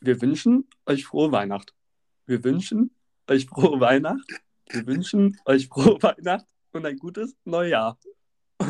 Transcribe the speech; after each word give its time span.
Wir 0.00 0.22
wünschen 0.22 0.68
euch 0.86 1.06
frohe 1.06 1.32
Weihnacht. 1.32 1.74
Wir 2.24 2.44
wünschen 2.44 2.94
euch 3.26 3.46
frohe 3.46 3.80
Weihnacht. 3.80 4.24
Wir 4.68 4.86
wünschen 4.86 5.36
euch 5.44 5.66
frohe 5.66 6.00
Weihnacht 6.02 6.46
und 6.72 6.86
ein 6.86 6.96
gutes 6.98 7.36
Neujahr. 7.44 7.98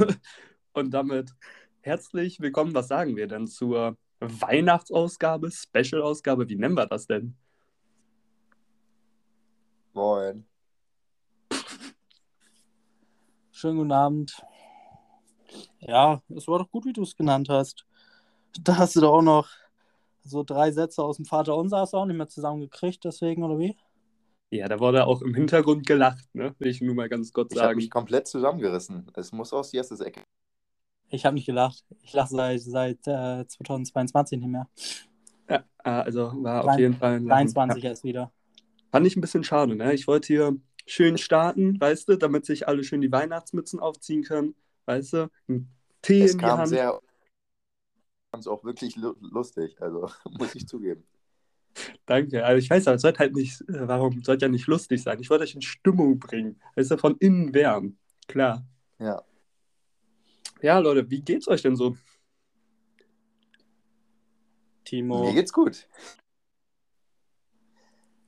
Und 0.73 0.91
damit 0.93 1.35
herzlich 1.81 2.41
willkommen. 2.41 2.73
Was 2.73 2.89
sagen 2.89 3.17
wir 3.17 3.27
denn 3.27 3.47
zur 3.47 3.99
Weihnachtsausgabe, 4.21 5.51
Special-Ausgabe? 5.51 6.49
Wie 6.49 6.57
nennen 6.57 6.77
wir 6.77 6.87
das 6.87 7.07
denn? 7.07 7.37
Moin. 9.93 10.47
Schönen 13.51 13.79
guten 13.79 13.93
Abend. 13.93 14.43
Ja, 15.81 16.23
es 16.29 16.49
war 16.49 16.61
doch 16.61 16.71
gut, 16.71 16.87
wie 16.87 16.93
du 16.95 17.03
es 17.03 17.17
genannt 17.17 17.51
hast. 17.51 17.85
Da 18.63 18.79
hast 18.79 18.97
du 18.97 19.01
doch 19.01 19.15
auch 19.15 19.23
noch 19.23 19.51
so 20.29 20.43
drei 20.45 20.71
Sätze 20.73 21.03
aus 21.03 21.17
dem 21.17 21.25
Vater 21.25 21.57
Unser 21.57 21.79
hast 21.79 21.93
du 21.93 21.97
auch 21.99 22.07
nicht 22.07 22.17
mehr 22.17 22.29
zusammengekriegt, 22.29 23.05
deswegen, 23.05 23.43
oder 23.45 23.59
wie? 23.59 23.77
Ja, 24.51 24.67
da 24.69 24.81
wurde 24.81 25.07
auch 25.07 25.21
im 25.23 25.35
Hintergrund 25.35 25.87
gelacht, 25.87 26.25
ne? 26.35 26.55
Will 26.59 26.71
ich 26.71 26.81
nur 26.81 26.95
mal 26.95 27.09
ganz 27.09 27.33
kurz 27.33 27.53
Ich 27.53 27.59
habe 27.59 27.69
sagen. 27.69 27.77
mich 27.77 27.91
komplett 27.91 28.27
zusammengerissen. 28.27 29.07
Es 29.15 29.31
muss 29.33 29.53
aus 29.53 29.73
Jesses 29.73 30.01
Ecke. 30.01 30.23
Ich 31.11 31.25
habe 31.27 31.35
nicht 31.35 31.47
gelacht. 31.47 31.85
Ich 32.03 32.13
lache 32.15 32.29
seit, 32.35 32.61
seit 32.63 32.99
äh, 33.07 33.47
2022 33.47 34.39
nicht 34.39 34.49
mehr. 34.49 34.69
Ja, 35.49 35.65
also 35.79 36.33
war 36.43 36.61
auf 36.61 36.67
Drein- 36.67 36.79
jeden 36.79 36.95
Fall 36.95 37.17
ein 37.17 37.25
Lachen. 37.25 37.47
23 37.55 37.85
erst 37.85 38.05
wieder. 38.05 38.33
Fand 38.91 39.07
ich 39.07 39.17
ein 39.17 39.21
bisschen 39.21 39.45
schade, 39.45 39.75
ne? 39.77 39.93
Ich 39.95 40.07
wollte 40.07 40.27
hier 40.29 40.57
schön 40.87 41.19
starten, 41.19 41.79
weißt 41.81 42.09
du, 42.09 42.17
damit 42.17 42.47
sich 42.47 42.69
alle 42.69 42.85
schön 42.85 43.01
die 43.03 43.13
Weihnachtsmützen 43.13 43.81
aufziehen 43.81 44.23
können, 44.23 44.55
weißt 44.87 45.13
du? 45.13 45.31
Ein 45.49 45.69
Tee 46.01 46.23
Es 46.23 46.33
in 46.33 46.39
die 46.39 46.45
kam 46.45 46.59
Hand. 46.61 46.69
sehr. 46.69 46.99
Es 48.37 48.47
auch 48.47 48.63
wirklich 48.65 48.97
lu 48.97 49.15
lustig, 49.21 49.81
also 49.81 50.09
muss 50.39 50.55
ich 50.55 50.67
zugeben. 50.69 51.05
Danke. 52.07 52.45
Also 52.45 52.59
ich 52.59 52.69
weiß 52.69 52.87
aber, 52.89 52.97
es 52.97 53.03
sollte 53.03 53.21
halt 53.21 53.35
nicht, 53.35 53.61
äh, 53.63 53.87
warum 53.89 54.23
sollte 54.23 54.47
ja 54.47 54.49
nicht 54.51 54.67
lustig 54.67 55.03
sein? 55.03 55.19
Ich 55.21 55.31
wollte 55.31 55.45
euch 55.45 55.55
in 55.55 55.63
Stimmung 55.63 56.19
bringen. 56.19 56.61
Weißt 56.75 56.91
du, 56.91 56.99
von 56.99 57.17
innen 57.19 57.55
wärmen. 57.55 57.99
Klar. 58.27 58.67
Ja. 58.99 59.23
Ja, 60.61 60.79
Leute, 60.79 61.09
wie 61.11 61.23
geht's 61.23 61.47
euch 61.49 61.63
denn 61.63 61.77
so? 61.77 61.97
Timo. 64.85 65.27
Mir 65.27 65.35
geht's 65.35 65.53
gut. 65.53 65.87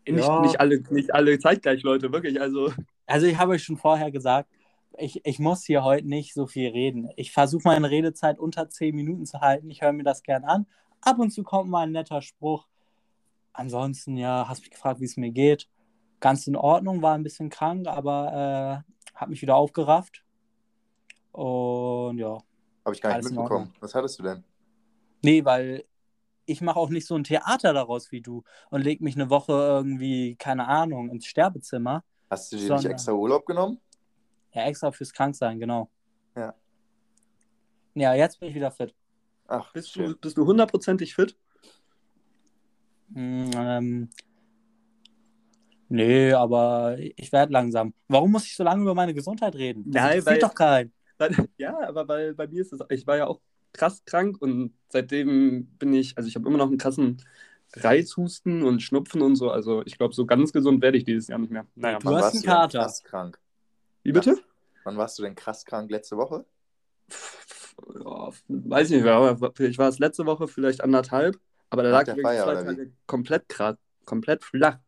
Nicht, 0.07 0.27
Ja. 0.27 0.41
nicht, 0.43 0.61
alle, 0.61 0.81
nicht 0.91 1.13
alle 1.15 1.39
zeitgleich, 1.39 1.83
Leute, 1.83 2.13
wirklich. 2.13 2.41
Also, 2.41 2.73
Also 3.07 3.27
ich 3.27 3.37
habe 3.37 3.53
euch 3.53 3.65
schon 3.65 3.77
vorher 3.77 4.11
gesagt, 4.11 4.49
ich, 5.01 5.25
ich 5.25 5.39
muss 5.39 5.65
hier 5.65 5.83
heute 5.83 6.07
nicht 6.07 6.35
so 6.35 6.47
viel 6.47 6.71
reden. 6.71 7.11
Ich 7.17 7.33
versuche 7.33 7.63
meine 7.65 7.91
Redezeit 7.91 8.39
unter 8.39 8.69
10 8.69 8.95
Minuten 8.95 9.27
zu 9.27 9.41
halten. 9.41 9.71
Ich 9.71 9.83
höre 9.83 9.93
mir 9.93 10.05
das 10.05 10.23
gern 10.23 10.45
an. 10.45 10.67
Ab 11.01 11.19
und 11.19 11.31
zu 11.31 11.43
kommt 11.43 11.71
mal 11.71 11.83
ein 11.83 11.93
netter 11.93 12.23
Spruch. 12.23 12.67
Ansonsten, 13.53 14.17
ja, 14.17 14.47
hast 14.49 14.61
mich 14.61 14.71
gefragt, 14.71 15.01
wie 15.01 15.07
es 15.07 15.17
mir 15.17 15.31
geht. 15.31 15.69
Ganz 16.21 16.47
in 16.47 16.57
Ordnung, 16.57 17.03
war 17.03 17.15
ein 17.15 17.23
bisschen 17.23 17.51
krank, 17.51 17.87
aber 17.87 18.85
äh, 18.85 19.19
habe 19.19 19.31
mich 19.31 19.43
wieder 19.43 19.57
aufgerafft. 19.57 20.25
Und 21.33 22.19
ja, 22.19 22.39
Habe 22.85 22.95
ich 22.95 23.01
gar 23.01 23.17
nicht 23.17 23.31
mitbekommen. 23.31 23.73
Was 23.81 23.95
hattest 23.95 24.19
du 24.19 24.23
denn? 24.23 24.45
nee, 25.23 25.45
weil 25.45 25.85
ich 26.47 26.61
mache 26.61 26.79
auch 26.79 26.91
nicht 26.91 27.07
so 27.07 27.15
ein 27.15 27.25
Theater 27.25 27.73
daraus 27.73 28.11
wie 28.11 28.21
du 28.21 28.43
und 28.71 28.83
leg 28.83 29.01
mich 29.01 29.15
eine 29.15 29.31
Woche 29.31 29.53
irgendwie, 29.53 30.37
keine 30.37 30.67
Ahnung, 30.67 31.11
ins 31.11 31.27
Sterbezimmer. 31.27 32.03
Hast 32.29 32.53
du 32.53 32.57
dir 32.57 32.75
nicht 32.75 32.85
extra 32.87 33.13
Urlaub 33.13 33.47
genommen? 33.47 33.81
Ja, 34.53 34.65
extra 34.67 34.91
fürs 34.91 35.13
Kranksein, 35.13 35.59
genau. 35.61 35.91
Ja. 36.37 36.55
Ja, 37.95 38.15
jetzt 38.15 38.41
bin 38.41 38.49
ich 38.49 38.55
wieder 38.55 38.71
fit. 38.71 38.95
Ach, 39.47 39.73
bist 39.73 39.93
schön. 39.93 40.07
du, 40.13 40.17
bist 40.17 40.37
du 40.37 40.47
hundertprozentig 40.47 41.15
fit? 41.15 41.37
Mm, 43.09 43.51
Ähm, 43.57 44.09
nee, 45.89 46.33
aber 46.33 46.97
ich 46.99 47.33
werde 47.33 47.53
langsam. 47.53 47.95
Warum 48.09 48.31
muss 48.33 48.45
ich 48.47 48.57
so 48.57 48.63
lange 48.65 48.83
über 48.83 48.95
meine 48.95 49.15
Gesundheit 49.15 49.55
reden? 49.57 49.91
Das 49.91 50.03
Nein, 50.03 50.27
weil- 50.27 50.39
doch 50.39 50.55
keinen. 50.55 50.93
Weil- 51.19 51.31
Ja, 51.59 51.79
aber 51.89 52.09
weil 52.09 52.35
bei 52.35 52.47
mir 52.47 52.61
ist 52.63 52.73
es, 52.73 52.81
ich 52.91 53.07
war 53.07 53.17
ja 53.17 53.27
auch 53.27 53.41
krass 53.73 54.05
krank 54.05 54.41
und 54.41 54.73
seitdem 54.89 55.67
bin 55.79 55.93
ich, 55.93 56.17
also 56.17 56.29
ich 56.29 56.35
habe 56.35 56.49
immer 56.49 56.59
noch 56.59 56.69
einen 56.69 56.79
krassen 56.79 57.23
Reizhusten 57.75 58.63
und 58.63 58.83
Schnupfen 58.83 59.21
und 59.23 59.37
so. 59.37 59.51
Also 59.51 59.83
ich 59.85 59.97
glaube, 59.99 60.15
so 60.15 60.27
ganz 60.27 60.53
gesund 60.53 60.83
werde 60.83 60.99
ich 60.99 61.05
dieses 61.05 61.29
Jahr 61.29 61.39
nicht 61.39 61.53
mehr. 61.53 61.67
Naja, 61.77 61.99
Du 61.99 62.17
hast 62.17 62.35
einen 62.35 62.43
Kater. 62.43 62.81
krass 62.81 63.03
krank? 63.05 63.39
wie 64.03 64.13
bitte? 64.13 64.39
Wann 64.85 64.97
warst 64.97 65.19
du 65.19 65.23
denn 65.23 65.35
krass 65.35 65.65
krank? 65.65 65.91
Letzte 65.91 66.17
Woche? 66.17 66.45
Ja, 67.95 68.31
weiß 68.49 68.91
ich 68.91 69.03
nicht, 69.03 69.07
aber 69.07 69.53
ich 69.59 69.79
war 69.79 69.89
es 69.89 69.99
letzte 69.99 70.27
Woche 70.27 70.49
vielleicht 70.49 70.83
anderthalb, 70.83 71.39
aber 71.71 71.83
da 71.83 71.91
lag 71.91 72.07
Feier, 72.07 72.45
zwei? 72.45 72.63
Tage 72.63 72.93
komplett 73.07 73.49
grad, 73.49 73.79
komplett 74.05 74.45
flach. 74.45 74.79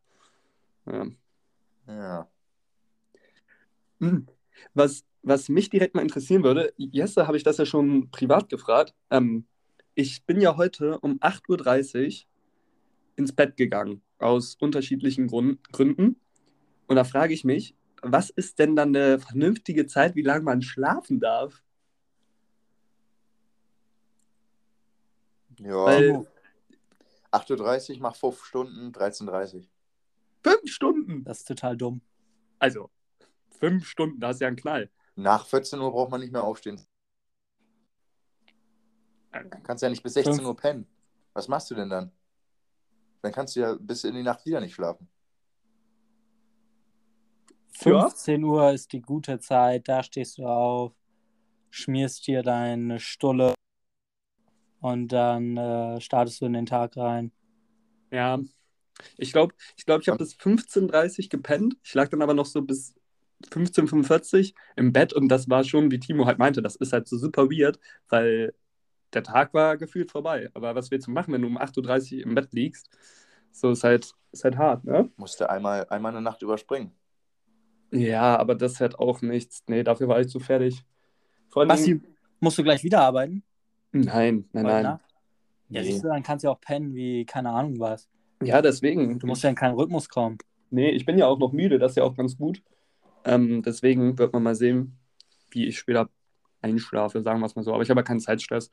Ja. 0.85 1.07
Ja. 1.87 2.29
Hm. 3.99 4.27
Was, 4.73 5.03
was 5.21 5.49
mich 5.49 5.69
direkt 5.69 5.95
mal 5.95 6.01
interessieren 6.01 6.43
würde, 6.43 6.73
Jesse 6.77 7.27
habe 7.27 7.37
ich 7.37 7.43
das 7.43 7.57
ja 7.57 7.65
schon 7.65 8.11
privat 8.11 8.49
gefragt. 8.49 8.93
Ähm, 9.09 9.45
ich 9.95 10.25
bin 10.25 10.41
ja 10.41 10.57
heute 10.57 10.99
um 10.99 11.19
8.30 11.19 12.05
Uhr 12.05 12.29
ins 13.15 13.33
Bett 13.33 13.57
gegangen, 13.57 14.01
aus 14.17 14.55
unterschiedlichen 14.59 15.27
Grund, 15.27 15.71
Gründen. 15.71 16.19
Und 16.87 16.95
da 16.95 17.03
frage 17.03 17.33
ich 17.33 17.43
mich, 17.43 17.75
was 18.03 18.29
ist 18.29 18.59
denn 18.59 18.75
dann 18.75 18.89
eine 18.95 19.19
vernünftige 19.19 19.87
Zeit, 19.87 20.15
wie 20.15 20.21
lange 20.21 20.43
man 20.43 20.61
schlafen 20.61 21.19
darf? 21.19 21.63
Ja. 25.59 25.85
Weil 25.85 26.27
8.30 27.31 27.95
Uhr, 27.95 28.01
mach 28.01 28.15
5 28.15 28.43
Stunden, 28.43 28.91
13.30 28.91 29.55
Uhr. 29.55 29.63
fünf 30.43 30.71
Stunden, 30.71 31.23
Das 31.23 31.39
ist 31.39 31.47
total 31.47 31.77
dumm. 31.77 32.01
also 32.59 32.89
fünf 33.59 33.87
Stunden, 33.87 34.19
da 34.19 34.31
ist 34.31 34.41
ja 34.41 34.47
ein 34.47 34.55
Knall. 34.55 34.89
Nach 35.15 35.45
14 35.45 35.79
Uhr 35.79 35.91
braucht 35.91 36.11
man 36.11 36.19
nicht 36.21 36.33
mehr 36.33 36.43
aufstehen. 36.43 36.81
Kannst 39.63 39.81
ja 39.83 39.89
nicht 39.89 40.03
bis 40.03 40.13
16 40.13 40.35
Fünf. 40.35 40.47
Uhr 40.47 40.55
pennen. 40.55 40.87
Was 41.33 41.47
machst 41.47 41.71
du 41.71 41.75
denn 41.75 41.89
dann? 41.89 42.11
Dann 43.21 43.31
kannst 43.31 43.55
du 43.55 43.61
ja 43.61 43.75
bis 43.79 44.03
in 44.03 44.13
die 44.15 44.21
Nacht 44.23 44.45
wieder 44.45 44.59
nicht 44.59 44.73
schlafen. 44.75 45.07
Ja. 47.81 48.09
15 48.09 48.43
Uhr 48.43 48.71
ist 48.71 48.93
die 48.93 49.01
gute 49.01 49.39
Zeit, 49.39 49.87
da 49.87 50.03
stehst 50.03 50.37
du 50.37 50.45
auf, 50.45 50.93
schmierst 51.71 52.27
dir 52.27 52.43
deine 52.43 52.99
Stulle 52.99 53.53
und 54.81 55.07
dann 55.09 55.57
äh, 55.57 56.01
startest 56.01 56.41
du 56.41 56.45
in 56.45 56.53
den 56.53 56.65
Tag 56.65 56.97
rein. 56.97 57.31
Ja, 58.11 58.39
ich 59.17 59.31
glaube, 59.31 59.55
ich, 59.75 59.85
glaub, 59.85 60.01
ich 60.01 60.07
habe 60.07 60.19
bis 60.19 60.35
15.30 60.35 61.23
Uhr 61.23 61.29
gepennt. 61.29 61.77
Ich 61.83 61.93
lag 61.93 62.09
dann 62.09 62.21
aber 62.21 62.33
noch 62.33 62.45
so 62.45 62.61
bis 62.61 62.95
15.45 63.51 64.51
Uhr 64.51 64.57
im 64.75 64.93
Bett 64.93 65.13
und 65.13 65.29
das 65.29 65.49
war 65.49 65.63
schon, 65.63 65.91
wie 65.91 65.99
Timo 65.99 66.25
halt 66.25 66.39
meinte, 66.39 66.61
das 66.61 66.75
ist 66.75 66.93
halt 66.93 67.07
so 67.07 67.17
super 67.17 67.49
weird, 67.49 67.79
weil 68.09 68.53
der 69.13 69.23
Tag 69.23 69.53
war 69.53 69.77
gefühlt 69.77 70.11
vorbei. 70.11 70.49
Aber 70.53 70.75
was 70.75 70.91
willst 70.91 71.07
du 71.07 71.11
machen, 71.11 71.33
wenn 71.33 71.41
du 71.41 71.47
um 71.47 71.57
8.30 71.57 72.17
Uhr 72.19 72.23
im 72.23 72.35
Bett 72.35 72.53
liegst? 72.53 72.89
So 73.51 73.71
ist 73.71 73.83
halt, 73.83 74.13
ist 74.31 74.43
halt 74.43 74.57
hart, 74.57 74.83
ne? 74.85 75.11
Musste 75.17 75.49
einmal, 75.49 75.87
einmal 75.89 76.11
eine 76.11 76.21
Nacht 76.21 76.41
überspringen. 76.41 76.91
Ja, 77.93 78.37
aber 78.37 78.55
das 78.55 78.79
halt 78.79 78.97
auch 78.97 79.21
nichts. 79.21 79.63
Nee, 79.67 79.83
dafür 79.83 80.07
war 80.07 80.19
ich 80.19 80.27
zu 80.27 80.39
fertig. 80.39 80.83
Vor 81.49 81.61
allem, 81.61 81.69
Basti, 81.69 82.01
musst 82.39 82.57
du 82.57 82.63
gleich 82.63 82.83
wieder 82.83 83.01
arbeiten? 83.01 83.43
Nein, 83.91 84.49
nein, 84.51 84.65
Heute 84.65 84.83
nein. 84.83 84.83
Ja, 84.83 84.99
Nee. 85.69 85.83
siehst 85.83 86.03
du, 86.03 86.07
dann 86.07 86.23
kannst 86.23 86.43
du 86.43 86.47
ja 86.47 86.53
auch 86.53 86.59
pennen 86.61 86.93
wie 86.93 87.25
keine 87.25 87.49
Ahnung 87.49 87.79
was. 87.79 88.09
Ja, 88.43 88.61
deswegen. 88.61 89.19
Du 89.19 89.27
musst 89.27 89.43
ja 89.43 89.49
in 89.49 89.55
keinen 89.55 89.75
Rhythmus 89.75 90.09
kommen. 90.09 90.37
Nee, 90.69 90.89
ich 90.89 91.05
bin 91.05 91.17
ja 91.17 91.27
auch 91.27 91.37
noch 91.39 91.51
müde, 91.51 91.77
das 91.79 91.91
ist 91.93 91.97
ja 91.97 92.03
auch 92.03 92.15
ganz 92.15 92.37
gut. 92.37 92.61
Ähm, 93.25 93.61
deswegen 93.61 94.17
wird 94.17 94.33
man 94.33 94.43
mal 94.43 94.55
sehen, 94.55 94.97
wie 95.51 95.67
ich 95.67 95.77
später 95.77 96.09
einschlafe, 96.61 97.21
sagen 97.21 97.39
wir 97.39 97.45
es 97.45 97.55
mal 97.55 97.63
so. 97.63 97.73
Aber 97.73 97.83
ich 97.83 97.89
habe 97.89 97.99
ja 97.99 98.03
keinen 98.03 98.19
Zeitstress. 98.19 98.69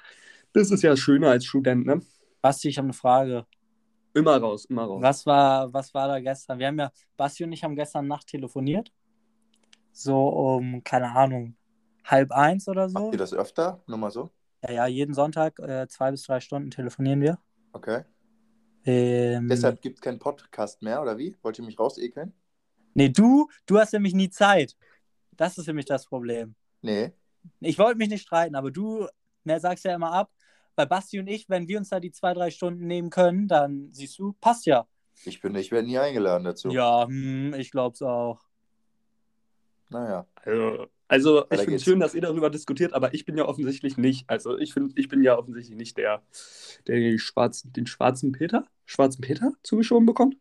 Das 0.53 0.71
ist 0.71 0.83
ja 0.83 0.97
schöner 0.97 1.29
als 1.31 1.45
Student, 1.45 1.87
ne? 1.87 2.01
Basti, 2.41 2.69
ich 2.69 2.79
habe 2.79 2.87
eine 2.87 2.95
Frage. 2.95 3.47
Immer 4.15 4.39
raus, 4.39 4.65
immer 4.65 4.85
raus. 4.85 5.03
Was 5.03 5.27
war, 5.27 5.73
was 5.73 5.95
war 5.95 6.09
da 6.09 6.19
gestern? 6.21 6.59
Wir 6.59 6.67
haben 6.67 6.79
ja, 6.79 6.91
Basti 7.17 7.45
und 7.45 7.53
ich 7.53 7.63
haben 7.63 7.77
gestern 7.77 8.09
Nacht 8.09 8.27
telefoniert. 8.27 8.91
So 9.93 10.29
um, 10.29 10.83
keine 10.85 11.15
Ahnung, 11.15 11.57
halb 12.05 12.33
eins 12.33 12.69
oder 12.69 12.89
so. 12.89 12.99
Habt 12.99 13.15
ihr 13.15 13.19
das 13.19 13.35
öfter? 13.35 13.83
Nur 13.87 13.99
mal 13.99 14.11
so? 14.11 14.31
Ja, 14.63 14.73
ja, 14.73 14.87
jeden 14.87 15.15
Sonntag 15.15 15.59
äh, 15.59 15.89
zwei 15.89 16.11
bis 16.11 16.23
drei 16.25 16.41
Stunden 16.41 16.71
telefonieren 16.71 17.21
wir. 17.21 17.39
Okay. 17.73 18.05
Ähm, 18.85 19.49
Deshalb 19.49 19.83
gibt 19.83 19.99
es 19.99 20.01
keinen 20.01 20.19
Podcast 20.19 20.83
mehr, 20.83 21.03
oder 21.03 21.19
wie? 21.19 21.37
Wollt 21.43 21.59
ihr 21.59 21.65
mich 21.65 21.79
rausekeln? 21.79 22.33
Nee, 22.95 23.11
du, 23.11 23.49
du 23.67 23.79
hast 23.79 23.93
nämlich 23.93 24.15
nie 24.15 24.31
Zeit. 24.31 24.77
Das 25.37 25.59
ist 25.59 25.67
nämlich 25.67 25.87
das 25.87 26.07
Problem. 26.07 26.55
Nee. 26.83 27.13
Ich 27.61 27.79
wollte 27.79 27.99
mich 27.99 28.09
nicht 28.09 28.23
streiten, 28.23 28.55
aber 28.55 28.71
du 28.71 29.07
ne, 29.45 29.61
sagst 29.61 29.85
ja 29.85 29.95
immer 29.95 30.13
ab. 30.13 30.31
Bei 30.77 30.87
Basti 30.87 31.19
und 31.19 31.27
ich, 31.27 31.49
wenn 31.49 31.69
wir 31.69 31.79
uns 31.79 31.91
da 31.91 32.01
die 32.01 32.11
zwei, 32.11 32.33
drei 32.35 32.51
Stunden 32.51 32.87
nehmen 32.87 33.11
können, 33.11 33.49
dann 33.49 33.89
siehst 33.93 34.19
du, 34.19 34.35
passt 34.41 34.67
ja. 34.67 34.87
Ich 35.25 35.41
bin, 35.41 35.55
ich 35.55 35.71
werde 35.71 35.87
nie 35.87 35.99
eingeladen 35.99 36.45
dazu. 36.45 36.71
Ja, 36.71 37.07
hm, 37.07 37.55
ich 37.55 37.71
glaub's 37.71 38.03
auch. 38.03 38.41
Naja. 39.91 40.27
Also, 40.45 40.87
also 41.09 41.49
ich 41.51 41.61
finde 41.61 41.75
es 41.77 41.85
schön, 41.85 42.01
dass 42.01 42.15
ihr 42.15 42.21
darüber 42.23 42.51
diskutiert, 42.51 42.93
aber 42.93 43.13
ich 43.15 43.25
bin 43.25 43.37
ja 43.37 43.45
offensichtlich 43.47 43.97
nicht. 43.97 44.31
Also 44.31 44.57
ich 44.57 44.73
finde, 44.73 44.93
ich 44.97 45.09
bin 45.09 45.23
ja 45.23 45.37
offensichtlich 45.37 45.77
nicht 45.77 45.97
der, 45.97 46.23
der 46.87 47.01
den 47.01 47.19
schwarzen, 47.19 47.73
den 47.73 47.87
schwarzen 47.87 48.33
Peter? 48.33 48.67
schwarzen 48.87 49.21
Peter 49.21 49.53
zugeschoben 49.63 50.07
bekommt. 50.07 50.37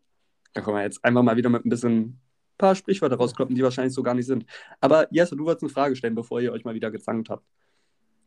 Da 0.54 0.62
können 0.62 0.78
wir 0.78 0.84
jetzt 0.84 1.04
einfach 1.06 1.24
mal 1.24 1.38
wieder 1.38 1.50
mit 1.50 1.66
ein 1.66 1.70
bisschen 1.70 2.20
paar 2.58 2.76
Sprichwörter 2.76 3.16
rauskloppen, 3.16 3.56
die 3.56 3.64
wahrscheinlich 3.64 3.94
so 3.94 4.04
gar 4.04 4.14
nicht 4.14 4.26
sind. 4.26 4.46
Aber 4.82 5.08
Jesse, 5.12 5.36
du 5.36 5.46
wolltest 5.46 5.64
eine 5.64 5.72
Frage 5.72 5.96
stellen, 5.96 6.16
bevor 6.16 6.42
ihr 6.42 6.52
euch 6.52 6.66
mal 6.66 6.74
wieder 6.76 6.92
gezankt 6.92 7.30
habt. 7.30 7.44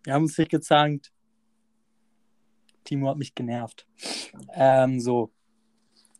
Wir 0.04 0.14
haben 0.14 0.22
uns 0.22 0.38
nicht 0.38 0.50
gezankt. 0.50 1.12
Timo 2.84 3.08
hat 3.08 3.18
mich 3.18 3.34
genervt. 3.34 3.86
Ähm, 4.54 4.98
so. 4.98 5.30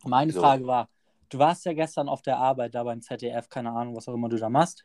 Meine 0.05 0.32
So. 0.32 0.40
Frage 0.40 0.66
war, 0.66 0.88
du 1.28 1.38
warst 1.38 1.64
ja 1.64 1.72
gestern 1.72 2.08
auf 2.08 2.22
der 2.22 2.38
Arbeit 2.38 2.75
da 2.75 2.84
beim 2.84 3.00
ZDF, 3.00 3.48
keine 3.48 3.72
Ahnung, 3.72 3.96
was 3.96 4.08
auch 4.08 4.14
immer 4.14 4.28
du 4.28 4.37
da 4.37 4.48
machst. 4.48 4.84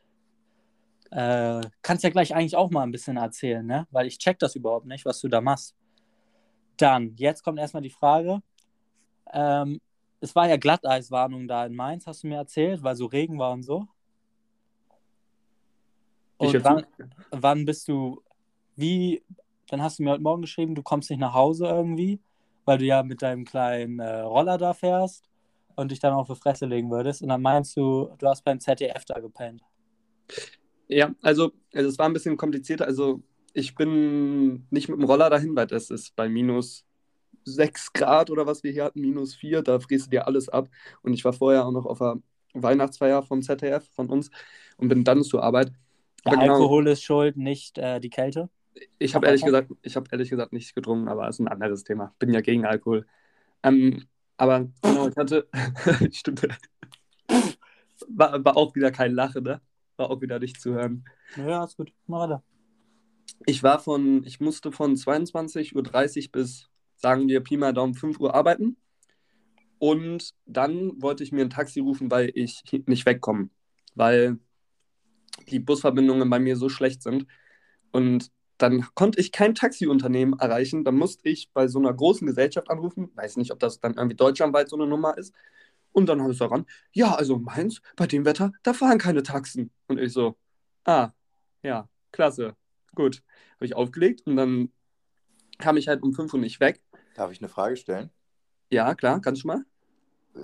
Äh, 1.11 1.61
kannst 1.81 2.03
ja 2.03 2.09
gleich 2.09 2.35
eigentlich 2.35 2.55
auch 2.55 2.69
mal 2.69 2.83
ein 2.83 2.91
bisschen 2.91 3.17
erzählen, 3.17 3.65
ne? 3.65 3.87
Weil 3.91 4.07
ich 4.07 4.17
check 4.17 4.39
das 4.39 4.55
überhaupt 4.55 4.85
nicht, 4.85 5.05
was 5.05 5.21
du 5.21 5.27
da 5.27 5.41
machst. 5.41 5.75
Dann, 6.77 7.15
jetzt 7.15 7.43
kommt 7.43 7.59
erstmal 7.59 7.83
die 7.83 7.89
Frage. 7.89 8.41
Ähm, 9.31 9.79
es 10.19 10.35
war 10.35 10.47
ja 10.47 10.57
Glatteiswarnung 10.57 11.47
da 11.47 11.65
in 11.65 11.75
Mainz, 11.75 12.07
hast 12.07 12.23
du 12.23 12.27
mir 12.27 12.37
erzählt, 12.37 12.83
weil 12.83 12.95
so 12.95 13.05
Regen 13.05 13.39
war 13.39 13.51
und 13.51 13.63
so. 13.63 13.87
Und 16.37 16.63
wann, 16.63 16.85
wann 17.31 17.65
bist 17.65 17.87
du, 17.87 18.21
wie, 18.75 19.23
dann 19.69 19.81
hast 19.81 19.99
du 19.99 20.03
mir 20.03 20.11
heute 20.11 20.21
Morgen 20.21 20.41
geschrieben, 20.41 20.75
du 20.75 20.83
kommst 20.83 21.09
nicht 21.09 21.19
nach 21.19 21.33
Hause 21.33 21.65
irgendwie, 21.65 22.19
weil 22.65 22.77
du 22.77 22.85
ja 22.85 23.01
mit 23.01 23.21
deinem 23.21 23.45
kleinen 23.45 23.99
äh, 23.99 24.19
Roller 24.19 24.57
da 24.57 24.73
fährst 24.73 25.23
und 25.75 25.91
dich 25.91 25.99
dann 25.99 26.13
auf 26.13 26.27
die 26.27 26.35
Fresse 26.35 26.65
legen 26.65 26.91
würdest. 26.91 27.21
Und 27.21 27.29
dann 27.29 27.41
meinst 27.41 27.75
du, 27.77 28.09
du 28.17 28.27
hast 28.27 28.43
beim 28.43 28.59
ZDF 28.59 29.05
da 29.05 29.19
gepennt. 29.19 29.63
Ja, 30.87 31.13
also, 31.21 31.51
also 31.73 31.89
es 31.89 31.99
war 31.99 32.05
ein 32.05 32.13
bisschen 32.13 32.37
komplizierter. 32.37 32.85
Also 32.85 33.21
ich 33.53 33.75
bin 33.75 34.67
nicht 34.69 34.89
mit 34.89 34.97
dem 34.97 35.05
Roller 35.05 35.29
dahin, 35.29 35.55
weil 35.55 35.67
das 35.67 35.89
ist 35.89 36.15
bei 36.15 36.29
minus 36.29 36.85
6 37.43 37.93
Grad 37.93 38.29
oder 38.29 38.45
was 38.45 38.63
wir 38.63 38.71
hier 38.71 38.85
hatten, 38.85 39.01
minus 39.01 39.35
4, 39.35 39.61
da 39.61 39.79
frierst 39.79 40.07
du 40.07 40.09
dir 40.11 40.27
alles 40.27 40.49
ab. 40.49 40.69
Und 41.01 41.13
ich 41.13 41.25
war 41.25 41.33
vorher 41.33 41.65
auch 41.65 41.71
noch 41.71 41.85
auf 41.85 41.99
der 41.99 42.17
Weihnachtsfeier 42.53 43.23
vom 43.23 43.41
ZDF 43.41 43.87
von 43.93 44.09
uns 44.09 44.29
und 44.77 44.89
bin 44.89 45.03
dann 45.03 45.23
zur 45.23 45.43
Arbeit. 45.43 45.71
Der 46.25 46.33
Aber 46.33 46.41
genau, 46.41 46.53
Alkohol 46.53 46.87
ist 46.87 47.03
schuld, 47.03 47.37
nicht 47.37 47.77
äh, 47.77 47.99
die 47.99 48.09
Kälte. 48.09 48.49
ich 48.99 49.15
habe 49.15 49.27
ehrlich 49.27 49.43
gesagt, 49.43 49.71
ich 49.81 49.95
habe 49.95 50.07
ehrlich 50.11 50.29
gesagt 50.29 50.53
nicht 50.53 50.75
getrunken, 50.75 51.07
aber 51.07 51.27
ist 51.27 51.39
ein 51.39 51.47
anderes 51.47 51.83
Thema. 51.83 52.13
Bin 52.19 52.33
ja 52.33 52.41
gegen 52.41 52.65
Alkohol. 52.65 53.05
Ähm, 53.63 54.05
aber 54.37 54.67
genau, 54.81 55.07
ich 55.07 55.15
hatte, 55.15 55.47
stimmt, 56.11 56.47
war, 58.07 58.43
war 58.43 58.57
auch 58.57 58.75
wieder 58.75 58.91
kein 58.91 59.13
Lachen, 59.13 59.43
ne? 59.43 59.61
War 59.97 60.09
auch 60.09 60.21
wieder 60.21 60.39
nicht 60.39 60.61
zu 60.61 60.73
hören. 60.73 61.05
Ja, 61.35 61.63
ist 61.63 61.77
gut. 61.77 61.91
Mach 62.05 62.21
weiter. 62.21 62.43
Ich 63.45 63.63
war 63.63 63.79
von, 63.79 64.23
ich 64.23 64.39
musste 64.39 64.71
von 64.71 64.95
22.30 64.95 66.25
Uhr 66.25 66.31
bis, 66.31 66.69
sagen 66.97 67.27
wir, 67.27 67.41
Pi 67.41 67.57
mal 67.57 67.73
Daumen 67.73 67.93
5 67.93 68.19
Uhr 68.19 68.33
arbeiten. 68.33 68.77
Und 69.79 70.33
dann 70.45 71.01
wollte 71.01 71.23
ich 71.23 71.31
mir 71.31 71.41
ein 71.41 71.49
Taxi 71.49 71.79
rufen, 71.79 72.09
weil 72.09 72.31
ich 72.33 72.63
nicht 72.87 73.05
wegkomme. 73.05 73.49
Weil 73.95 74.39
die 75.49 75.59
Busverbindungen 75.59 76.29
bei 76.29 76.39
mir 76.39 76.55
so 76.55 76.69
schlecht 76.69 77.03
sind. 77.03 77.27
Und 77.91 78.31
dann 78.57 78.87
konnte 78.95 79.19
ich 79.19 79.31
kein 79.31 79.53
Taxiunternehmen 79.53 80.39
erreichen. 80.39 80.83
Dann 80.83 80.95
musste 80.95 81.29
ich 81.29 81.51
bei 81.53 81.67
so 81.67 81.79
einer 81.79 81.93
großen 81.93 82.25
Gesellschaft 82.25 82.69
anrufen. 82.69 83.11
Weiß 83.15 83.37
nicht, 83.37 83.51
ob 83.51 83.59
das 83.59 83.79
dann 83.79 83.93
irgendwie 83.93 84.15
deutschlandweit 84.15 84.69
so 84.69 84.75
eine 84.75 84.87
Nummer 84.87 85.17
ist. 85.17 85.33
Und 85.91 86.07
dann 86.09 86.21
habe 86.21 86.31
ich 86.31 86.37
daran, 86.39 86.65
ja, 86.93 87.15
also 87.15 87.37
Mainz, 87.39 87.81
bei 87.95 88.05
dem 88.07 88.25
Wetter, 88.25 88.51
da 88.63 88.73
fahren 88.73 88.99
keine 88.99 89.23
Taxen. 89.23 89.71
Und 89.87 89.99
ich 89.99 90.13
so, 90.13 90.37
ah, 90.85 91.09
ja, 91.63 91.89
klasse, 92.11 92.55
gut. 92.95 93.23
Habe 93.55 93.65
ich 93.65 93.75
aufgelegt 93.75 94.21
und 94.27 94.35
dann 94.37 94.71
kam 95.57 95.77
ich 95.77 95.87
halt 95.87 96.03
um 96.03 96.13
5 96.13 96.33
Uhr 96.33 96.39
nicht 96.39 96.59
weg. 96.59 96.81
Darf 97.15 97.31
ich 97.31 97.39
eine 97.39 97.49
Frage 97.49 97.75
stellen? 97.77 98.11
Ja, 98.69 98.93
klar, 98.93 99.19
kannst 99.21 99.43
du 99.43 99.47
mal? 99.47 99.63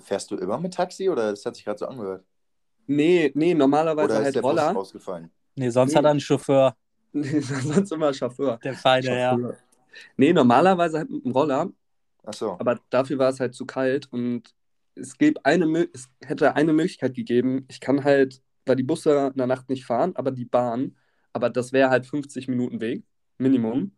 Fährst 0.02 0.32
du 0.32 0.38
immer 0.38 0.58
mit 0.60 0.74
Taxi 0.74 1.08
oder 1.10 1.30
das 1.30 1.46
hat 1.46 1.56
sich 1.56 1.66
gerade 1.66 1.78
so 1.78 1.86
angehört? 1.86 2.26
Nee, 2.88 3.32
nee, 3.36 3.54
normalerweise 3.54 4.06
Oder 4.06 4.20
ist 4.20 4.26
halt 4.26 4.36
der 4.36 4.42
Bus 4.42 4.50
Roller. 4.52 4.76
ausgefallen? 4.76 5.32
Nee, 5.56 5.70
sonst 5.70 5.92
Nee. 5.92 5.98
hat 6.00 6.06
er 6.06 6.12
einen 6.12 6.20
Chauffeur, 6.20 6.76
Nee, 7.12 7.40
sonst 7.42 7.92
immer 7.92 8.12
Chauffeur. 8.12 8.58
der 8.64 8.74
feine 8.74 9.08
Herr. 9.10 9.32
Chauffeur. 9.34 9.58
Nee, 10.18 10.34
normalerweise 10.34 10.98
halt 10.98 11.10
mit 11.12 11.24
dem 11.24 11.32
Roller, 11.32 11.70
Achso. 12.26 12.58
aber 12.60 12.80
dafür 12.90 13.20
war 13.20 13.30
es 13.30 13.40
halt 13.40 13.54
zu 13.54 13.68
kalt 13.68 14.12
und 14.12 14.52
es, 14.96 15.18
gäbe 15.18 15.44
eine, 15.46 15.88
es 15.94 16.10
hätte 16.22 16.56
eine 16.56 16.74
Möglichkeit 16.74 17.16
gegeben. 17.16 17.66
Ich 17.70 17.80
kann 17.80 18.04
halt, 18.04 18.42
weil 18.66 18.76
die 18.76 18.84
Busse 18.84 19.32
in 19.34 19.38
der 19.38 19.48
Nacht 19.48 19.70
nicht 19.70 19.86
fahren, 19.86 20.16
aber 20.16 20.32
die 20.32 20.46
Bahn, 20.46 20.96
aber 21.34 21.50
das 21.50 21.74
wäre 21.74 21.90
halt 21.90 22.06
50 22.06 22.48
Minuten 22.48 22.82
Weg, 22.82 23.04
Minimum. 23.38 23.96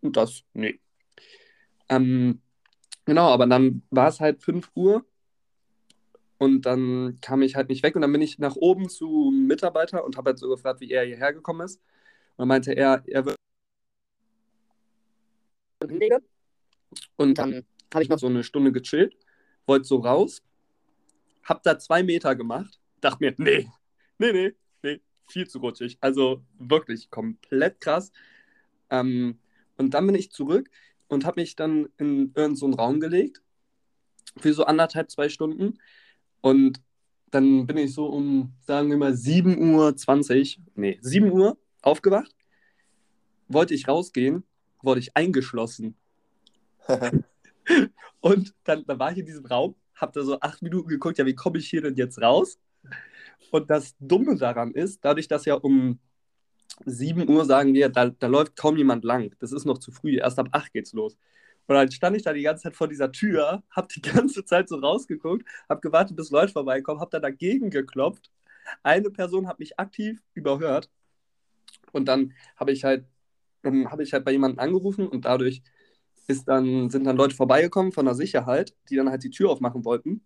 Und 0.00 0.16
das, 0.16 0.42
nee. 0.52 0.80
Ähm, 1.88 2.40
genau, 3.04 3.28
aber 3.30 3.46
dann 3.46 3.82
war 3.90 4.08
es 4.08 4.20
halt 4.20 4.42
5 4.42 4.70
Uhr 4.74 5.04
und 6.38 6.66
dann 6.66 7.18
kam 7.20 7.42
ich 7.42 7.56
halt 7.56 7.68
nicht 7.68 7.82
weg 7.82 7.96
und 7.96 8.02
dann 8.02 8.12
bin 8.12 8.22
ich 8.22 8.38
nach 8.38 8.56
oben 8.56 8.88
zum 8.88 9.46
Mitarbeiter 9.46 10.04
und 10.04 10.16
habe 10.16 10.30
halt 10.30 10.38
so 10.38 10.48
gefragt, 10.48 10.80
wie 10.80 10.90
er 10.90 11.04
hierher 11.04 11.32
gekommen 11.32 11.62
ist. 11.62 11.80
Und 12.36 12.42
dann 12.42 12.48
meinte 12.48 12.72
er, 12.72 13.02
er 13.06 13.24
wird. 13.24 13.36
Und 17.16 17.38
dann 17.38 17.64
habe 17.92 18.02
ich 18.02 18.08
noch 18.08 18.18
so 18.18 18.26
eine 18.26 18.44
Stunde 18.44 18.72
gechillt, 18.72 19.16
wollte 19.66 19.84
so 19.86 19.96
raus, 19.98 20.42
hab 21.44 21.62
da 21.62 21.78
zwei 21.78 22.02
Meter 22.02 22.34
gemacht, 22.34 22.80
dachte 23.00 23.24
mir, 23.24 23.34
nee, 23.38 23.68
nee, 24.18 24.32
nee, 24.32 24.54
nee, 24.82 25.00
viel 25.28 25.48
zu 25.48 25.58
rutschig. 25.58 25.98
Also 26.00 26.42
wirklich 26.58 27.10
komplett 27.10 27.80
krass. 27.80 28.12
Ähm, 28.90 29.38
und 29.76 29.94
dann 29.94 30.06
bin 30.06 30.14
ich 30.14 30.32
zurück 30.32 30.70
und 31.08 31.24
habe 31.24 31.40
mich 31.40 31.56
dann 31.56 31.88
in 31.98 32.32
irgendeinen 32.34 32.56
so 32.56 32.70
Raum 32.70 33.00
gelegt 33.00 33.42
für 34.38 34.52
so 34.52 34.64
anderthalb, 34.64 35.10
zwei 35.10 35.28
Stunden. 35.28 35.78
Und 36.40 36.80
dann 37.30 37.66
bin 37.66 37.78
ich 37.78 37.92
so 37.92 38.06
um, 38.06 38.52
sagen 38.66 38.90
wir 38.90 38.96
mal, 38.96 39.12
7.20 39.12 40.58
Uhr, 40.58 40.64
nee, 40.74 40.98
7 41.00 41.30
Uhr 41.30 41.58
aufgewacht. 41.82 42.34
Wollte 43.48 43.74
ich 43.74 43.88
rausgehen, 43.88 44.44
wurde 44.82 45.00
ich 45.00 45.16
eingeschlossen. 45.16 45.96
Und 48.20 48.54
dann, 48.64 48.84
dann 48.86 48.98
war 48.98 49.12
ich 49.12 49.18
in 49.18 49.26
diesem 49.26 49.46
Raum, 49.46 49.76
hab 49.94 50.12
da 50.12 50.22
so 50.22 50.40
acht 50.40 50.62
Minuten 50.62 50.88
geguckt, 50.88 51.18
ja, 51.18 51.26
wie 51.26 51.34
komme 51.34 51.58
ich 51.58 51.68
hier 51.68 51.82
denn 51.82 51.96
jetzt 51.96 52.20
raus? 52.20 52.58
Und 53.50 53.70
das 53.70 53.94
Dumme 53.98 54.36
daran 54.36 54.72
ist, 54.72 55.04
dadurch, 55.04 55.28
dass 55.28 55.44
ja 55.44 55.54
um 55.54 55.98
7 56.84 57.28
Uhr, 57.28 57.44
sagen 57.44 57.74
wir, 57.74 57.88
da, 57.88 58.10
da 58.10 58.26
läuft 58.26 58.56
kaum 58.56 58.76
jemand 58.76 59.04
lang. 59.04 59.34
Das 59.38 59.52
ist 59.52 59.64
noch 59.64 59.78
zu 59.78 59.92
früh, 59.92 60.18
erst 60.18 60.38
ab 60.38 60.48
8 60.52 60.72
geht's 60.72 60.92
los. 60.92 61.16
Und 61.66 61.74
dann 61.74 61.90
stand 61.90 62.16
ich 62.16 62.22
da 62.22 62.32
die 62.32 62.42
ganze 62.42 62.64
Zeit 62.64 62.76
vor 62.76 62.88
dieser 62.88 63.10
Tür, 63.10 63.62
hab 63.70 63.88
die 63.88 64.02
ganze 64.02 64.44
Zeit 64.44 64.68
so 64.68 64.76
rausgeguckt, 64.76 65.46
hab 65.68 65.82
gewartet, 65.82 66.16
bis 66.16 66.30
Leute 66.30 66.52
vorbeikommen, 66.52 67.00
hab 67.00 67.10
dann 67.10 67.22
dagegen 67.22 67.70
geklopft. 67.70 68.30
Eine 68.82 69.10
Person 69.10 69.48
hat 69.48 69.58
mich 69.58 69.78
aktiv 69.78 70.22
überhört. 70.34 70.90
Und 71.92 72.06
dann 72.06 72.34
habe 72.56 72.72
ich 72.72 72.84
halt, 72.84 73.06
habe 73.64 74.02
ich 74.02 74.12
halt 74.12 74.24
bei 74.24 74.32
jemandem 74.32 74.60
angerufen 74.60 75.08
und 75.08 75.24
dadurch 75.24 75.62
ist 76.26 76.48
dann, 76.48 76.90
sind 76.90 77.04
dann 77.04 77.16
Leute 77.16 77.34
vorbeigekommen 77.34 77.92
von 77.92 78.06
der 78.06 78.14
Sicherheit, 78.14 78.74
die 78.90 78.96
dann 78.96 79.10
halt 79.10 79.22
die 79.22 79.30
Tür 79.30 79.50
aufmachen 79.50 79.84
wollten. 79.84 80.22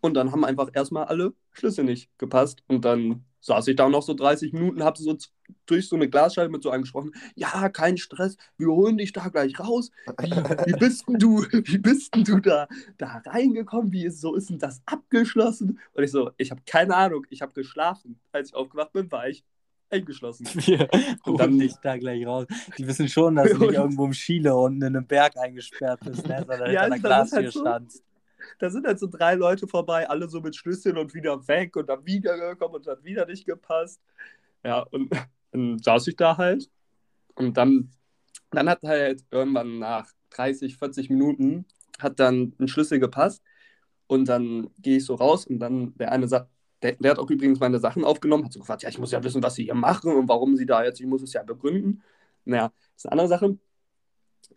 Und 0.00 0.14
dann 0.14 0.32
haben 0.32 0.44
einfach 0.44 0.70
erstmal 0.72 1.04
alle 1.04 1.32
Schlüssel 1.52 1.84
nicht 1.84 2.10
gepasst. 2.18 2.62
Und 2.68 2.84
dann 2.84 3.24
saß 3.40 3.68
ich 3.68 3.76
da 3.76 3.88
noch 3.88 4.02
so 4.02 4.14
30 4.14 4.52
Minuten, 4.52 4.82
habe 4.82 5.00
so 5.00 5.16
durch 5.66 5.88
so 5.88 5.96
eine 5.96 6.08
Glasscheibe 6.08 6.50
mit 6.50 6.62
so 6.62 6.70
einem 6.70 6.82
gesprochen. 6.82 7.12
Ja, 7.34 7.68
kein 7.68 7.96
Stress, 7.96 8.36
wir 8.58 8.68
holen 8.68 8.98
dich 8.98 9.12
da 9.12 9.28
gleich 9.28 9.58
raus. 9.58 9.90
Wie, 10.20 10.30
wie 10.30 10.78
bist 10.78 11.08
denn 11.08 11.18
du, 11.18 11.42
wie 11.52 11.78
bist 11.78 12.14
denn 12.14 12.24
du 12.24 12.40
da, 12.40 12.68
da 12.98 13.22
reingekommen? 13.24 13.92
Wie 13.92 14.04
ist, 14.04 14.20
so 14.20 14.34
ist 14.34 14.50
denn 14.50 14.58
das 14.58 14.82
abgeschlossen? 14.86 15.78
Und 15.94 16.04
ich 16.04 16.10
so, 16.10 16.30
ich 16.36 16.50
habe 16.50 16.62
keine 16.66 16.94
Ahnung, 16.94 17.26
ich 17.30 17.42
habe 17.42 17.52
geschlafen. 17.52 18.18
Als 18.32 18.50
ich 18.50 18.54
aufgewacht 18.54 18.92
bin, 18.92 19.10
war 19.10 19.28
ich 19.28 19.44
eingeschlossen. 19.90 20.46
Wir 20.66 20.88
Und 20.92 21.26
holen 21.26 21.36
dann- 21.38 21.58
dich 21.58 21.74
da 21.82 21.96
gleich 21.96 22.26
raus. 22.26 22.46
Die 22.78 22.86
wissen 22.86 23.08
schon, 23.08 23.36
dass 23.36 23.50
du 23.50 23.58
nicht 23.58 23.68
Und- 23.68 23.74
irgendwo 23.74 24.06
im 24.06 24.12
Chile 24.12 24.54
unten 24.54 24.82
in 24.82 24.96
einem 24.96 25.06
Berg 25.06 25.36
eingesperrt 25.36 26.00
bist, 26.04 26.26
ne? 26.26 26.44
sondern 26.46 26.72
Ja, 26.72 26.82
hinter 26.82 26.84
einer 26.84 26.92
halt 26.92 27.02
Glastür 27.02 27.50
so. 27.52 27.60
standst. 27.60 28.02
da 28.58 28.70
sind 28.70 28.86
halt 28.86 28.98
so 28.98 29.06
drei 29.08 29.34
Leute 29.34 29.66
vorbei, 29.66 30.08
alle 30.08 30.28
so 30.28 30.40
mit 30.40 30.54
Schlüsseln 30.56 30.96
und 30.98 31.14
wieder 31.14 31.46
weg 31.48 31.76
und 31.76 31.88
dann 31.88 32.04
wieder 32.06 32.36
gekommen 32.38 32.76
und 32.76 32.86
hat 32.86 33.02
wieder 33.04 33.26
nicht 33.26 33.44
gepasst. 33.46 34.00
Ja, 34.64 34.80
und 34.90 35.10
dann 35.52 35.78
saß 35.78 36.06
ich 36.08 36.16
da 36.16 36.36
halt 36.36 36.70
und 37.34 37.56
dann, 37.56 37.90
dann 38.50 38.68
hat 38.68 38.82
halt 38.82 39.24
irgendwann 39.30 39.78
nach 39.78 40.10
30, 40.30 40.76
40 40.76 41.10
Minuten 41.10 41.64
hat 41.98 42.20
dann 42.20 42.52
ein 42.60 42.68
Schlüssel 42.68 42.98
gepasst 43.00 43.42
und 44.06 44.28
dann 44.28 44.68
gehe 44.80 44.98
ich 44.98 45.04
so 45.06 45.14
raus 45.14 45.46
und 45.46 45.58
dann 45.58 45.94
der 45.96 46.12
eine 46.12 46.28
sagt, 46.28 46.50
der, 46.86 46.96
der 46.96 47.10
hat 47.12 47.18
auch 47.18 47.30
übrigens 47.30 47.60
meine 47.60 47.78
Sachen 47.78 48.04
aufgenommen, 48.04 48.44
hat 48.44 48.52
so 48.52 48.60
gefragt, 48.60 48.82
ja, 48.82 48.88
ich 48.88 48.98
muss 48.98 49.10
ja 49.10 49.22
wissen, 49.24 49.42
was 49.42 49.54
Sie 49.54 49.64
hier 49.64 49.74
machen 49.74 50.12
und 50.14 50.28
warum 50.28 50.56
Sie 50.56 50.66
da 50.66 50.84
jetzt, 50.84 51.00
ich 51.00 51.06
muss 51.06 51.22
es 51.22 51.32
ja 51.32 51.42
begründen. 51.42 52.02
Naja, 52.44 52.72
das 52.94 53.04
ist 53.04 53.06
eine 53.06 53.12
andere 53.12 53.28
Sache. 53.28 53.58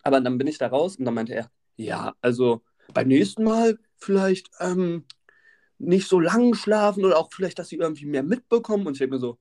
Aber 0.03 0.21
dann 0.21 0.37
bin 0.37 0.47
ich 0.47 0.57
da 0.57 0.67
raus 0.67 0.95
und 0.97 1.05
dann 1.05 1.13
meinte 1.13 1.33
er, 1.33 1.51
ja, 1.75 2.13
also 2.21 2.61
beim 2.93 3.07
nächsten 3.07 3.43
Mal 3.43 3.79
vielleicht 3.97 4.49
ähm, 4.59 5.05
nicht 5.77 6.07
so 6.07 6.19
lang 6.19 6.53
schlafen 6.53 7.03
oder 7.05 7.17
auch 7.17 7.29
vielleicht, 7.31 7.57
dass 7.57 7.69
sie 7.69 7.77
irgendwie 7.77 8.05
mehr 8.05 8.23
mitbekommen. 8.23 8.85
Und 8.85 8.93
ich 8.93 8.99
denke 8.99 9.15
mir 9.15 9.19
so, 9.19 9.39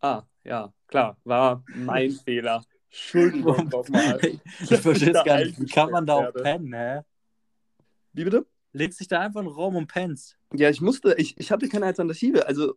ah, 0.00 0.22
ja, 0.44 0.72
klar, 0.86 1.18
war 1.24 1.62
mein 1.66 2.10
Fehler. 2.24 2.64
Entschuldigung 2.88 3.68
nochmal. 3.68 4.20
Ich 4.22 4.80
verstehe 4.80 5.12
es 5.14 5.24
gar 5.24 5.38
nicht. 5.38 5.60
Wie 5.60 5.66
kann 5.66 5.90
man 5.90 6.06
da 6.06 6.14
auch 6.14 6.32
pennen, 6.32 6.72
hä? 6.72 7.00
Wie 8.12 8.24
bitte? 8.24 8.46
Legst 8.72 9.00
dich 9.00 9.08
da 9.08 9.20
einfach 9.20 9.40
in 9.40 9.46
den 9.46 9.54
Raum 9.54 9.76
und 9.76 9.86
pennst. 9.86 10.38
Ja, 10.54 10.70
ich 10.70 10.80
musste, 10.80 11.14
ich, 11.18 11.38
ich 11.38 11.50
hatte 11.50 11.68
keine 11.68 11.86
Alternative. 11.86 12.46
Also, 12.46 12.74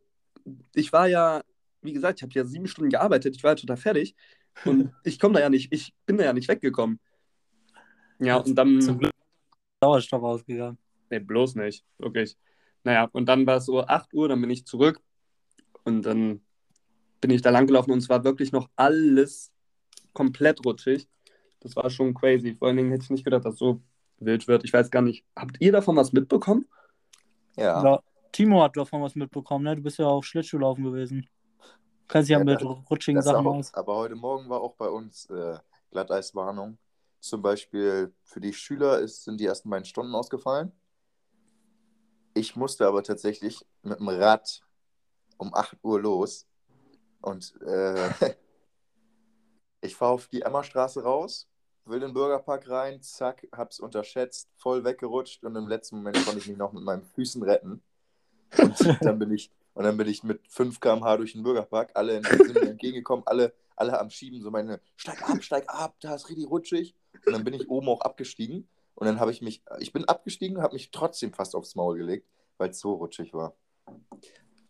ich 0.74 0.92
war 0.92 1.08
ja, 1.08 1.42
wie 1.82 1.94
gesagt, 1.94 2.20
ich 2.20 2.24
habe 2.24 2.34
ja 2.34 2.46
sieben 2.46 2.68
Stunden 2.68 2.90
gearbeitet, 2.90 3.36
ich 3.36 3.44
war 3.44 3.52
ja 3.52 3.56
total 3.56 3.78
fertig. 3.78 4.16
Und 4.66 4.92
ich 5.04 5.20
komme 5.20 5.36
da 5.36 5.40
ja 5.42 5.50
nicht, 5.50 5.72
ich 5.72 5.94
bin 6.06 6.18
da 6.18 6.26
ja 6.26 6.34
nicht 6.34 6.48
weggekommen. 6.48 7.00
Ja, 8.20 8.38
und 8.38 8.56
dann. 8.56 8.82
Zum 8.82 9.00
Glück 9.00 9.12
Sauerstoff 9.82 10.24
ausgegangen. 10.24 10.78
Nee, 11.10 11.20
bloß 11.20 11.56
nicht, 11.56 11.86
wirklich. 11.98 12.38
Naja, 12.84 13.10
und 13.12 13.28
dann 13.28 13.46
war 13.46 13.58
es 13.58 13.66
so 13.66 13.82
8 13.82 14.14
Uhr, 14.14 14.30
dann 14.30 14.42
bin 14.42 14.50
ich 14.50 14.66
zurück 14.66 15.02
und 15.84 16.04
dann 16.04 16.42
bin 17.22 17.32
ich 17.32 17.42
da 17.42 17.50
langgelaufen 17.50 17.92
und 17.92 18.00
es 18.00 18.10
war 18.10 18.24
wirklich 18.24 18.52
noch 18.52 18.70
alles 18.76 19.52
komplett 20.14 20.66
rutschig. 20.66 21.08
Das 21.60 21.76
war 21.76 21.90
schon 21.90 22.14
crazy. 22.14 22.56
Vor 22.56 22.68
allen 22.68 22.78
Dingen 22.78 22.92
hätte 22.92 23.04
ich 23.04 23.10
nicht 23.10 23.24
gedacht, 23.24 23.46
dass 23.46 23.58
so 23.58 23.82
wild 24.20 24.48
wird. 24.48 24.64
Ich 24.64 24.74
weiß 24.74 24.92
gar 24.92 25.02
nicht. 25.02 25.26
Habt 25.36 25.58
ihr 25.60 25.72
davon 25.72 25.96
was 25.96 26.14
mitbekommen? 26.14 26.66
Ja. 27.58 27.84
Ja. 27.84 28.00
Timo 28.32 28.62
hat 28.64 28.76
davon 28.76 29.02
was 29.02 29.16
mitbekommen, 29.16 29.64
ne? 29.64 29.76
Du 29.76 29.82
bist 29.82 29.98
ja 29.98 30.08
auch 30.08 30.24
Schlittschuhlaufen 30.24 30.84
gewesen. 30.84 31.28
Kennst 32.08 32.30
dich 32.30 32.34
ja, 32.34 32.40
Ja, 32.40 32.44
mit 32.46 32.62
das- 32.62 32.90
rutschigen 32.90 33.16
Das 33.16 33.26
Sachen 33.26 33.48
auch, 33.48 33.56
aus. 33.56 33.74
aber 33.74 33.96
heute 33.96 34.16
Morgen 34.16 34.50
war 34.50 34.62
auch 34.62 34.76
bei 34.76 34.90
uns 34.90 35.26
äh, 35.30 35.58
Glatteiswarnung. 35.92 36.78
Zum 37.20 37.42
Beispiel 37.42 38.14
für 38.24 38.40
die 38.42 38.54
Schüler 38.54 39.00
ist, 39.00 39.24
sind 39.24 39.40
die 39.40 39.46
ersten 39.46 39.70
beiden 39.70 39.86
Stunden 39.86 40.14
ausgefallen. 40.14 40.72
Ich 42.34 42.56
musste 42.56 42.86
aber 42.86 43.02
tatsächlich 43.04 43.66
mit 43.82 44.00
dem 44.00 44.10
Rad 44.10 44.62
um 45.38 45.54
8 45.54 45.78
Uhr 45.82 46.02
los. 46.02 46.46
Und 47.22 47.54
äh, 47.62 48.10
ich 49.82 49.96
fahre 49.96 50.12
auf 50.14 50.28
die 50.28 50.42
Emmerstraße 50.42 51.02
raus, 51.04 51.48
will 51.86 51.96
in 51.96 52.10
den 52.10 52.14
Bürgerpark 52.14 52.70
rein, 52.70 53.02
zack, 53.02 53.48
hab's 53.52 53.80
unterschätzt, 53.80 54.50
voll 54.56 54.84
weggerutscht 54.84 55.44
und 55.44 55.56
im 55.56 55.68
letzten 55.68 55.98
Moment 55.98 56.24
konnte 56.26 56.40
ich 56.40 56.48
mich 56.48 56.58
noch 56.58 56.74
mit 56.74 56.84
meinen 56.84 57.04
Füßen 57.04 57.44
retten. 57.44 57.82
Und 58.58 58.80
dann 59.02 59.20
bin 59.20 59.32
ich, 59.32 59.52
und 59.74 59.84
dann 59.84 59.98
bin 59.98 60.08
ich 60.08 60.24
mit 60.24 60.42
5 60.48 60.80
km/h 60.80 61.18
durch 61.18 61.34
den 61.34 61.44
Bürgerpark, 61.44 61.92
alle 61.94 62.22
sind 62.24 62.54
mir 62.54 62.70
entgegengekommen, 62.70 63.24
alle, 63.28 63.54
alle 63.76 64.00
am 64.00 64.10
Schieben, 64.10 64.42
so 64.42 64.52
meine, 64.52 64.80
steig 64.96 65.30
ab, 65.30 65.44
steig 65.44 65.66
ab, 65.68 65.96
da 66.00 66.16
ist 66.16 66.30
richtig 66.30 66.50
rutschig. 66.50 66.96
Und 67.26 67.34
dann 67.34 67.44
bin 67.44 67.54
ich 67.54 67.70
oben 67.70 67.90
auch 67.90 68.02
abgestiegen 68.02 68.68
und 68.96 69.08
dann 69.08 69.20
habe 69.20 69.32
ich 69.32 69.42
mich, 69.42 69.62
ich 69.80 69.94
bin 69.94 70.06
abgestiegen, 70.06 70.62
habe 70.62 70.74
mich 70.74 70.92
trotzdem 70.92 71.34
fast 71.34 71.56
aufs 71.56 71.76
Maul 71.76 71.98
gelegt, 71.98 72.28
weil 72.58 72.70
es 72.70 72.80
so 72.80 72.94
rutschig 72.94 73.34
war. 73.34 73.56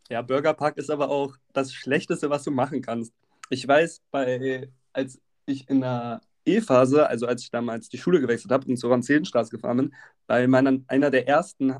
Ja, 0.10 0.22
Burgerpark 0.22 0.77
ist 0.77 0.91
aber 0.91 1.10
auch 1.10 1.36
das 1.53 1.74
Schlechteste, 1.74 2.29
was 2.29 2.43
du 2.43 2.51
machen 2.51 2.81
kannst. 2.81 3.13
Ich 3.50 3.67
weiß, 3.67 4.01
bei, 4.12 4.69
als 4.93 5.19
ich 5.45 5.69
in 5.69 5.81
der 5.81 6.22
E-Phase, 6.46 7.08
also 7.08 7.28
als 7.28 7.44
ich 7.44 7.52
damals 7.52 7.90
die 7.90 7.98
Schule 7.98 8.22
gewechselt 8.22 8.52
habe 8.52 8.68
und 8.68 8.78
zur 8.78 8.92
Ramselenstraße 8.92 9.50
gefahren 9.52 9.78
bin, 9.78 9.94
bei 10.28 10.48
meiner, 10.48 10.80
einer 10.88 11.10
der 11.12 11.28
ersten, 11.28 11.75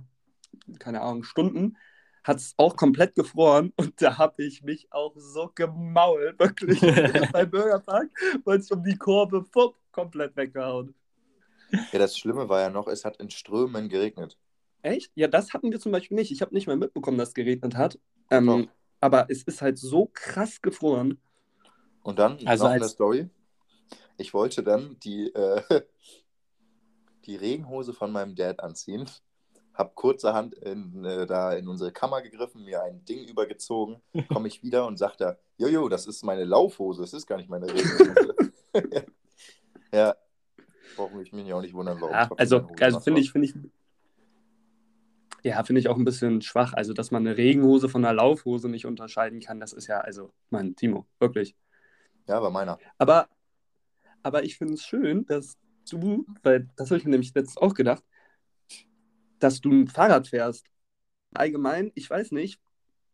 keine 0.80 1.02
Ahnung, 1.02 1.24
Stunden, 1.24 1.78
hat 2.24 2.38
es 2.38 2.54
auch 2.58 2.76
komplett 2.76 3.14
gefroren 3.16 3.72
und 3.76 4.02
da 4.02 4.18
habe 4.18 4.44
ich 4.44 4.64
mich 4.64 4.88
auch 4.92 5.14
so 5.16 5.52
gemault, 5.54 6.40
wirklich. 6.40 6.80
bei 7.32 7.46
Burgerpark 7.46 8.10
wollte 8.44 8.66
ich 8.66 8.72
um 8.72 8.84
die 8.84 8.98
Kurve 8.98 9.46
fupp, 9.52 9.76
komplett 9.92 10.36
weggehauen. 10.36 10.96
Ja, 11.92 12.00
das 12.00 12.18
Schlimme 12.18 12.48
war 12.50 12.62
ja 12.62 12.70
noch, 12.70 12.88
es 12.88 13.06
hat 13.06 13.18
in 13.18 13.30
Strömen 13.30 13.90
geregnet. 13.90 14.38
Echt? 14.82 15.12
Ja, 15.16 15.28
das 15.28 15.54
hatten 15.54 15.72
wir 15.72 15.80
zum 15.80 15.92
Beispiel 15.92 16.16
nicht. 16.16 16.32
Ich 16.32 16.42
habe 16.42 16.54
nicht 16.54 16.68
mal 16.68 16.78
mitbekommen, 16.78 17.18
dass 17.18 17.30
es 17.30 17.34
geregnet 17.34 17.76
hat. 17.76 18.00
Ähm, 18.30 18.70
aber 19.02 19.26
es 19.30 19.42
ist 19.44 19.62
halt 19.62 19.78
so 19.80 20.10
krass 20.14 20.62
gefroren. 20.62 21.20
Und 22.04 22.20
dann 22.20 22.38
Also 22.46 22.66
noch 22.66 22.72
eine 22.72 22.84
als- 22.84 22.92
Story. 22.92 23.30
Ich 24.18 24.34
wollte 24.34 24.64
dann 24.64 24.98
die, 25.00 25.34
äh, 25.34 25.62
die 27.26 27.36
Regenhose 27.36 27.94
von 27.94 28.12
meinem 28.12 28.36
Dad 28.36 28.60
anziehen. 28.60 29.10
Hab 29.74 29.96
kurzerhand 29.96 30.56
in, 30.56 31.04
äh, 31.04 31.26
da 31.26 31.54
in 31.54 31.68
unsere 31.68 31.92
Kammer 31.92 32.22
gegriffen, 32.22 32.64
mir 32.64 32.82
ein 32.82 33.04
Ding 33.04 33.28
übergezogen, 33.28 34.02
komme 34.32 34.48
ich 34.48 34.64
wieder 34.64 34.88
und 34.88 34.98
sagt 34.98 35.20
er, 35.22 35.38
Jojo, 35.58 35.90
das 35.90 36.08
ist 36.08 36.24
meine 36.24 36.46
Laufhose, 36.46 37.02
das 37.02 37.14
ist 37.14 37.28
gar 37.28 37.38
nicht 37.38 37.50
meine 37.50 37.68
Regenhose. 37.68 38.36
ja, 39.94 40.16
brauche 40.96 41.22
ich 41.22 41.34
mich 41.34 41.52
auch 41.54 41.62
nicht 41.62 41.74
wundern, 41.74 42.00
warum. 42.00 42.14
Ja, 42.14 42.30
also, 42.38 42.70
also 42.80 43.00
finde 43.02 43.20
ich, 43.20 43.32
finde 43.32 43.48
ich, 43.48 43.56
ja, 45.46 45.64
finde 45.64 45.80
ich 45.80 45.90
auch 45.90 45.98
ein 45.98 46.06
bisschen 46.06 46.42
schwach. 46.42 46.74
Also, 46.74 46.94
dass 46.94 47.12
man 47.12 47.26
eine 47.26 47.38
Regenhose 47.38 47.88
von 47.88 48.04
einer 48.04 48.16
Laufhose 48.16 48.68
nicht 48.68 48.86
unterscheiden 48.86 49.40
kann, 49.42 49.60
das 49.60 49.74
ist 49.74 49.88
ja, 49.88 50.00
also, 50.00 50.32
Mann, 50.50 50.76
Timo, 50.76 51.06
wirklich. 51.20 51.56
Ja, 52.28 52.42
war 52.42 52.50
meiner. 52.50 52.80
Aber, 52.98 53.28
aber 54.26 54.44
ich 54.44 54.58
finde 54.58 54.74
es 54.74 54.84
schön, 54.84 55.24
dass 55.28 55.56
du, 55.88 56.26
weil 56.42 56.68
das 56.78 56.90
habe 56.90 56.98
ich 56.98 57.06
mir 57.06 57.12
nämlich 57.12 57.32
letztens 57.36 57.58
auch 57.58 57.76
gedacht, 57.76 58.04
dass 59.38 59.62
du 59.62 59.72
ein 59.72 59.88
Fahrrad 59.88 60.28
fährst. 60.28 60.66
Allgemein, 61.36 61.92
ich 61.94 62.10
weiß 62.10 62.32
nicht, 62.32 62.60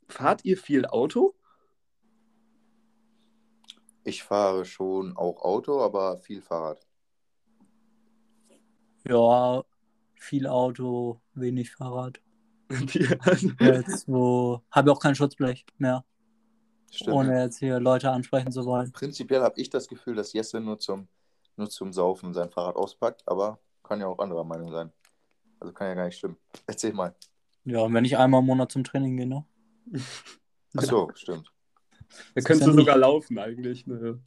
fahrt 0.07 0.45
ihr 0.45 0.57
viel 0.57 0.85
Auto? 0.85 1.35
Ich 4.05 4.23
fahre 4.23 4.63
schon 4.63 5.17
auch 5.17 5.41
Auto, 5.41 5.81
aber 5.81 6.17
viel 6.17 6.41
Fahrrad. 6.41 6.87
Ja, 9.05 9.65
viel 10.15 10.47
Auto, 10.47 11.19
wenig 11.33 11.71
Fahrrad. 11.71 12.21
Also, 13.19 13.49
Jetzt, 13.59 14.07
wo. 14.07 14.61
Habe 14.71 14.89
ich 14.89 14.95
auch 14.95 15.01
kein 15.01 15.15
Schutzblech 15.15 15.65
mehr, 15.77 16.05
Stimmt. 16.91 17.15
ohne 17.15 17.41
jetzt 17.41 17.57
hier 17.59 17.79
Leute 17.79 18.11
ansprechen 18.11 18.51
zu 18.51 18.65
wollen. 18.65 18.91
Prinzipiell 18.91 19.41
habe 19.41 19.59
ich 19.59 19.69
das 19.69 19.87
Gefühl, 19.87 20.15
dass 20.15 20.33
Jesse 20.33 20.59
nur 20.59 20.77
zum, 20.77 21.07
nur 21.55 21.69
zum 21.69 21.93
Saufen 21.93 22.33
sein 22.33 22.49
Fahrrad 22.49 22.75
auspackt, 22.75 23.23
aber 23.25 23.59
kann 23.83 23.99
ja 24.01 24.07
auch 24.07 24.19
anderer 24.19 24.43
Meinung 24.43 24.71
sein. 24.71 24.91
Also 25.59 25.73
kann 25.73 25.87
ja 25.87 25.93
gar 25.95 26.05
nicht 26.05 26.17
stimmen. 26.17 26.37
Erzähl 26.67 26.93
mal. 26.93 27.15
Ja, 27.65 27.79
und 27.81 27.93
wenn 27.93 28.05
ich 28.05 28.17
einmal 28.17 28.41
im 28.41 28.47
Monat 28.47 28.71
zum 28.71 28.83
Training 28.83 29.17
gehe, 29.17 29.27
ne? 29.27 29.45
Ach 30.75 30.83
so, 30.83 31.09
stimmt. 31.15 31.51
da 32.35 32.41
könntest 32.41 32.61
ja 32.61 32.67
du 32.67 32.73
sogar 32.79 32.95
nicht- 32.95 33.01
laufen 33.01 33.39
eigentlich. 33.39 33.87
Ne? 33.87 34.21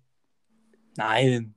Nein. 0.97 1.55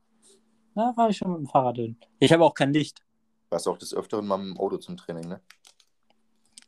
Da 0.76 0.94
fahre 0.94 1.10
ich 1.12 1.18
schon 1.18 1.32
mit 1.32 1.40
dem 1.40 1.48
Fahrrad 1.48 1.78
hin. 1.78 1.98
Ich 2.20 2.32
habe 2.34 2.44
auch 2.44 2.54
kein 2.54 2.74
Licht. 2.74 3.02
Warst 3.50 3.68
auch 3.68 3.78
des 3.78 3.94
Öfteren 3.94 4.28
mal 4.28 4.38
mit 4.38 4.48
dem 4.56 4.58
Auto 4.60 4.78
zum 4.78 4.98
Training, 4.98 5.28
ne? 5.30 5.42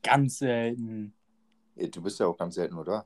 Ganz 0.02 0.38
selten. 0.40 1.14
Du 1.76 2.02
bist 2.02 2.20
ja 2.20 2.28
auch 2.28 2.38
ganz 2.38 2.56
selten 2.56 2.76
nur 2.76 2.86
da. 2.86 3.06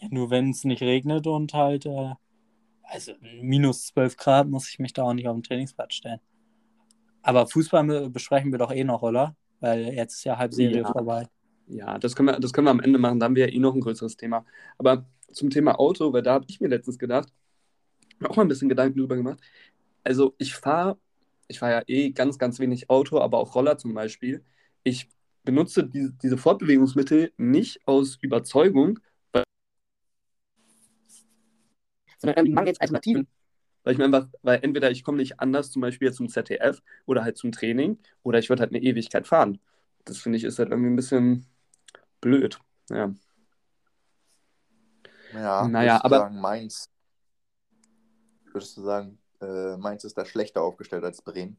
Ja, 0.00 0.08
nur 0.10 0.30
wenn 0.30 0.50
es 0.50 0.64
nicht 0.64 0.82
regnet 0.82 1.26
und 1.26 1.54
halt, 1.54 1.86
äh, 1.86 2.14
also 2.82 3.12
minus 3.42 3.86
12 3.86 4.16
Grad 4.16 4.48
muss 4.48 4.68
ich 4.68 4.78
mich 4.78 4.92
da 4.92 5.02
auch 5.02 5.12
nicht 5.14 5.28
auf 5.28 5.36
den 5.36 5.42
Trainingsplatz 5.42 5.94
stellen. 5.94 6.20
Aber 7.22 7.46
Fußball 7.46 8.08
besprechen 8.10 8.52
wir 8.52 8.58
doch 8.58 8.72
eh 8.72 8.84
noch, 8.84 9.02
oder? 9.02 9.36
Weil 9.60 9.92
jetzt 9.94 10.14
ist 10.14 10.24
ja 10.24 10.38
Halbserie 10.38 10.78
Ja. 10.82 10.92
vorbei. 10.92 11.26
Ja, 11.66 11.98
das 11.98 12.16
können, 12.16 12.28
wir, 12.28 12.40
das 12.40 12.52
können 12.52 12.66
wir 12.66 12.70
am 12.70 12.80
Ende 12.80 12.98
machen, 12.98 13.20
da 13.20 13.24
haben 13.26 13.36
wir 13.36 13.46
ja 13.46 13.52
eh 13.52 13.58
noch 13.58 13.74
ein 13.74 13.80
größeres 13.80 14.16
Thema. 14.16 14.46
Aber 14.78 15.06
zum 15.32 15.50
Thema 15.50 15.78
Auto, 15.78 16.12
weil 16.12 16.22
da 16.22 16.34
habe 16.34 16.46
ich 16.48 16.60
mir 16.60 16.68
letztens 16.68 16.98
gedacht, 16.98 17.28
mir 18.18 18.30
auch 18.30 18.36
mal 18.36 18.42
ein 18.42 18.48
bisschen 18.48 18.68
Gedanken 18.70 18.98
drüber 18.98 19.16
gemacht. 19.16 19.40
Also 20.04 20.34
ich 20.38 20.54
fahre, 20.54 20.98
ich 21.48 21.58
fahre 21.58 21.72
ja 21.72 21.82
eh 21.86 22.10
ganz, 22.10 22.38
ganz 22.38 22.58
wenig 22.58 22.88
Auto, 22.88 23.20
aber 23.20 23.38
auch 23.38 23.54
Roller 23.54 23.76
zum 23.76 23.92
Beispiel. 23.92 24.42
Ich 24.82 25.08
benutze 25.44 25.84
diese, 25.84 26.12
diese 26.22 26.38
Fortbewegungsmittel 26.38 27.32
nicht 27.36 27.86
aus 27.86 28.16
Überzeugung, 28.22 28.98
weil, 29.32 29.44
sondern 32.18 32.46
ähm, 32.46 32.52
mangels 32.52 32.80
Alternativen. 32.80 33.26
Weil 33.84 33.92
ich 33.92 33.98
mir 33.98 34.04
einfach, 34.04 34.28
weil 34.42 34.58
entweder 34.62 34.90
ich 34.90 35.02
komme 35.04 35.18
nicht 35.18 35.40
anders, 35.40 35.70
zum 35.70 35.80
Beispiel 35.82 36.08
jetzt 36.08 36.16
zum 36.18 36.28
ZDF 36.28 36.82
oder 37.06 37.24
halt 37.24 37.38
zum 37.38 37.52
Training, 37.52 37.98
oder 38.22 38.38
ich 38.38 38.48
würde 38.50 38.60
halt 38.60 38.70
eine 38.72 38.82
Ewigkeit 38.82 39.26
fahren. 39.26 39.58
Das 40.04 40.18
finde 40.18 40.36
ich 40.38 40.44
ist 40.44 40.58
halt 40.58 40.70
irgendwie 40.70 40.90
ein 40.90 40.96
bisschen 40.96 41.46
blöd. 42.20 42.58
Ja. 42.90 43.12
Ja, 45.32 45.68
Naja, 45.68 45.92
würdest 45.92 46.00
du 46.00 46.04
aber- 46.06 46.18
sagen, 46.18 46.40
Mainz. 46.40 46.90
Würdest 48.52 48.76
du 48.76 48.82
sagen, 48.82 49.18
äh, 49.40 49.76
Mainz 49.76 50.04
ist 50.04 50.16
da 50.18 50.24
schlechter 50.24 50.62
aufgestellt 50.62 51.04
als 51.04 51.22
Bremen? 51.22 51.56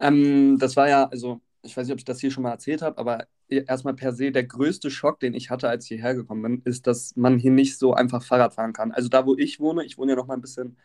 Ähm, 0.00 0.58
das 0.58 0.76
war 0.76 0.88
ja, 0.88 1.06
also, 1.08 1.40
ich 1.64 1.76
weiß 1.76 1.86
nicht, 1.86 1.92
ob 1.92 1.98
ich 1.98 2.04
das 2.04 2.20
hier 2.20 2.30
schon 2.30 2.42
mal 2.42 2.52
erzählt 2.52 2.82
habe, 2.82 2.98
aber 2.98 3.26
erstmal 3.48 3.94
per 3.94 4.12
se 4.12 4.30
der 4.32 4.44
größte 4.44 4.90
Schock, 4.90 5.20
den 5.20 5.34
ich 5.34 5.50
hatte, 5.50 5.68
als 5.68 5.84
ich 5.84 5.88
hierher 5.88 6.14
gekommen 6.14 6.42
bin, 6.42 6.62
ist, 6.64 6.86
dass 6.86 7.16
man 7.16 7.38
hier 7.38 7.50
nicht 7.50 7.78
so 7.78 7.94
einfach 7.94 8.22
Fahrrad 8.22 8.54
fahren 8.54 8.72
kann. 8.72 8.92
Also 8.92 9.08
da, 9.08 9.26
wo 9.26 9.36
ich 9.36 9.60
wohne, 9.60 9.84
ich 9.84 9.98
wohne 9.98 10.12
ja 10.12 10.16
noch 10.16 10.26
mal 10.26 10.34
ein 10.34 10.40
bisschen, 10.40 10.76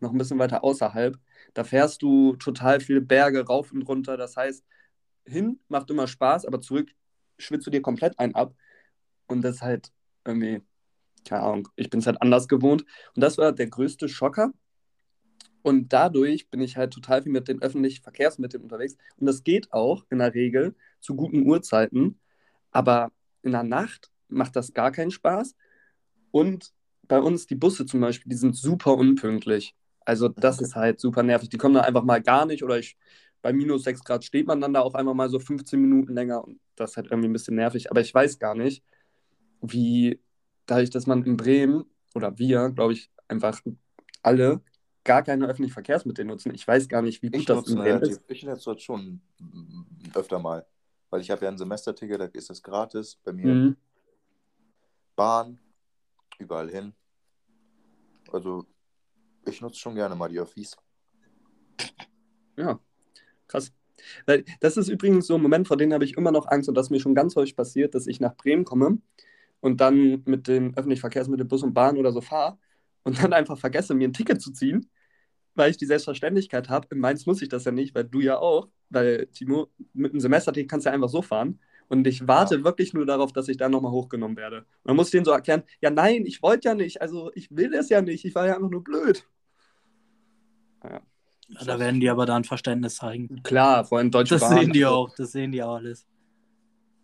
noch 0.00 0.12
ein 0.12 0.18
bisschen 0.18 0.38
weiter 0.38 0.64
außerhalb, 0.64 1.18
da 1.54 1.64
fährst 1.64 2.02
du 2.02 2.36
total 2.36 2.80
viele 2.80 3.00
Berge 3.00 3.46
rauf 3.46 3.72
und 3.72 3.82
runter. 3.82 4.16
Das 4.16 4.36
heißt, 4.36 4.64
hin 5.26 5.60
macht 5.68 5.90
immer 5.90 6.06
Spaß, 6.06 6.46
aber 6.46 6.60
zurück 6.60 6.90
schwitzt 7.38 7.66
du 7.66 7.70
dir 7.70 7.82
komplett 7.82 8.18
ein 8.18 8.34
ab. 8.34 8.54
Und 9.26 9.42
das 9.42 9.56
ist 9.56 9.62
halt 9.62 9.92
irgendwie, 10.24 10.62
keine 11.26 11.42
Ahnung, 11.42 11.68
ich 11.76 11.90
bin 11.90 12.00
es 12.00 12.06
halt 12.06 12.22
anders 12.22 12.48
gewohnt. 12.48 12.84
Und 13.14 13.22
das 13.22 13.38
war 13.38 13.52
der 13.52 13.68
größte 13.68 14.08
Schocker. 14.08 14.52
Und 15.62 15.92
dadurch 15.92 16.48
bin 16.50 16.60
ich 16.60 16.76
halt 16.76 16.92
total 16.92 17.22
viel 17.22 17.32
mit 17.32 17.48
den 17.48 17.62
öffentlichen 17.62 18.02
Verkehrsmitteln 18.02 18.62
unterwegs. 18.62 18.96
Und 19.16 19.26
das 19.26 19.44
geht 19.44 19.72
auch 19.72 20.04
in 20.10 20.18
der 20.18 20.34
Regel 20.34 20.74
zu 21.00 21.14
guten 21.14 21.46
Uhrzeiten. 21.46 22.18
Aber 22.72 23.12
in 23.42 23.52
der 23.52 23.62
Nacht 23.62 24.10
macht 24.28 24.56
das 24.56 24.72
gar 24.72 24.90
keinen 24.90 25.10
Spaß. 25.10 25.54
Und 26.30 26.72
bei 27.08 27.20
uns 27.20 27.46
die 27.46 27.54
Busse 27.54 27.86
zum 27.86 28.00
Beispiel, 28.00 28.30
die 28.30 28.36
sind 28.36 28.56
super 28.56 28.94
unpünktlich. 28.94 29.74
Also 30.04 30.28
das 30.28 30.60
ist 30.60 30.74
halt 30.74 31.00
super 31.00 31.22
nervig. 31.22 31.48
Die 31.48 31.58
kommen 31.58 31.74
dann 31.74 31.84
einfach 31.84 32.04
mal 32.04 32.22
gar 32.22 32.46
nicht 32.46 32.62
oder 32.62 32.78
ich, 32.78 32.96
bei 33.42 33.52
minus 33.52 33.84
6 33.84 34.04
Grad 34.04 34.24
steht 34.24 34.46
man 34.46 34.60
dann 34.60 34.72
da 34.72 34.80
auch 34.80 34.94
einfach 34.94 35.14
mal 35.14 35.28
so 35.28 35.38
15 35.38 35.80
Minuten 35.80 36.14
länger 36.14 36.44
und 36.44 36.60
das 36.76 36.92
ist 36.92 36.96
halt 36.96 37.06
irgendwie 37.10 37.28
ein 37.28 37.32
bisschen 37.32 37.56
nervig. 37.56 37.90
Aber 37.90 38.00
ich 38.00 38.14
weiß 38.14 38.38
gar 38.38 38.54
nicht, 38.54 38.84
wie 39.60 40.20
dadurch, 40.66 40.90
dass 40.90 41.06
man 41.06 41.24
in 41.24 41.36
Bremen 41.36 41.84
oder 42.14 42.38
wir, 42.38 42.70
glaube 42.70 42.92
ich, 42.94 43.10
einfach 43.28 43.60
alle 44.22 44.62
gar 45.04 45.22
keine 45.22 45.46
öffentlichen 45.46 45.72
Verkehrsmittel 45.72 46.24
nutzen. 46.24 46.54
Ich 46.54 46.66
weiß 46.66 46.88
gar 46.88 47.02
nicht, 47.02 47.22
wie 47.22 47.30
gut 47.30 47.40
Ich 47.40 47.46
das 47.46 47.56
nutze 47.56 47.72
in 47.72 47.78
Bremen 47.78 48.02
ist. 48.02 48.22
ich 48.28 48.42
nutze 48.44 48.72
das 48.74 48.82
schon 48.82 49.20
öfter 50.14 50.38
mal. 50.38 50.66
Weil 51.10 51.20
ich 51.20 51.30
habe 51.30 51.44
ja 51.44 51.50
ein 51.50 51.58
Semesterticket, 51.58 52.20
da 52.20 52.24
ist 52.26 52.48
das 52.50 52.62
gratis. 52.62 53.18
Bei 53.24 53.32
mir 53.32 53.54
Mhm. 53.54 53.76
Bahn, 55.14 55.58
überall 56.38 56.70
hin. 56.70 56.94
Also 58.30 58.64
ich 59.46 59.60
nutze 59.60 59.78
schon 59.78 59.94
gerne 59.94 60.14
mal 60.14 60.28
die 60.28 60.38
Öffis. 60.40 60.76
Ja, 62.56 62.78
krass. 63.46 63.72
Weil 64.26 64.44
das 64.60 64.76
ist 64.76 64.88
übrigens 64.88 65.26
so 65.26 65.34
ein 65.34 65.42
Moment, 65.42 65.68
vor 65.68 65.76
dem 65.76 65.92
habe 65.92 66.04
ich 66.04 66.16
immer 66.16 66.32
noch 66.32 66.46
Angst 66.48 66.68
und 66.68 66.74
das 66.74 66.90
mir 66.90 66.98
schon 67.00 67.14
ganz 67.14 67.36
häufig 67.36 67.56
passiert, 67.56 67.94
dass 67.94 68.06
ich 68.06 68.20
nach 68.20 68.34
Bremen 68.36 68.64
komme 68.64 68.98
und 69.60 69.80
dann 69.80 70.22
mit 70.24 70.48
den 70.48 70.76
öffentlichen 70.76 71.00
Verkehrsmitteln 71.00 71.48
Bus 71.48 71.62
und 71.62 71.74
Bahn 71.74 71.96
oder 71.96 72.12
so 72.12 72.20
fahre 72.20 72.58
und 73.04 73.22
dann 73.22 73.32
einfach 73.32 73.58
vergesse, 73.58 73.94
mir 73.94 74.08
ein 74.08 74.12
Ticket 74.12 74.40
zu 74.40 74.52
ziehen, 74.52 74.90
weil 75.54 75.70
ich 75.70 75.76
die 75.76 75.86
Selbstverständlichkeit 75.86 76.68
habe. 76.68 76.88
In 76.90 76.98
Mainz 77.00 77.26
muss 77.26 77.42
ich 77.42 77.48
das 77.48 77.64
ja 77.64 77.72
nicht, 77.72 77.94
weil 77.94 78.04
du 78.04 78.20
ja 78.20 78.38
auch, 78.38 78.68
weil 78.90 79.26
Timo, 79.28 79.68
mit 79.92 80.12
einem 80.12 80.20
Semesterticket 80.20 80.70
kannst 80.70 80.86
du 80.86 80.90
ja 80.90 80.94
einfach 80.94 81.08
so 81.08 81.22
fahren. 81.22 81.60
Und 81.88 82.06
ich 82.06 82.26
warte 82.26 82.64
wirklich 82.64 82.94
nur 82.94 83.04
darauf, 83.04 83.32
dass 83.32 83.48
ich 83.48 83.58
da 83.58 83.68
nochmal 83.68 83.92
hochgenommen 83.92 84.36
werde. 84.36 84.58
Und 84.60 84.66
dann 84.84 84.96
muss 84.96 85.10
denen 85.10 85.26
so 85.26 85.30
erklären, 85.30 85.62
ja 85.80 85.90
nein, 85.90 86.24
ich 86.24 86.42
wollte 86.42 86.68
ja 86.68 86.74
nicht, 86.74 87.02
also 87.02 87.30
ich 87.34 87.50
will 87.54 87.70
das 87.70 87.90
ja 87.90 88.00
nicht, 88.00 88.24
ich 88.24 88.34
war 88.34 88.46
ja 88.46 88.54
einfach 88.54 88.70
nur 88.70 88.82
blöd. 88.82 89.26
Ja, 90.82 91.02
da 91.66 91.78
werden 91.78 92.00
die 92.00 92.08
aber 92.08 92.24
dann 92.24 92.44
Verständnis 92.44 92.96
zeigen. 92.96 93.42
Klar, 93.42 93.84
vor 93.84 93.98
allem 93.98 94.10
Deutsche 94.10 94.36
Das 94.36 94.42
Bahn. 94.42 94.58
sehen 94.58 94.72
die 94.72 94.86
auch, 94.86 95.14
das 95.14 95.32
sehen 95.32 95.52
die 95.52 95.62
auch 95.62 95.76
alles. 95.76 96.06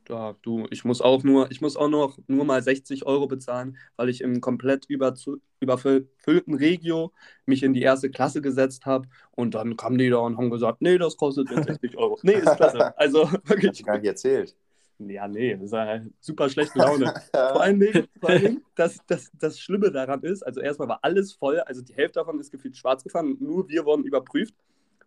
Ja, 0.08 0.34
du, 0.40 0.66
ich 0.70 0.84
muss 0.84 1.02
auch 1.02 1.22
nur, 1.22 1.50
ich 1.50 1.60
muss 1.60 1.76
auch 1.76 1.88
noch 1.88 2.18
nur 2.28 2.46
mal 2.46 2.62
60 2.62 3.04
Euro 3.04 3.26
bezahlen, 3.26 3.76
weil 3.96 4.08
ich 4.08 4.22
im 4.22 4.40
komplett 4.40 4.86
überfüllten 4.88 6.54
Regio 6.54 7.12
mich 7.44 7.62
in 7.62 7.74
die 7.74 7.82
erste 7.82 8.10
Klasse 8.10 8.40
gesetzt 8.40 8.86
habe 8.86 9.08
und 9.32 9.54
dann 9.54 9.76
kamen 9.76 9.98
die 9.98 10.08
da 10.08 10.18
und 10.18 10.38
haben 10.38 10.48
gesagt, 10.48 10.80
nee, 10.80 10.96
das 10.96 11.16
kostet 11.18 11.50
jetzt 11.50 11.66
60 11.82 11.98
Euro. 11.98 12.18
Nee, 12.22 12.34
ist 12.34 12.56
klasse. 12.56 12.96
Also 12.98 13.30
Hab 13.32 13.48
wirklich, 13.50 13.80
ich 13.80 13.84
gar 13.84 13.98
nicht 13.98 14.06
erzählt. 14.06 14.56
ja, 14.98 15.28
nee, 15.28 15.54
das 15.54 15.64
ist 15.64 15.72
ja 15.72 16.00
super 16.20 16.48
schlechte 16.48 16.78
Laune. 16.78 17.12
Vor 17.32 17.60
allen 17.60 17.78
Dingen, 17.78 18.08
vor 18.18 18.30
allen 18.30 18.42
Dingen 18.42 18.64
das, 18.76 18.98
das, 19.06 19.30
das 19.38 19.60
Schlimme 19.60 19.92
daran 19.92 20.22
ist, 20.22 20.42
also 20.42 20.60
erstmal 20.60 20.88
war 20.88 21.00
alles 21.02 21.34
voll, 21.34 21.60
also 21.60 21.82
die 21.82 21.94
Hälfte 21.94 22.20
davon 22.20 22.40
ist 22.40 22.50
gefühlt 22.50 22.76
schwarz 22.78 23.04
gefahren, 23.04 23.36
nur 23.40 23.68
wir 23.68 23.84
wurden 23.84 24.04
überprüft. 24.04 24.54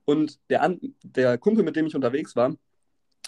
Und 0.06 0.40
der, 0.50 0.78
der 1.04 1.38
Kumpel, 1.40 1.64
mit 1.64 1.76
dem 1.76 1.88
ich 1.88 1.96
unterwegs 1.96 2.36
war, 2.36 2.56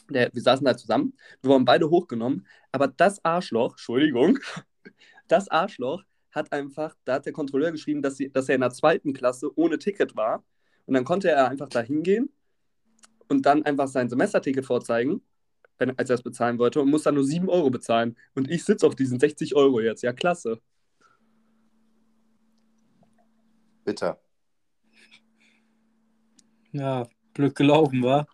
der, 0.10 0.33
wir 0.33 0.41
saßen 0.41 0.65
da 0.65 0.75
zusammen, 0.77 1.13
wir 1.41 1.51
wurden 1.51 1.65
beide 1.65 1.89
hochgenommen, 1.89 2.48
aber 2.72 2.88
das 2.88 3.24
Arschloch, 3.24 3.74
Entschuldigung, 3.74 4.39
das 5.27 5.50
Arschloch 5.50 6.03
hat 6.31 6.51
einfach, 6.51 6.95
da 7.05 7.15
hat 7.15 7.25
der 7.25 7.33
Kontrolleur 7.33 7.72
geschrieben, 7.72 8.01
dass, 8.01 8.17
sie, 8.17 8.31
dass 8.31 8.50
er 8.50 8.55
in 8.55 8.62
der 8.62 8.72
zweiten 8.72 9.13
Klasse 9.13 9.51
ohne 9.55 9.77
Ticket 9.77 10.15
war. 10.15 10.43
Und 10.86 10.95
dann 10.95 11.05
konnte 11.05 11.29
er 11.29 11.48
einfach 11.48 11.69
da 11.69 11.81
hingehen 11.81 12.29
und 13.29 13.45
dann 13.45 13.63
einfach 13.63 13.88
sein 13.88 14.10
Semesterticket 14.10 14.65
vorzeigen, 14.65 15.22
wenn, 15.77 15.98
als 15.98 16.10
er 16.10 16.15
es 16.15 16.24
bezahlen 16.24 16.60
wollte, 16.60 16.81
und 16.81 16.89
muss 16.89 17.03
dann 17.03 17.15
nur 17.15 17.24
7 17.24 17.50
Euro 17.50 17.69
bezahlen. 17.69 18.17
Und 18.36 18.50
ich 18.50 18.65
sitze 18.65 18.86
auf 18.86 18.95
diesen 18.95 19.19
60 19.19 19.55
Euro 19.55 19.79
jetzt. 19.79 20.03
Ja, 20.03 20.12
klasse. 20.12 20.60
Bitter. 23.86 24.19
Ja, 26.72 27.07
Glück 27.33 27.55
gelaufen, 27.55 28.01
war. 28.01 28.27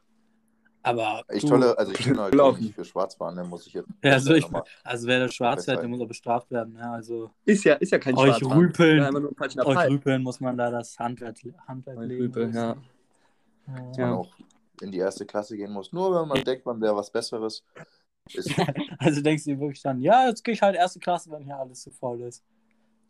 Aber 0.90 1.24
Ich 1.32 1.42
du, 1.44 1.50
tolle, 1.50 1.78
also 1.78 1.92
ich 1.92 2.04
bin 2.06 2.20
halt 2.20 2.34
nicht 2.60 2.76
für 2.76 2.86
Schwarzfahren, 2.86 3.36
dann 3.36 3.50
muss 3.50 3.68
ich 3.68 3.74
jetzt. 3.74 3.88
Ja, 4.04 4.14
also 4.14 4.34
ich- 4.34 4.46
also 4.84 5.08
wer 5.08 5.20
das 5.20 5.34
schwarz 5.34 5.66
fährt, 5.66 5.82
der 5.82 5.88
muss 5.90 6.02
auch 6.02 6.08
bestraft 6.08 6.50
werden. 6.52 6.76
Ja, 6.80 6.94
also 6.94 7.32
Ist 7.46 7.64
ja, 7.64 7.76
ist 7.76 7.92
ja 7.92 8.00
kein 8.00 8.16
Euch 8.18 8.36
Schwarzfahren. 8.38 8.58
rüpeln. 8.60 8.98
Ja, 9.56 9.66
euch 9.66 9.76
Fall. 9.76 9.88
rüpeln 9.90 10.24
muss 10.24 10.40
man 10.40 10.58
da 10.58 10.72
das 10.72 10.98
Handwerk, 11.00 11.38
Handwerk 11.68 11.98
Euch 11.98 12.08
legen. 12.08 12.24
rüpeln, 12.26 12.54
ja. 12.54 12.68
Ja. 12.68 12.76
man 13.74 13.94
Ja. 13.98 14.14
auch 14.16 14.30
in 14.82 14.92
die 14.92 14.98
erste 14.98 15.26
Klasse 15.26 15.58
gehen 15.58 15.72
muss. 15.72 15.92
Nur 15.92 16.20
wenn 16.22 16.28
man 16.28 16.44
denkt, 16.44 16.66
man 16.66 16.80
wäre 16.82 16.96
was 16.96 17.12
Besseres. 17.12 17.64
Also 19.00 19.22
denkst 19.22 19.44
du 19.46 19.52
dir 19.52 19.60
wirklich 19.60 19.82
dann, 19.82 20.02
ja, 20.02 20.28
jetzt 20.28 20.44
gehe 20.44 20.54
ich 20.54 20.62
halt 20.62 20.76
erste 20.76 21.00
Klasse, 21.00 21.32
wenn 21.32 21.44
hier 21.44 21.58
alles 21.58 21.82
zu 21.82 21.90
voll 21.92 22.22
ist. 22.22 22.44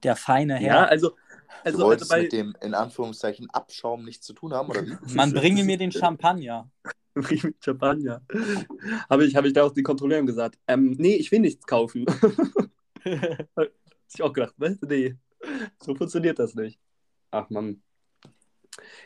Der 0.03 0.15
feine 0.15 0.53
Ja, 0.53 0.59
Herr. 0.59 0.89
also, 0.89 1.09
du 1.09 1.15
also, 1.15 1.63
also 1.63 1.85
wolltest 1.87 2.09
bei 2.09 2.21
mit 2.21 2.31
dem 2.31 2.55
in 2.61 2.73
Anführungszeichen 2.73 3.49
Abschaum 3.49 4.05
nichts 4.05 4.25
zu 4.25 4.33
tun 4.33 4.53
haben, 4.53 4.69
oder 4.69 4.85
wie? 4.85 4.95
Man 5.13 5.33
bringe 5.33 5.63
mir 5.65 5.77
den 5.77 5.91
Champagner. 5.91 6.69
Riemi 7.19 7.53
Champagner. 7.63 8.21
Habe 9.09 9.25
ich, 9.25 9.35
hab 9.35 9.45
ich 9.45 9.53
da 9.53 9.63
auch 9.63 9.73
die 9.73 9.83
Kontrolleurin 9.83 10.25
gesagt. 10.25 10.57
Ähm, 10.67 10.91
nee, 10.97 11.15
ich 11.15 11.31
will 11.31 11.39
nichts 11.39 11.65
kaufen. 11.65 12.05
Hab 13.55 13.67
ich 14.13 14.21
auch 14.21 14.33
gedacht, 14.33 14.53
was? 14.57 14.77
Nee, 14.81 15.15
so 15.81 15.95
funktioniert 15.95 16.37
das 16.39 16.53
nicht. 16.55 16.79
Ach 17.31 17.49
Mann. 17.49 17.81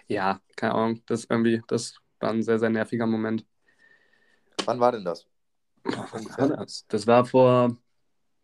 Ja, 0.08 0.42
keine 0.56 0.74
Ahnung. 0.74 1.02
Das 1.06 1.26
irgendwie, 1.30 1.62
das 1.68 1.96
war 2.20 2.32
ein 2.32 2.44
sehr, 2.44 2.60
sehr 2.60 2.70
nerviger 2.70 3.06
Moment. 3.06 3.46
Wann 4.66 4.80
war 4.80 4.92
denn 4.92 5.06
das? 5.06 5.28
Was 5.84 6.38
war 6.38 6.48
das? 6.58 6.86
Das 6.88 7.06
war 7.08 7.26
vor, 7.26 7.78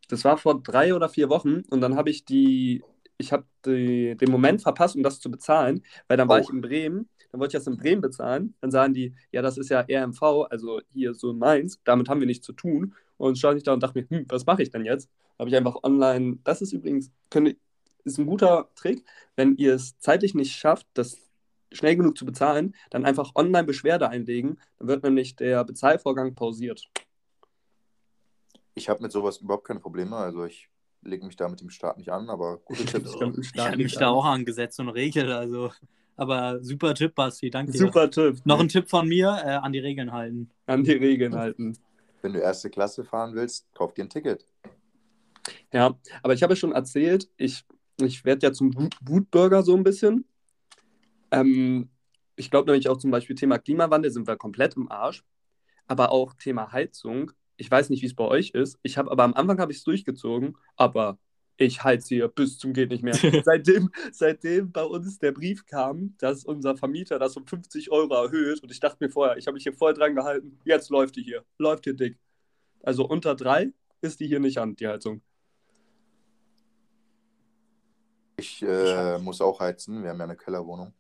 das 0.10 0.24
war 0.24 0.38
vor 0.38 0.62
drei 0.62 0.94
oder 0.94 1.10
vier 1.10 1.30
Wochen 1.30 1.62
und 1.70 1.82
dann 1.82 1.96
habe 1.96 2.10
ich 2.10 2.26
die, 2.26 2.84
ich 3.18 3.32
habe 3.32 3.46
die, 3.66 4.16
den 4.18 4.32
Moment 4.32 4.62
verpasst, 4.62 4.96
um 4.96 5.04
das 5.04 5.20
zu 5.20 5.32
bezahlen, 5.32 5.84
weil 6.08 6.18
dann 6.18 6.28
war 6.28 6.40
Oh. 6.40 6.42
ich 6.42 6.50
in 6.50 6.62
Bremen, 6.62 7.10
dann 7.32 7.40
wollte 7.40 7.58
ich 7.58 7.64
das 7.64 7.68
in 7.72 7.78
Bremen 7.78 8.02
bezahlen, 8.02 8.56
dann 8.62 8.72
sagen 8.72 8.94
die, 8.94 9.14
ja, 9.32 9.42
das 9.42 9.58
ist 9.58 9.70
ja 9.70 9.86
RMV, 9.90 10.22
also 10.50 10.82
hier 10.90 11.14
so 11.14 11.32
in 11.32 11.38
Mainz, 11.38 11.80
damit 11.84 12.10
haben 12.10 12.20
wir 12.20 12.28
nichts 12.28 12.46
zu 12.46 12.54
tun. 12.54 12.96
Und 13.18 13.38
stand 13.38 13.58
ich 13.58 13.64
da 13.64 13.74
und 13.74 13.84
dachte 13.84 14.00
mir, 14.00 14.08
hm, 14.10 14.26
was 14.30 14.46
mache 14.46 14.64
ich 14.64 14.70
denn 14.70 14.86
jetzt? 14.86 15.10
Habe 15.38 15.50
ich 15.50 15.56
einfach 15.56 15.78
online, 15.84 16.40
das 16.44 16.62
ist 16.62 16.72
übrigens, 16.72 17.12
könnt, 17.30 17.58
ist 18.06 18.18
ein 18.18 18.26
guter 18.26 18.70
Trick, 18.76 19.04
wenn 19.36 19.56
ihr 19.58 19.76
es 19.76 19.98
zeitlich 20.00 20.34
nicht 20.36 20.54
schafft, 20.54 20.88
das 20.94 21.18
schnell 21.72 21.96
genug 21.96 22.18
zu 22.18 22.26
bezahlen, 22.26 22.76
dann 22.90 23.06
einfach 23.06 23.32
online 23.36 23.66
Beschwerde 23.66 24.10
einlegen, 24.10 24.58
dann 24.80 24.88
wird 24.88 25.04
nämlich 25.04 25.36
der 25.36 25.64
Bezahlvorgang 25.64 26.34
pausiert. 26.34 26.90
Ich 28.74 28.90
habe 28.90 29.02
mit 29.04 29.12
sowas 29.12 29.38
überhaupt 29.38 29.68
keine 29.68 29.80
Probleme. 29.80 30.16
Also 30.16 30.46
ich 30.46 30.70
lege 31.02 31.26
mich 31.26 31.36
da 31.36 31.48
mit 31.48 31.62
dem 31.62 31.70
Staat 31.70 31.98
nicht 31.98 32.10
an, 32.10 32.30
aber 32.30 32.58
gute 32.60 32.86
Tipps. 32.86 33.12
Ich 33.12 33.50
Staat 33.50 33.68
habe 33.68 33.78
mich 33.78 33.86
nicht 33.86 34.02
da 34.02 34.10
an. 34.10 34.16
auch 34.16 34.26
angesetzt 34.26 34.80
und 34.80 34.90
regelt, 34.90 35.30
also. 35.30 35.72
Aber 36.20 36.62
super 36.62 36.94
Tipp, 36.94 37.16
Basti, 37.16 37.50
danke 37.50 37.72
dir. 37.72 37.78
Super 37.78 38.12
Tipp. 38.12 38.42
Noch 38.44 38.60
ein 38.60 38.68
Tipp 38.68 38.90
von 38.90 39.08
mir, 39.08 39.30
äh, 39.42 39.52
an 39.52 39.72
die 39.72 39.80
Regeln 39.80 40.12
halten. 40.12 40.50
An 40.66 40.84
die 40.84 40.92
Regeln 40.92 41.34
halten. 41.34 41.78
Wenn 42.22 42.34
du 42.34 42.40
erste 42.40 42.70
Klasse 42.70 43.06
fahren 43.06 43.34
willst, 43.36 43.74
kauf 43.74 43.94
dir 43.94 44.04
ein 44.04 44.10
Ticket. 44.10 44.46
Ja, 45.72 45.98
aber 46.22 46.34
ich 46.34 46.44
habe 46.44 46.58
schon 46.58 46.74
erzählt, 46.74 47.30
ich, 47.38 47.64
ich 48.02 48.26
werde 48.26 48.48
ja 48.48 48.52
zum 48.52 48.76
Wut- 48.76 48.98
Wutbürger 49.02 49.64
so 49.64 49.78
ein 49.78 49.84
bisschen. 49.84 50.26
Ähm, 51.32 51.88
ich 52.36 52.52
glaube 52.52 52.70
nämlich 52.70 52.90
auch 52.90 52.98
zum 52.98 53.12
Beispiel 53.12 53.38
Thema 53.38 53.58
Klimawandel 53.58 54.12
sind 54.12 54.28
wir 54.28 54.36
komplett 54.36 54.76
im 54.76 54.92
Arsch. 54.92 55.24
Aber 55.88 56.12
auch 56.12 56.34
Thema 56.34 56.74
Heizung. 56.74 57.32
Ich 57.56 57.72
weiß 57.72 57.90
nicht, 57.92 58.02
wie 58.02 58.08
es 58.08 58.14
bei 58.16 58.26
euch 58.26 58.50
ist. 58.50 58.78
Ich 58.84 58.98
habe 58.98 59.10
aber 59.10 59.24
am 59.24 59.36
Anfang 59.36 59.58
habe 59.60 59.72
ich 59.72 59.78
es 59.78 59.86
durchgezogen, 59.86 60.58
aber 60.76 61.18
ich 61.60 61.84
heize 61.84 62.16
hier 62.16 62.28
bis 62.30 62.58
zum 62.58 62.74
geht 62.74 62.90
nicht 62.90 63.04
mehr. 63.04 63.14
seitdem, 63.44 63.92
seitdem 64.12 64.72
bei 64.72 64.84
uns 64.84 65.20
der 65.20 65.34
Brief 65.34 65.66
kam, 65.66 66.16
dass 66.18 66.46
unser 66.46 66.76
Vermieter 66.78 67.20
das 67.20 67.36
um 67.36 67.46
50 67.46 67.92
Euro 67.92 68.14
erhöht 68.14 68.64
und 68.64 68.72
ich 68.72 68.80
dachte 68.80 68.98
mir 69.02 69.12
vorher, 69.12 69.38
ich 69.38 69.46
habe 69.46 69.56
mich 69.56 69.64
hier 69.64 69.74
voll 69.74 69.94
dran 69.94 70.16
gehalten, 70.16 70.58
jetzt 70.64 70.90
läuft 70.90 71.18
die 71.18 71.24
hier, 71.24 71.44
läuft 71.58 71.84
hier 71.84 71.94
dick. 71.94 72.18
Also 72.82 73.06
unter 73.08 73.36
drei 73.36 73.74
ist 74.02 74.22
die 74.22 74.28
hier 74.28 74.40
nicht 74.40 74.58
an, 74.58 74.76
die 74.78 74.88
Heizung. 74.88 75.22
Ich 78.38 78.62
äh, 78.62 79.18
muss 79.18 79.42
auch 79.42 79.60
heizen. 79.60 80.02
Wir 80.02 80.12
haben 80.12 80.20
ja 80.20 80.24
eine 80.24 80.38
Kellerwohnung. 80.38 80.94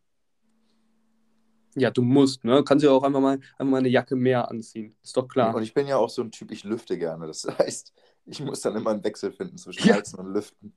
Ja, 1.75 1.89
du 1.89 2.01
musst, 2.01 2.43
ne? 2.43 2.63
Kannst 2.65 2.83
ja 2.83 2.91
auch 2.91 3.03
einfach 3.03 3.21
mal, 3.21 3.39
einfach 3.57 3.71
mal 3.71 3.77
eine 3.77 3.87
Jacke 3.87 4.17
mehr 4.17 4.49
anziehen. 4.49 4.97
Ist 5.01 5.15
doch 5.15 5.27
klar. 5.27 5.55
Und 5.55 5.63
ich 5.63 5.73
bin 5.73 5.87
ja 5.87 5.95
auch 5.95 6.09
so 6.09 6.21
ein 6.21 6.31
Typ, 6.31 6.51
ich 6.51 6.65
lüfte 6.65 6.97
gerne. 6.97 7.27
Das 7.27 7.47
heißt, 7.59 7.93
ich 8.29 8.41
muss 8.41 8.61
dann 8.61 8.75
immer 8.75 8.91
einen 8.91 9.03
Wechsel 9.03 9.31
finden 9.31 9.57
zwischen 9.57 9.85
Ja. 9.85 9.93
Heizen 9.93 10.19
und 10.19 10.33
Lüften. 10.33 10.73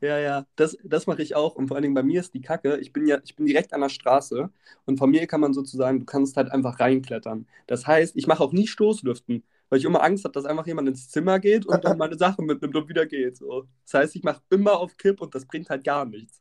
Ja, 0.00 0.18
ja, 0.18 0.46
das, 0.56 0.76
das 0.84 1.06
mache 1.06 1.22
ich 1.22 1.34
auch. 1.34 1.56
Und 1.56 1.68
vor 1.68 1.76
allen 1.76 1.82
Dingen 1.82 1.94
bei 1.94 2.02
mir 2.04 2.20
ist 2.20 2.34
die 2.34 2.40
Kacke, 2.40 2.76
ich 2.78 2.92
bin 2.92 3.06
ja, 3.06 3.18
ich 3.24 3.34
bin 3.36 3.46
direkt 3.46 3.72
an 3.74 3.80
der 3.80 3.88
Straße 3.88 4.50
und 4.86 4.98
von 4.98 5.10
mir 5.10 5.26
kann 5.26 5.40
man 5.40 5.54
sozusagen, 5.54 6.00
du 6.00 6.06
kannst 6.06 6.36
halt 6.36 6.50
einfach 6.52 6.78
reinklettern. 6.80 7.46
Das 7.66 7.86
heißt, 7.86 8.16
ich 8.16 8.26
mache 8.28 8.42
auch 8.42 8.52
nie 8.52 8.66
Stoßlüften, 8.68 9.44
weil 9.68 9.78
ich 9.80 9.84
immer 9.84 10.02
Angst 10.02 10.24
habe, 10.24 10.32
dass 10.32 10.44
einfach 10.44 10.66
jemand 10.66 10.88
ins 10.88 11.08
Zimmer 11.10 11.40
geht 11.40 11.66
und 11.66 11.84
dann 11.84 11.96
meine 11.98 12.16
Sachen 12.16 12.46
mitnimmt 12.46 12.76
und 12.76 12.88
wieder 12.88 13.06
geht. 13.06 13.36
So. 13.36 13.66
Das 13.84 13.94
heißt, 13.94 14.16
ich 14.16 14.22
mache 14.22 14.42
immer 14.50 14.78
auf 14.78 14.96
Kipp 14.96 15.20
und 15.20 15.34
das 15.34 15.46
bringt 15.46 15.68
halt 15.70 15.84
gar 15.84 16.04
nichts. 16.04 16.40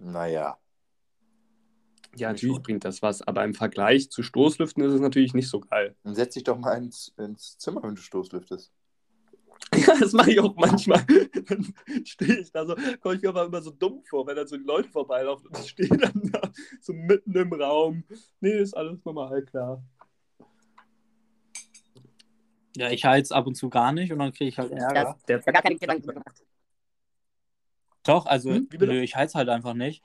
Naja, 0.00 0.58
Ja, 2.14 2.28
natürlich 2.28 2.54
schon. 2.54 2.62
bringt 2.62 2.84
das 2.84 3.02
was, 3.02 3.22
aber 3.22 3.44
im 3.44 3.54
Vergleich 3.54 4.10
zu 4.10 4.22
Stoßlüften 4.22 4.82
ist 4.84 4.92
es 4.92 5.00
natürlich 5.00 5.34
nicht 5.34 5.48
so 5.48 5.60
geil. 5.60 5.96
dann 6.02 6.14
setz 6.14 6.34
dich 6.34 6.44
doch 6.44 6.58
mal 6.58 6.74
ins, 6.76 7.08
ins 7.16 7.56
Zimmer, 7.58 7.82
wenn 7.82 7.94
du 7.94 8.02
Stoßlüftest. 8.02 8.70
Ja, 9.76 9.94
das 9.98 10.12
mache 10.12 10.32
ich 10.32 10.40
auch 10.40 10.54
manchmal. 10.56 11.04
Dann 11.06 11.74
stehe 12.04 12.38
ich 12.40 12.50
da 12.50 12.66
so, 12.66 12.74
komme 13.00 13.14
ich 13.14 13.22
mir 13.22 13.28
aber 13.28 13.44
immer 13.44 13.62
so 13.62 13.70
dumm 13.70 14.02
vor, 14.04 14.26
wenn 14.26 14.36
dann 14.36 14.46
so 14.46 14.56
die 14.56 14.64
Leute 14.64 14.88
vorbeilaufen 14.88 15.46
und 15.48 15.58
ich 15.60 15.70
stehe 15.70 15.88
dann 15.88 16.12
da 16.32 16.40
so 16.80 16.92
mitten 16.92 17.34
im 17.36 17.52
Raum. 17.52 18.04
Nee, 18.40 18.58
ist 18.58 18.76
alles 18.76 19.04
normal, 19.04 19.42
klar. 19.44 19.82
Ja, 22.76 22.90
ich 22.90 23.04
heiz 23.04 23.30
ab 23.32 23.46
und 23.46 23.54
zu 23.54 23.68
gar 23.68 23.92
nicht 23.92 24.12
und 24.12 24.18
dann 24.18 24.32
kriege 24.32 24.48
ich 24.48 24.58
halt 24.58 24.72
Ärger. 24.72 25.16
Der, 25.28 25.38
Ich 25.38 25.46
hab 25.46 25.54
gar 25.54 25.62
keine 25.62 25.76
Gedanken 25.76 26.06
gemacht. 26.06 26.44
Doch, 28.04 28.26
also 28.26 28.50
Hm, 28.50 28.68
nö, 28.72 29.00
ich 29.00 29.14
heiz 29.16 29.34
halt 29.34 29.48
einfach 29.48 29.74
nicht. 29.74 30.02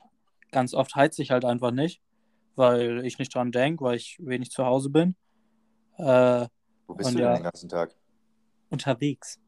Ganz 0.51 0.73
oft 0.73 0.95
heiz 0.95 1.17
ich 1.19 1.32
halt 1.32 1.45
einfach 1.45 1.71
nicht, 1.71 2.01
weil 2.56 3.06
ich 3.06 3.17
nicht 3.17 3.34
dran 3.34 3.51
denke, 3.51 3.84
weil 3.84 3.97
ich 3.97 4.17
wenig 4.19 4.51
zu 4.51 4.65
Hause 4.65 4.89
bin. 4.89 5.15
Äh, 5.97 6.47
Wo 6.88 6.93
bist 6.93 7.10
Und 7.10 7.15
du 7.15 7.21
ja. 7.21 7.28
denn 7.30 7.38
den 7.38 7.43
ganzen 7.43 7.69
Tag? 7.69 7.95
unterwegs. 8.69 9.39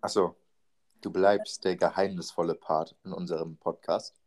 Achso, 0.00 0.36
du 1.00 1.10
bleibst 1.10 1.64
der 1.64 1.76
geheimnisvolle 1.76 2.54
Part 2.54 2.96
in 3.04 3.12
unserem 3.12 3.56
Podcast. 3.56 4.20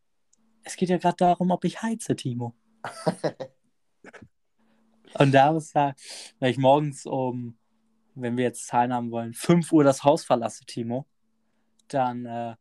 Es 0.64 0.76
geht 0.76 0.90
ja 0.90 0.98
gerade 0.98 1.18
darum, 1.18 1.52
ob 1.52 1.64
ich 1.64 1.82
heize, 1.82 2.16
Timo. 2.16 2.56
Und 5.18 5.32
da 5.32 5.56
ist 5.56 5.74
ja, 5.74 5.96
wenn 6.40 6.52
ich 6.52 6.58
morgens 6.58 7.06
um, 7.06 7.58
wenn 8.16 8.38
wir 8.38 8.44
jetzt 8.44 8.68
Zahlen 8.68 8.94
haben 8.94 9.12
wollen, 9.12 9.34
5 9.34 9.72
Uhr 9.72 9.84
das 9.84 10.04
Haus 10.04 10.24
verlasse, 10.24 10.66
Timo, 10.66 11.06
dann 11.88 12.26
äh, 12.26 12.52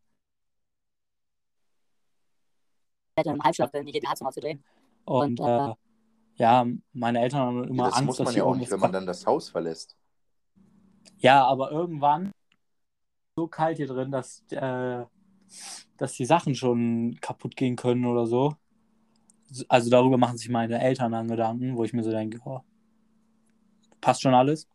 Ich 3.11 3.25
hätte 3.25 3.31
im 3.31 3.43
Halbschlaf 3.43 3.73
bin, 3.73 3.85
die 3.85 4.01
Heizung 4.07 4.29
auszudrehen. 4.29 4.65
und 5.05 5.41
äh, 5.41 5.75
ja, 6.37 6.67
meine 6.93 7.21
Eltern 7.21 7.41
haben 7.41 7.65
immer 7.65 7.85
Ja, 7.85 7.89
das 7.91 7.97
Angst, 7.97 8.07
muss 8.07 8.17
dass 8.19 8.25
man 8.27 8.35
hier 8.35 8.45
ja 8.45 8.49
auch 8.49 8.55
nicht, 8.55 8.71
wenn 8.71 8.79
man 8.79 8.93
dann 8.93 9.07
das 9.07 9.27
Haus 9.27 9.49
verlässt. 9.49 9.97
Ja, 11.17 11.45
aber 11.45 11.73
irgendwann 11.73 12.33
so 13.39 13.47
kalt 13.47 13.77
hier 13.77 13.87
drin, 13.87 14.11
dass, 14.11 14.45
äh, 14.51 15.05
dass 15.97 16.15
die 16.15 16.25
Sachen 16.27 16.55
schon 16.57 17.17
kaputt 17.21 17.57
gehen 17.57 17.77
können 17.77 18.05
oder 18.05 18.27
so. 18.27 18.57
Also 19.69 19.91
darüber 19.91 20.19
machen 20.19 20.37
sich 20.39 20.49
meine 20.49 20.81
Eltern 20.81 21.13
dann 21.13 21.29
Gedanken, 21.29 21.77
wo 21.77 21.85
ich 21.85 21.93
mir 21.93 22.03
so 22.03 22.11
denke, 22.11 22.41
oh, 22.45 22.61
passt 24.01 24.23
schon 24.23 24.35
alles. 24.35 24.69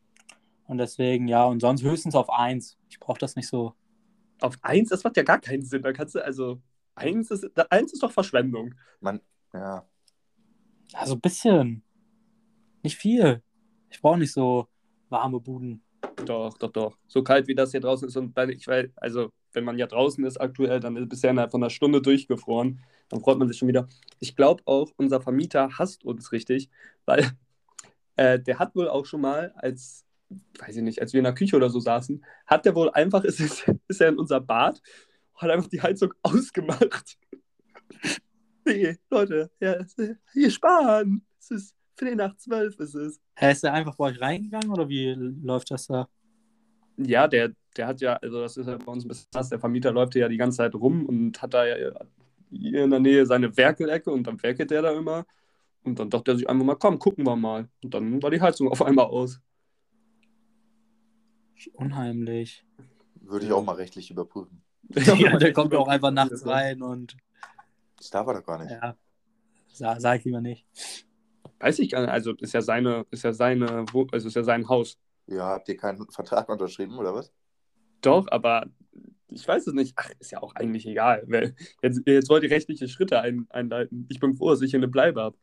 Und 0.68 0.78
deswegen, 0.78 1.28
ja, 1.28 1.46
und 1.46 1.60
sonst 1.60 1.84
höchstens 1.84 2.16
auf 2.16 2.30
eins. 2.30 2.78
Ich 2.90 3.00
brauche 3.00 3.20
das 3.20 3.36
nicht 3.36 3.48
so. 3.48 3.74
auf 4.42 4.58
eins, 4.62 4.90
das 4.90 5.04
macht 5.04 5.18
ja 5.18 5.24
gar 5.24 5.40
keinen 5.40 5.64
Sinn. 5.66 5.82
Da 5.82 5.94
kannst 5.94 6.16
du, 6.16 6.24
also, 6.24 6.62
eins 6.96 7.32
ist, 7.32 7.46
da- 7.56 7.68
eins 7.70 7.94
ist 7.94 8.04
doch 8.04 8.12
Verschwendung. 8.12 8.76
Man, 9.02 9.22
ja, 9.54 9.86
Also 10.94 11.16
ein 11.16 11.22
bisschen. 11.22 11.84
Nicht 12.84 12.98
viel. 12.98 13.42
Ich 13.90 14.02
brauche 14.02 14.18
nicht 14.20 14.34
so 14.34 14.68
warme 15.10 15.40
Buden. 15.40 15.84
Doch, 16.26 16.58
doch, 16.58 16.72
doch. 16.72 16.98
So 17.08 17.24
kalt 17.24 17.48
wie 17.48 17.56
das 17.56 17.72
hier 17.72 17.82
draußen 17.82 18.08
ist 18.08 18.18
und 18.18 18.38
dann, 18.38 18.50
ich 18.50 18.68
weiß, 18.68 18.90
also 18.96 19.32
wenn 19.54 19.64
man 19.64 19.78
ja 19.78 19.88
draußen 19.88 20.24
ist 20.26 20.40
aktuell, 20.40 20.80
dann 20.80 20.96
ist 20.98 21.10
bisher 21.10 21.32
innerhalb 21.32 21.52
von 21.52 21.62
einer 21.62 21.70
Stunde 21.70 22.02
durchgefroren. 22.02 22.82
Dann 23.10 23.22
freut 23.22 23.38
man 23.38 23.48
sich 23.48 23.58
schon 23.58 23.68
wieder. 23.68 23.88
Ich 24.20 24.36
glaube 24.36 24.64
auch, 24.66 24.92
unser 24.98 25.22
Vermieter 25.22 25.70
hasst 25.78 26.04
uns 26.04 26.32
richtig, 26.32 26.70
weil 27.06 27.32
äh, 28.16 28.40
der 28.40 28.60
hat 28.60 28.76
wohl 28.76 28.88
auch 28.90 29.06
schon 29.06 29.22
mal, 29.22 29.54
als, 29.56 30.06
weiß 30.60 30.78
ich 30.78 30.84
nicht, 30.84 31.02
als 31.02 31.14
wir 31.14 31.20
in 31.20 31.26
der 31.26 31.36
Küche 31.36 31.56
oder 31.56 31.70
so 31.70 31.80
saßen, 31.80 32.24
hat 32.46 32.66
der 32.66 32.76
wohl 32.76 32.90
einfach, 32.92 33.24
ist, 33.24 33.40
ist, 33.40 34.02
er 34.02 34.10
in 34.10 34.20
unser 34.20 34.42
Bad, 34.42 34.82
hat 35.36 35.50
einfach 35.50 35.70
die 35.70 35.82
Heizung 35.82 36.14
ausgemacht. 36.24 37.18
nee, 38.66 38.98
Leute, 39.10 39.52
ja, 39.60 39.86
hier 40.34 40.52
sparen. 40.52 41.26
Es 41.40 41.52
ist 41.52 41.76
Viertel 41.96 42.16
nach 42.16 42.36
zwölf 42.38 42.80
ist 42.80 42.96
es. 42.96 43.22
Hä, 43.36 43.52
ist 43.52 43.64
der 43.64 43.74
einfach 43.74 43.96
bei 43.96 44.06
euch 44.06 44.20
reingegangen 44.22 44.70
oder 44.72 44.88
wie 44.90 45.14
läuft 45.14 45.72
das 45.72 45.88
da? 45.88 46.08
Ja, 46.98 47.28
der, 47.28 47.52
der 47.76 47.88
hat 47.88 48.02
ja, 48.02 48.14
also 48.18 48.42
das 48.42 48.58
ist 48.58 48.68
ja 48.68 48.78
bei 48.78 48.92
uns 48.92 49.06
ein 49.06 49.08
bisschen 49.08 49.30
krass, 49.32 49.50
der 49.50 49.60
Vermieter 49.60 49.92
läuft 49.92 50.16
ja 50.16 50.28
die 50.28 50.38
ganze 50.38 50.58
Zeit 50.58 50.76
rum 50.76 51.06
und 51.06 51.42
hat 51.42 51.54
da 51.54 51.66
ja 51.66 51.92
hier 52.52 52.84
in 52.84 52.92
der 52.92 53.00
Nähe 53.00 53.26
seine 53.26 53.56
Werkelecke 53.56 54.12
und 54.12 54.26
dann 54.28 54.42
werkelt 54.44 54.72
der 54.72 54.82
da 54.84 54.92
immer. 54.92 55.26
Und 55.84 56.00
dann 56.00 56.10
dachte 56.10 56.32
er 56.32 56.38
sich 56.38 56.50
einfach 56.50 56.66
mal, 56.66 56.76
komm, 56.76 56.98
gucken 57.00 57.26
wir 57.26 57.36
mal. 57.36 57.68
Und 57.84 57.94
dann 57.94 58.22
war 58.24 58.32
die 58.32 58.40
Heizung 58.42 58.70
auf 58.70 58.82
einmal 58.82 59.06
aus. 59.06 59.42
Unheimlich. 61.74 62.66
würde 63.22 63.46
ich 63.46 63.52
auch 63.52 63.64
mal 63.64 63.76
rechtlich 63.76 64.12
überprüfen. 64.12 64.62
Ja, 65.18 65.38
der 65.38 65.54
kommt 65.54 65.74
auch 65.76 65.88
einfach 65.88 66.12
nachts 66.12 66.46
rein 66.46 66.82
und 66.82 67.16
Das 67.98 68.10
darf 68.10 68.28
er 68.28 68.34
doch 68.36 68.46
gar 68.46 68.60
nicht. 68.60 68.72
ja, 68.72 68.96
sa 69.72 70.00
sag 70.00 70.20
ich 70.20 70.26
lieber 70.26 70.42
nicht. 70.42 70.68
Weiß 71.64 71.80
ich 71.80 71.90
gar 71.92 72.02
nicht, 72.02 72.10
also 72.10 72.34
ist 72.34 72.54
ja 72.54 72.62
seine, 72.62 73.06
ist 73.10 73.24
ja 73.24 73.32
seine, 73.32 73.86
also 74.12 74.28
ist 74.28 74.36
ja 74.36 74.44
sein 74.44 74.68
Haus. 74.68 74.98
Ja, 75.28 75.48
habt 75.48 75.70
ihr 75.70 75.78
keinen 75.78 76.06
Vertrag 76.12 76.50
unterschrieben 76.50 76.98
oder 76.98 77.16
was? 77.16 77.32
Doch, 78.02 78.28
aber 78.30 78.66
ich 79.30 79.48
weiß 79.48 79.68
es 79.68 79.74
nicht. 79.74 79.94
Ach, 79.96 80.10
ist 80.20 80.34
ja 80.34 80.44
auch 80.44 80.56
eigentlich 80.56 80.86
egal. 80.86 81.26
Jetzt, 81.82 82.02
jetzt 82.06 82.30
wollt 82.30 82.44
ihr 82.44 82.52
rechtliche 82.52 82.90
Schritte 82.90 83.22
ein, 83.22 83.48
einleiten. 83.50 84.06
Ich 84.10 84.20
bin 84.20 84.34
froh, 84.34 84.50
dass 84.50 84.62
ich 84.62 84.72
hier 84.72 84.80
eine 84.80 84.90
Bleibe 84.90 85.22
habe. 85.22 85.38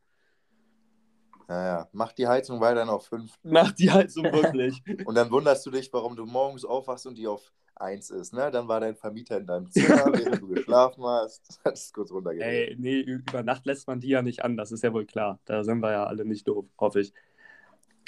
Naja, 1.48 1.88
mach 1.92 2.12
die 2.12 2.28
Heizung 2.28 2.61
weiterhin 2.61 2.90
auf 2.90 3.06
5 3.06 3.38
Mach 3.42 3.72
die 3.72 3.90
Heizung 3.90 4.24
wirklich. 4.24 4.83
und 5.06 5.14
dann 5.14 5.30
wunderst 5.30 5.64
du 5.64 5.70
dich, 5.70 5.90
warum 5.90 6.16
du 6.16 6.26
morgens 6.26 6.66
aufwachst 6.66 7.06
und 7.06 7.16
die 7.16 7.28
auf 7.28 7.50
1 7.81 8.11
ist. 8.11 8.33
Ne? 8.33 8.51
Dann 8.51 8.69
war 8.69 8.81
dein 8.81 8.97
Vermieter 8.97 9.38
in 9.38 9.47
deinem 9.47 9.71
Zimmer, 9.71 10.07
während 10.12 10.43
du 10.43 10.49
geschlafen 10.49 11.05
hast. 11.05 11.61
Das 11.64 11.85
ist 11.85 11.95
kurz 11.95 12.11
runtergegangen. 12.11 12.55
Ey, 12.55 12.77
nee, 12.79 13.01
über 13.01 13.43
Nacht 13.43 13.66
lässt 13.66 13.87
man 13.87 14.01
die 14.01 14.09
ja 14.09 14.23
nicht 14.23 14.45
an, 14.45 14.57
das 14.57 14.73
ist 14.73 14.83
ja 14.83 14.93
wohl 14.93 15.07
klar. 15.07 15.40
Da 15.45 15.64
sind 15.64 15.81
wir 15.81 15.93
ja 15.93 16.05
alle 16.05 16.25
nicht 16.25 16.47
doof, 16.47 16.66
hoffe 16.79 17.01
ich. 17.01 17.12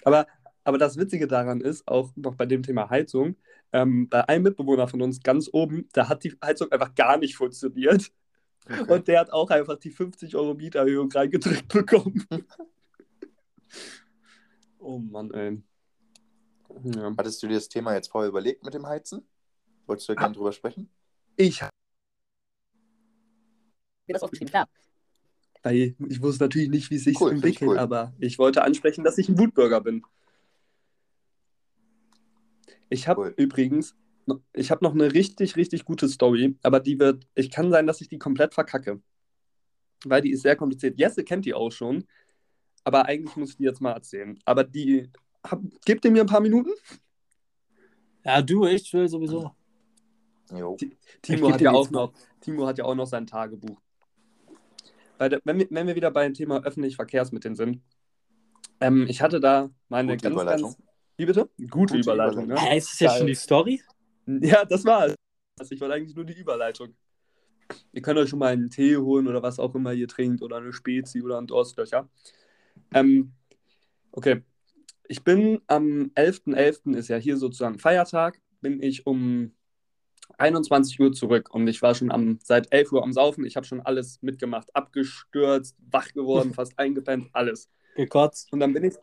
Aber, 0.04 0.26
aber 0.64 0.78
das 0.78 0.96
Witzige 0.96 1.26
daran 1.26 1.60
ist, 1.60 1.86
auch 1.88 2.10
noch 2.16 2.34
bei 2.34 2.46
dem 2.46 2.62
Thema 2.62 2.90
Heizung, 2.90 3.36
ähm, 3.72 4.08
bei 4.08 4.28
einem 4.28 4.44
Mitbewohner 4.44 4.88
von 4.88 5.02
uns 5.02 5.22
ganz 5.22 5.48
oben, 5.52 5.88
da 5.92 6.08
hat 6.08 6.24
die 6.24 6.36
Heizung 6.42 6.70
einfach 6.70 6.94
gar 6.94 7.18
nicht 7.18 7.36
funktioniert. 7.36 8.12
Okay. 8.64 8.92
Und 8.92 9.08
der 9.08 9.20
hat 9.20 9.32
auch 9.32 9.50
einfach 9.50 9.78
die 9.78 9.90
50 9.90 10.36
Euro 10.36 10.54
Mieterhöhung 10.54 11.10
reingedrückt 11.10 11.68
bekommen. 11.68 12.26
oh 14.78 14.98
Mann, 14.98 15.30
ey. 15.32 15.62
Ja. 16.84 17.12
Hattest 17.16 17.42
du 17.42 17.48
dir 17.48 17.54
das 17.54 17.68
Thema 17.68 17.94
jetzt 17.94 18.10
vorher 18.10 18.28
überlegt 18.28 18.64
mit 18.64 18.74
dem 18.74 18.86
Heizen? 18.86 19.26
Wolltest 19.86 20.08
du 20.08 20.14
da 20.14 20.20
gerne 20.20 20.34
drüber 20.34 20.52
sprechen? 20.52 20.88
Ich, 21.36 21.60
Wie 24.06 24.12
das 24.12 24.22
aufgeschrieben, 24.22 24.50
klar. 24.50 24.68
weil 25.62 25.94
ich 26.08 26.22
wusste 26.22 26.44
natürlich 26.44 26.68
nicht, 26.68 26.90
wie 26.90 26.96
es 26.96 27.04
sich 27.04 27.20
Cool, 27.20 27.32
entwickelt, 27.32 27.70
cool. 27.70 27.78
aber 27.78 28.12
ich 28.18 28.38
wollte 28.38 28.62
ansprechen, 28.62 29.04
dass 29.04 29.18
ich 29.18 29.28
ein 29.28 29.38
Wutbürger 29.38 29.80
bin. 29.80 30.02
Ich 32.88 33.08
habe 33.08 33.22
Cool. 33.22 33.34
übrigens, 33.36 33.96
ich 34.52 34.70
habe 34.70 34.84
noch 34.84 34.92
eine 34.92 35.12
richtig, 35.14 35.56
richtig 35.56 35.84
gute 35.84 36.08
Story, 36.08 36.56
aber 36.62 36.80
die 36.80 36.98
wird, 36.98 37.26
ich 37.34 37.50
kann 37.50 37.70
sein, 37.70 37.86
dass 37.86 38.00
ich 38.00 38.08
die 38.08 38.18
komplett 38.18 38.54
verkacke. 38.54 39.00
Weil 40.04 40.20
die 40.22 40.32
ist 40.32 40.42
sehr 40.42 40.56
kompliziert. 40.56 40.98
Jesse 40.98 41.24
kennt 41.24 41.44
die 41.44 41.54
auch 41.54 41.70
schon, 41.70 42.04
aber 42.84 43.06
eigentlich 43.06 43.36
muss 43.36 43.50
ich 43.50 43.56
die 43.56 43.64
jetzt 43.64 43.80
mal 43.80 43.92
erzählen. 43.92 44.38
Aber 44.44 44.64
die, 44.64 45.08
hab, 45.44 45.60
gebt 45.84 46.04
ihr 46.04 46.10
mir 46.10 46.22
ein 46.22 46.26
paar 46.26 46.40
Minuten? 46.40 46.70
Ja, 48.24 48.42
du, 48.42 48.66
ich 48.66 48.92
will 48.92 49.08
sowieso. 49.08 49.52
Jo. 50.54 50.76
Timo 51.22 51.52
hat 51.52 51.60
ja 51.60 51.72
auch 51.72 51.90
noch, 51.90 52.12
Timo 52.40 52.66
hat 52.66 52.78
ja 52.78 52.84
auch 52.84 52.94
noch 52.94 53.06
sein 53.06 53.26
Tagebuch. 53.26 53.80
Bei 55.18 55.28
der, 55.28 55.40
wenn, 55.44 55.58
wir, 55.58 55.66
wenn 55.70 55.86
wir 55.86 55.94
wieder 55.94 56.10
beim 56.10 56.34
Thema 56.34 56.64
öffentliche 56.64 56.96
Verkehrsmittel 56.96 57.54
sind, 57.54 57.82
ähm, 58.80 59.06
ich 59.08 59.22
hatte 59.22 59.40
da 59.40 59.70
meine 59.88 60.12
Gute 60.12 60.24
ganz, 60.24 60.34
Überleitung. 60.34 60.70
ganz. 60.72 60.82
Wie 61.16 61.26
bitte? 61.26 61.50
Gute, 61.56 61.68
Gute 61.68 61.98
Überleitung, 61.98 62.44
Überleitung. 62.44 62.64
ne? 62.64 62.70
Hä, 62.72 62.78
ist 62.78 62.92
das 62.92 63.00
jetzt 63.00 63.18
schon 63.18 63.26
die 63.26 63.34
Story? 63.34 63.82
Ja, 64.26 64.64
das 64.64 64.84
war's. 64.84 65.14
Also 65.58 65.74
ich 65.74 65.80
wollte 65.80 65.94
eigentlich 65.94 66.14
nur 66.16 66.24
die 66.24 66.34
Überleitung. 66.34 66.94
Ihr 67.92 68.02
könnt 68.02 68.18
euch 68.18 68.28
schon 68.28 68.38
mal 68.38 68.52
einen 68.52 68.70
Tee 68.70 68.96
holen 68.96 69.26
oder 69.28 69.42
was 69.42 69.58
auch 69.58 69.74
immer 69.74 69.92
ihr 69.92 70.08
trinkt 70.08 70.42
oder 70.42 70.56
eine 70.56 70.72
Spezi 70.72 71.22
oder 71.22 71.38
ein 71.38 71.46
Durstlöcher. 71.46 72.08
Ähm, 72.92 73.32
okay. 74.12 74.42
Ich 75.08 75.24
bin 75.24 75.60
am 75.66 76.10
11.11. 76.14 76.96
ist 76.96 77.08
ja 77.08 77.16
hier 77.16 77.36
sozusagen 77.36 77.78
Feiertag, 77.78 78.40
bin 78.60 78.82
ich 78.82 79.06
um 79.06 79.52
21 80.38 81.00
Uhr 81.00 81.12
zurück 81.12 81.50
und 81.52 81.66
ich 81.66 81.82
war 81.82 81.94
schon 81.94 82.10
am, 82.10 82.38
seit 82.42 82.72
11 82.72 82.92
Uhr 82.92 83.02
am 83.02 83.12
Saufen. 83.12 83.44
Ich 83.44 83.56
habe 83.56 83.66
schon 83.66 83.80
alles 83.80 84.20
mitgemacht, 84.22 84.74
abgestürzt, 84.74 85.76
wach 85.90 86.12
geworden, 86.12 86.54
fast 86.54 86.78
eingepennt, 86.78 87.28
alles. 87.32 87.70
Gekotzt. 87.94 88.52
Und 88.52 88.60
dann 88.60 88.72
bin 88.72 88.84
ich. 88.84 88.94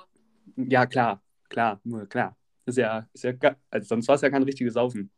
Ja, 0.55 0.85
klar, 0.85 1.21
klar, 1.49 1.79
nur 1.83 2.07
klar. 2.07 2.35
Ist 2.65 2.77
ja, 2.77 3.07
ist 3.13 3.23
ja, 3.23 3.33
also 3.69 3.87
sonst 3.87 4.07
war 4.07 4.15
es 4.15 4.21
ja 4.21 4.29
kein 4.29 4.43
richtiges 4.43 4.73
Saufen. 4.73 5.11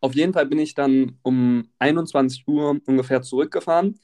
Auf 0.00 0.14
jeden 0.14 0.32
Fall 0.32 0.46
bin 0.46 0.58
ich 0.58 0.74
dann 0.74 1.18
um 1.22 1.68
21 1.78 2.46
Uhr 2.46 2.80
ungefähr 2.86 3.22
zurückgefahren 3.22 4.00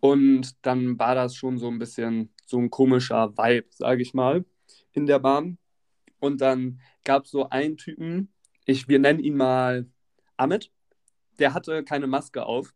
und 0.00 0.54
dann 0.62 0.98
war 0.98 1.14
das 1.14 1.34
schon 1.34 1.58
so 1.58 1.68
ein 1.68 1.78
bisschen 1.78 2.30
so 2.46 2.58
ein 2.58 2.70
komischer 2.70 3.36
Vibe, 3.36 3.66
sage 3.70 4.02
ich 4.02 4.14
mal, 4.14 4.44
in 4.92 5.06
der 5.06 5.18
Bahn. 5.18 5.58
Und 6.20 6.40
dann 6.40 6.80
gab 7.04 7.24
es 7.24 7.30
so 7.30 7.48
einen 7.48 7.76
Typen, 7.76 8.32
ich, 8.64 8.88
wir 8.88 8.98
nennen 8.98 9.20
ihn 9.20 9.36
mal 9.36 9.86
Ahmed, 10.36 10.70
der 11.38 11.54
hatte 11.54 11.84
keine 11.84 12.06
Maske 12.06 12.44
auf. 12.44 12.74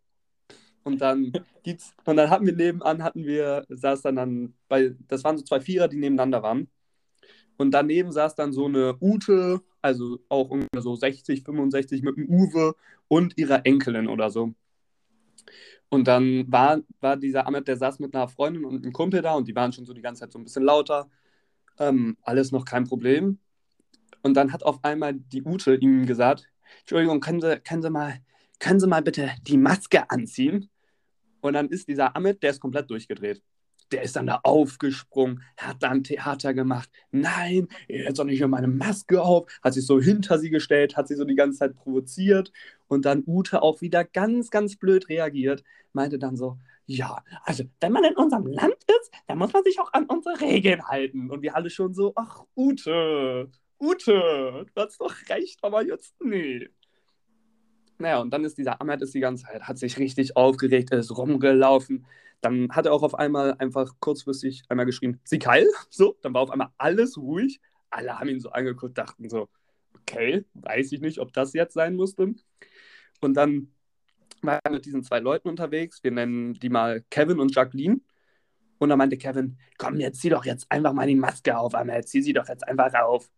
Und 0.83 1.01
dann, 1.01 1.33
die, 1.67 1.77
und 2.05 2.17
dann 2.17 2.31
hatten 2.31 2.47
wir 2.47 2.55
nebenan, 2.55 3.03
hatten 3.03 3.25
wir, 3.25 3.65
saß 3.69 4.03
dann, 4.03 4.17
dann 4.17 4.55
bei, 4.69 4.97
das 5.09 5.25
waren 5.25 5.37
so 5.37 5.45
zwei 5.45 5.61
Vierer, 5.61 5.89
die 5.89 5.99
nebeneinander 5.99 6.43
waren. 6.43 6.69
Und 7.59 7.73
daneben 7.73 8.13
saß 8.13 8.35
dann 8.35 8.53
so 8.53 8.67
eine 8.67 8.97
Ute 9.01 9.63
also 9.83 10.19
auch 10.29 10.51
ungefähr 10.51 10.83
so 10.83 10.95
60, 10.95 11.43
65 11.43 12.03
mit 12.03 12.17
dem 12.17 12.29
Uwe 12.29 12.75
und 13.09 13.37
ihrer 13.39 13.65
Enkelin 13.65 14.09
oder 14.09 14.31
so. 14.31 14.55
Und 15.89 16.07
dann 16.07 16.51
war, 16.51 16.81
war 17.01 17.17
dieser 17.17 17.47
Ahmed, 17.47 17.67
der 17.67 17.77
saß 17.77 17.99
mit 17.99 18.15
einer 18.15 18.29
Freundin 18.29 18.65
und 18.65 18.83
einem 18.83 18.93
Kumpel 18.93 19.23
da 19.23 19.35
und 19.35 19.49
die 19.49 19.55
waren 19.55 19.73
schon 19.73 19.87
so 19.87 19.93
die 19.93 20.03
ganze 20.03 20.21
Zeit 20.21 20.33
so 20.33 20.39
ein 20.39 20.45
bisschen 20.45 20.63
lauter. 20.63 21.11
Ähm, 21.79 22.17
alles 22.23 22.53
noch 22.53 22.65
kein 22.65 22.85
Problem. 22.85 23.39
Und 24.23 24.35
dann 24.35 24.53
hat 24.53 24.63
auf 24.63 24.85
einmal 24.85 25.15
die 25.15 25.43
Ute 25.43 25.75
ihm 25.75 26.07
gesagt, 26.07 26.47
Entschuldigung, 26.81 27.21
können 27.21 27.41
Sie, 27.41 27.61
können 27.61 27.83
Sie, 27.83 27.91
mal, 27.91 28.21
können 28.59 28.81
Sie 28.81 28.87
mal 28.87 29.03
bitte 29.03 29.31
die 29.43 29.57
Maske 29.57 30.11
anziehen? 30.11 30.71
Und 31.41 31.55
dann 31.55 31.69
ist 31.69 31.89
dieser 31.89 32.17
Ahmed, 32.17 32.43
der 32.43 32.51
ist 32.51 32.61
komplett 32.61 32.91
durchgedreht. 32.91 33.43
Der 33.93 34.03
ist 34.03 34.15
dann 34.15 34.27
da 34.27 34.41
aufgesprungen, 34.45 35.43
hat 35.57 35.83
dann 35.83 36.05
Theater 36.05 36.55
gemacht. 36.55 36.89
Nein, 37.11 37.67
jetzt 37.89 38.19
doch 38.21 38.25
nicht 38.25 38.39
mehr 38.39 38.49
meine 38.49 38.69
Maske 38.69 39.21
auf. 39.21 39.51
Hat 39.63 39.75
sich 39.75 39.85
so 39.85 40.01
hinter 40.01 40.39
sie 40.39 40.51
gestellt, 40.51 40.97
hat 40.97 41.09
sie 41.09 41.17
so 41.17 41.25
die 41.25 41.35
ganze 41.35 41.59
Zeit 41.59 41.75
provoziert. 41.75 42.53
Und 42.87 43.05
dann 43.05 43.25
Ute 43.27 43.63
auch 43.63 43.81
wieder 43.81 44.05
ganz, 44.05 44.51
ganz 44.51 44.77
blöd 44.77 45.09
reagiert. 45.09 45.65
Meinte 45.93 46.21
dann 46.21 46.37
so, 46.37 46.59
ja, 46.87 47.23
also 47.45 47.65
wenn 47.81 47.93
man 47.93 48.05
in 48.05 48.17
unserem 48.17 48.47
Land 48.47 48.77
ist, 49.01 49.11
dann 49.27 49.39
muss 49.39 49.53
man 49.53 49.65
sich 49.65 49.79
auch 49.81 49.93
an 49.93 50.07
unsere 50.07 50.41
Regeln 50.41 50.87
halten. 50.87 51.31
Und 51.31 51.43
wir 51.43 51.57
alle 51.57 51.71
schon 51.71 51.95
so, 51.95 52.13
ach 52.17 52.45
Ute, 52.57 53.51
Ute, 53.81 54.67
du 54.75 54.81
hast 54.81 55.01
doch 55.01 55.15
recht, 55.29 55.59
aber 55.63 55.85
jetzt 55.85 56.15
nee. 56.23 56.69
Naja, 57.99 58.19
und 58.21 58.31
dann 58.31 58.45
ist 58.45 58.59
dieser 58.59 58.81
Ahmed 58.81 59.03
ist 59.03 59.15
die 59.15 59.21
ganze 59.21 59.45
Zeit, 59.45 59.63
hat 59.63 59.79
sich 59.79 59.99
richtig 59.99 60.37
aufgeregt, 60.37 60.91
ist 60.91 61.17
rumgelaufen. 61.17 62.07
Dann 62.41 62.71
hat 62.73 62.87
er 62.87 62.93
auch 62.93 63.03
auf 63.03 63.15
einmal 63.15 63.55
einfach 63.59 63.95
kurzfristig 64.01 64.63
einmal 64.69 64.87
geschrien, 64.87 65.21
sie 65.25 65.39
Keil, 65.39 65.67
so, 65.91 66.17
dann 66.23 66.35
war 66.35 66.43
auf 66.43 66.51
einmal 66.51 66.71
alles 66.79 67.19
ruhig. 67.19 67.61
Alle 67.91 68.19
haben 68.19 68.29
ihn 68.29 68.41
so 68.41 68.51
angeguckt, 68.51 68.97
dachten 68.97 69.29
so, 69.29 69.49
okay, 69.95 70.45
weiß 70.55 70.93
ich 70.93 71.01
nicht, 71.01 71.19
ob 71.19 71.33
das 71.33 71.53
jetzt 71.53 71.75
sein 71.75 71.97
musste. 71.97 72.35
Und 73.21 73.35
dann 73.35 73.73
war 74.43 74.61
er 74.63 74.71
mit 74.71 74.87
diesen 74.87 75.03
zwei 75.03 75.21
Leuten 75.21 75.49
unterwegs, 75.49 76.03
wir 76.03 76.11
nennen 76.11 76.55
die 76.55 76.71
mal 76.71 77.03
Kevin 77.11 77.41
und 77.41 77.55
Jacqueline. 77.55 78.01
Und 78.79 78.89
dann 78.89 78.99
meinte 78.99 79.19
Kevin, 79.19 79.59
komm, 79.77 79.97
jetzt 80.01 80.21
zieh 80.21 80.31
doch 80.31 80.45
jetzt 80.47 80.71
einfach 80.71 80.95
mal 80.95 81.07
die 81.07 81.15
Maske 81.15 81.59
auf, 81.59 81.75
Ahmed, 81.75 82.09
zieh 82.09 82.23
sie 82.23 82.33
doch 82.33 82.49
jetzt 82.49 82.67
einfach 82.67 82.95
auf. 82.95 83.31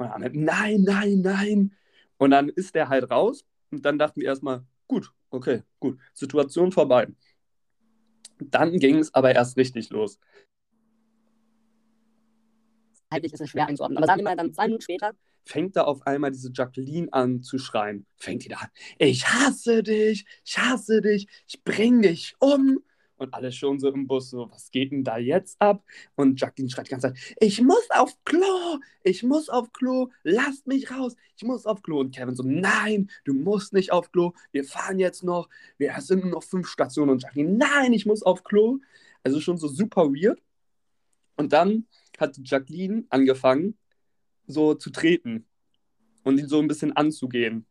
Und 0.00 0.06
Ahmed, 0.06 0.34
nein, 0.34 0.82
nein, 0.82 1.20
nein. 1.20 1.76
Und 2.16 2.30
dann 2.30 2.48
ist 2.48 2.74
der 2.74 2.88
halt 2.88 3.10
raus 3.10 3.44
und 3.70 3.84
dann 3.84 3.98
dachten 3.98 4.20
wir 4.22 4.28
erstmal, 4.28 4.64
gut, 4.88 5.12
okay, 5.28 5.62
gut, 5.78 5.98
Situation 6.14 6.72
vorbei. 6.72 7.08
Dann 8.38 8.78
ging 8.78 8.96
es 8.96 9.12
aber 9.12 9.34
erst 9.34 9.58
richtig 9.58 9.90
los. 9.90 10.18
Halblich 13.12 13.34
ist 13.34 13.40
es 13.40 13.50
schwer 13.50 13.66
einzuordnen. 13.66 13.98
Aber 13.98 14.06
sagen 14.06 14.20
wir 14.20 14.24
mal, 14.24 14.36
dann 14.36 14.54
zwei 14.54 14.64
Minuten 14.64 14.82
später 14.82 15.12
Fängt 15.44 15.76
da 15.76 15.82
auf 15.82 16.06
einmal 16.06 16.30
diese 16.30 16.50
Jacqueline 16.52 17.12
an 17.12 17.42
zu 17.42 17.58
schreien. 17.58 18.06
Fängt 18.16 18.44
die 18.44 18.48
da 18.48 18.56
an, 18.56 18.68
ich 18.98 19.26
hasse 19.26 19.82
dich, 19.82 20.24
ich 20.44 20.58
hasse 20.58 21.02
dich, 21.02 21.28
ich 21.46 21.62
bring 21.62 22.00
dich 22.00 22.34
um. 22.38 22.78
Und 23.20 23.34
alle 23.34 23.52
schon 23.52 23.78
so 23.78 23.92
im 23.92 24.06
Bus 24.06 24.30
so, 24.30 24.50
was 24.50 24.70
geht 24.70 24.92
denn 24.92 25.04
da 25.04 25.18
jetzt 25.18 25.60
ab? 25.60 25.84
Und 26.16 26.40
Jacqueline 26.40 26.70
schreit 26.70 26.86
die 26.86 26.92
ganze 26.92 27.12
Zeit, 27.12 27.36
ich 27.38 27.60
muss 27.60 27.86
auf 27.90 28.16
Klo, 28.24 28.78
ich 29.02 29.22
muss 29.22 29.50
auf 29.50 29.74
Klo, 29.74 30.08
lasst 30.22 30.66
mich 30.66 30.90
raus, 30.90 31.16
ich 31.36 31.42
muss 31.42 31.66
auf 31.66 31.82
Klo. 31.82 32.00
Und 32.00 32.14
Kevin 32.14 32.34
so, 32.34 32.42
nein, 32.42 33.10
du 33.24 33.34
musst 33.34 33.74
nicht 33.74 33.92
auf 33.92 34.10
Klo, 34.10 34.32
wir 34.52 34.64
fahren 34.64 34.98
jetzt 34.98 35.22
noch, 35.22 35.50
wir 35.76 35.94
sind 36.00 36.24
nur 36.24 36.32
noch 36.32 36.42
fünf 36.42 36.66
Stationen. 36.66 37.10
Und 37.10 37.22
Jacqueline, 37.22 37.58
nein, 37.58 37.92
ich 37.92 38.06
muss 38.06 38.22
auf 38.22 38.42
Klo. 38.42 38.78
Also 39.22 39.38
schon 39.38 39.58
so 39.58 39.68
super 39.68 40.06
weird. 40.14 40.40
Und 41.36 41.52
dann 41.52 41.86
hat 42.18 42.38
Jacqueline 42.42 43.04
angefangen, 43.10 43.76
so 44.46 44.72
zu 44.72 44.88
treten 44.88 45.44
und 46.24 46.38
ihn 46.38 46.48
so 46.48 46.58
ein 46.58 46.68
bisschen 46.68 46.96
anzugehen. 46.96 47.66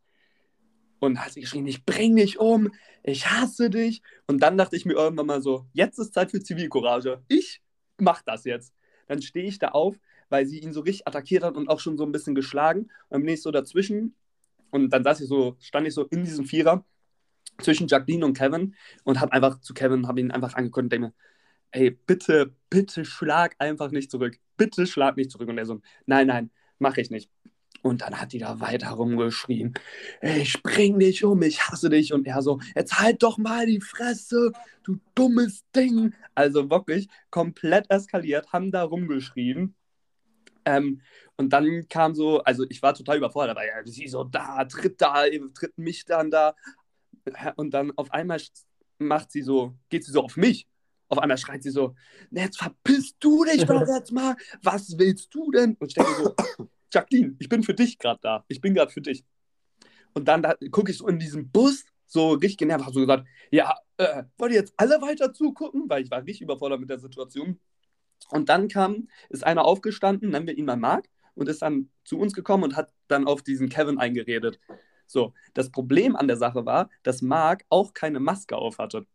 Und 0.99 1.23
hat 1.23 1.35
geschrien, 1.35 1.65
ich 1.65 1.85
bring 1.85 2.15
dich 2.15 2.39
um, 2.39 2.71
ich 3.03 3.29
hasse 3.29 3.69
dich. 3.69 4.01
Und 4.27 4.41
dann 4.41 4.57
dachte 4.57 4.75
ich 4.75 4.85
mir 4.85 4.93
irgendwann 4.93 5.27
mal 5.27 5.41
so, 5.41 5.65
jetzt 5.73 5.97
ist 5.97 6.13
Zeit 6.13 6.31
für 6.31 6.41
Zivilcourage. 6.41 7.23
Ich 7.27 7.61
mach 7.97 8.21
das 8.21 8.43
jetzt. 8.43 8.73
Dann 9.07 9.21
stehe 9.21 9.45
ich 9.45 9.59
da 9.59 9.69
auf, 9.69 9.97
weil 10.29 10.45
sie 10.45 10.59
ihn 10.59 10.73
so 10.73 10.81
richtig 10.81 11.07
attackiert 11.07 11.43
hat 11.43 11.55
und 11.55 11.69
auch 11.69 11.79
schon 11.79 11.97
so 11.97 12.05
ein 12.05 12.11
bisschen 12.11 12.35
geschlagen. 12.35 12.81
Und 12.81 12.91
dann 13.09 13.21
bin 13.21 13.33
ich 13.33 13.41
so 13.41 13.51
dazwischen 13.51 14.15
und 14.71 14.91
dann 14.91 15.03
saß 15.03 15.21
ich 15.21 15.27
so, 15.27 15.55
stand 15.59 15.87
ich 15.87 15.93
so 15.93 16.03
in 16.05 16.23
diesem 16.23 16.45
Vierer 16.45 16.85
zwischen 17.61 17.87
Jacqueline 17.87 18.25
und 18.25 18.37
Kevin 18.37 18.75
und 19.03 19.19
habe 19.19 19.33
einfach 19.33 19.59
zu 19.61 19.73
Kevin, 19.73 20.07
habe 20.07 20.19
ihn 20.19 20.31
einfach 20.31 20.53
angeguckt 20.53 20.83
und 20.83 20.91
denke 20.91 21.07
mir, 21.07 21.13
ey, 21.71 21.91
bitte, 21.91 22.55
bitte 22.69 23.05
schlag 23.05 23.55
einfach 23.59 23.91
nicht 23.91 24.11
zurück. 24.11 24.37
Bitte 24.57 24.87
schlag 24.87 25.17
nicht 25.17 25.31
zurück. 25.31 25.49
Und 25.49 25.57
er 25.57 25.65
so, 25.65 25.81
nein, 26.05 26.27
nein, 26.27 26.51
mache 26.77 27.01
ich 27.01 27.09
nicht. 27.09 27.29
Und 27.81 28.01
dann 28.01 28.19
hat 28.19 28.33
die 28.33 28.39
da 28.39 28.59
weiter 28.59 28.89
rumgeschrien, 28.89 29.73
ich 30.21 30.61
bring 30.61 30.99
dich 30.99 31.23
um, 31.23 31.41
ich 31.41 31.61
hasse 31.61 31.89
dich. 31.89 32.13
Und 32.13 32.27
er 32.27 32.41
so, 32.41 32.59
jetzt 32.75 32.99
halt 32.99 33.23
doch 33.23 33.37
mal 33.37 33.65
die 33.65 33.81
Fresse, 33.81 34.51
du 34.83 34.99
dummes 35.15 35.63
Ding. 35.75 36.13
Also 36.35 36.69
wirklich 36.69 37.07
komplett 37.29 37.89
eskaliert, 37.89 38.51
haben 38.51 38.71
da 38.71 38.83
rumgeschrien. 38.83 39.75
Ähm, 40.65 41.01
und 41.37 41.53
dann 41.53 41.87
kam 41.87 42.15
so, 42.15 42.41
also 42.43 42.65
ich 42.69 42.81
war 42.81 42.93
total 42.93 43.17
überfordert, 43.17 43.51
aber 43.51 43.65
ja, 43.65 43.85
sie 43.85 44.07
so 44.07 44.25
da, 44.25 44.65
tritt 44.65 44.99
da, 45.01 45.23
tritt 45.53 45.77
mich 45.77 46.05
dann 46.05 46.31
da. 46.31 46.55
Und 47.55 47.73
dann 47.73 47.91
auf 47.95 48.11
einmal 48.11 48.41
macht 48.97 49.31
sie 49.31 49.41
so, 49.41 49.75
geht 49.89 50.03
sie 50.03 50.11
so 50.11 50.23
auf 50.23 50.35
mich. 50.35 50.67
Auf 51.07 51.17
einmal 51.17 51.37
schreit 51.37 51.63
sie 51.63 51.71
so, 51.71 51.95
jetzt 52.29 52.59
verpisst 52.59 53.15
du 53.19 53.43
dich 53.45 53.65
doch 53.65 53.81
jetzt 53.87 54.11
mal. 54.11 54.35
Was 54.61 54.97
willst 54.97 55.33
du 55.33 55.49
denn? 55.51 55.75
Und 55.79 55.87
ich 55.87 55.93
denke 55.95 56.13
so, 56.15 56.67
Jacqueline, 56.91 57.35
ich 57.39 57.49
bin 57.49 57.63
für 57.63 57.73
dich 57.73 57.97
gerade 57.97 58.19
da. 58.21 58.45
Ich 58.47 58.61
bin 58.61 58.73
gerade 58.73 58.91
für 58.91 59.01
dich. 59.01 59.23
Und 60.13 60.27
dann 60.27 60.41
da, 60.41 60.55
gucke 60.71 60.91
ich 60.91 60.97
so 60.97 61.07
in 61.07 61.19
diesem 61.19 61.49
Bus, 61.49 61.85
so 62.05 62.31
richtig 62.31 62.57
genervt, 62.57 62.85
habe 62.85 62.93
so 62.93 63.01
gesagt, 63.01 63.27
ja, 63.51 63.75
äh, 63.97 64.23
wollt 64.37 64.51
ihr 64.51 64.59
jetzt 64.59 64.73
alle 64.77 65.01
weiter 65.01 65.31
zugucken? 65.33 65.87
Weil 65.87 66.03
ich 66.03 66.11
war 66.11 66.19
richtig 66.19 66.41
überfordert 66.41 66.79
mit 66.79 66.89
der 66.89 66.99
Situation. 66.99 67.59
Und 68.29 68.49
dann 68.49 68.67
kam, 68.67 69.07
ist 69.29 69.45
einer 69.45 69.65
aufgestanden, 69.65 70.31
nennen 70.31 70.47
wir 70.47 70.57
ihn 70.57 70.65
mal 70.65 70.77
Marc, 70.77 71.07
und 71.35 71.47
ist 71.47 71.61
dann 71.61 71.89
zu 72.03 72.19
uns 72.19 72.33
gekommen 72.33 72.63
und 72.63 72.75
hat 72.75 72.93
dann 73.07 73.27
auf 73.27 73.43
diesen 73.43 73.69
Kevin 73.69 73.97
eingeredet. 73.97 74.59
So, 75.05 75.33
das 75.53 75.71
Problem 75.71 76.15
an 76.15 76.27
der 76.27 76.37
Sache 76.37 76.65
war, 76.65 76.89
dass 77.03 77.21
Marc 77.21 77.65
auch 77.69 77.93
keine 77.93 78.19
Maske 78.19 78.55
auf 78.57 78.77
hatte. 78.77 79.07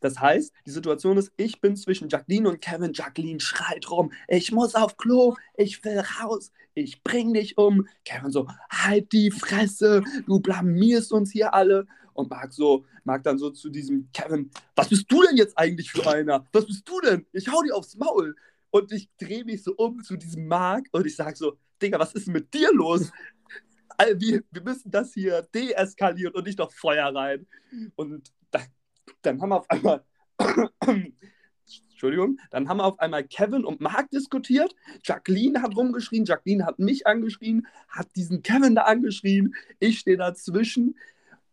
Das 0.00 0.20
heißt, 0.20 0.52
die 0.66 0.70
Situation 0.70 1.16
ist, 1.16 1.32
ich 1.36 1.60
bin 1.60 1.76
zwischen 1.76 2.08
Jacqueline 2.08 2.48
und 2.48 2.60
Kevin. 2.60 2.92
Jacqueline 2.92 3.40
schreit 3.40 3.90
rum, 3.90 4.12
ich 4.28 4.52
muss 4.52 4.74
auf 4.74 4.96
Klo, 4.96 5.34
ich 5.56 5.82
will 5.84 6.02
raus, 6.20 6.52
ich 6.74 7.02
bring 7.02 7.32
dich 7.34 7.58
um. 7.58 7.88
Kevin 8.04 8.30
so, 8.30 8.46
halt 8.70 9.12
die 9.12 9.30
Fresse, 9.30 10.02
du 10.26 10.40
blamierst 10.40 11.12
uns 11.12 11.32
hier 11.32 11.54
alle. 11.54 11.86
Und 12.12 12.30
Marc 12.30 12.52
so, 12.52 12.84
Marc 13.04 13.24
dann 13.24 13.38
so 13.38 13.50
zu 13.50 13.68
diesem 13.68 14.08
Kevin, 14.12 14.50
was 14.74 14.88
bist 14.88 15.10
du 15.10 15.22
denn 15.22 15.36
jetzt 15.36 15.58
eigentlich 15.58 15.90
für 15.90 16.06
einer? 16.08 16.46
Was 16.52 16.66
bist 16.66 16.88
du 16.88 17.00
denn? 17.00 17.26
Ich 17.32 17.48
hau 17.48 17.62
dir 17.62 17.74
aufs 17.76 17.96
Maul. 17.96 18.34
Und 18.70 18.92
ich 18.92 19.08
drehe 19.18 19.44
mich 19.44 19.62
so 19.62 19.74
um 19.76 20.02
zu 20.02 20.16
diesem 20.16 20.46
Marc 20.46 20.86
und 20.92 21.06
ich 21.06 21.16
sage 21.16 21.36
so, 21.36 21.56
Digga, 21.80 21.98
was 21.98 22.14
ist 22.14 22.28
mit 22.28 22.52
dir 22.52 22.72
los? 22.72 23.10
Wir, 24.16 24.42
wir 24.50 24.62
müssen 24.62 24.90
das 24.90 25.14
hier 25.14 25.42
deeskalieren 25.54 26.34
und 26.34 26.46
nicht 26.46 26.58
noch 26.58 26.70
Feuer 26.72 27.14
rein. 27.14 27.46
Und 27.94 28.30
da, 28.50 28.60
dann 29.26 29.40
haben 29.40 29.50
wir 29.50 29.56
auf 29.56 29.70
einmal, 29.70 30.04
Entschuldigung, 31.90 32.38
dann 32.50 32.68
haben 32.68 32.80
auf 32.80 32.98
einmal 33.00 33.24
Kevin 33.24 33.64
und 33.64 33.80
Mark 33.80 34.10
diskutiert. 34.10 34.74
Jacqueline 35.04 35.62
hat 35.62 35.76
rumgeschrien, 35.76 36.24
Jacqueline 36.24 36.64
hat 36.64 36.78
mich 36.78 37.06
angeschrien, 37.06 37.66
hat 37.88 38.08
diesen 38.16 38.42
Kevin 38.42 38.74
da 38.74 38.82
angeschrien. 38.82 39.54
Ich 39.80 39.98
stehe 39.98 40.16
dazwischen. 40.16 40.96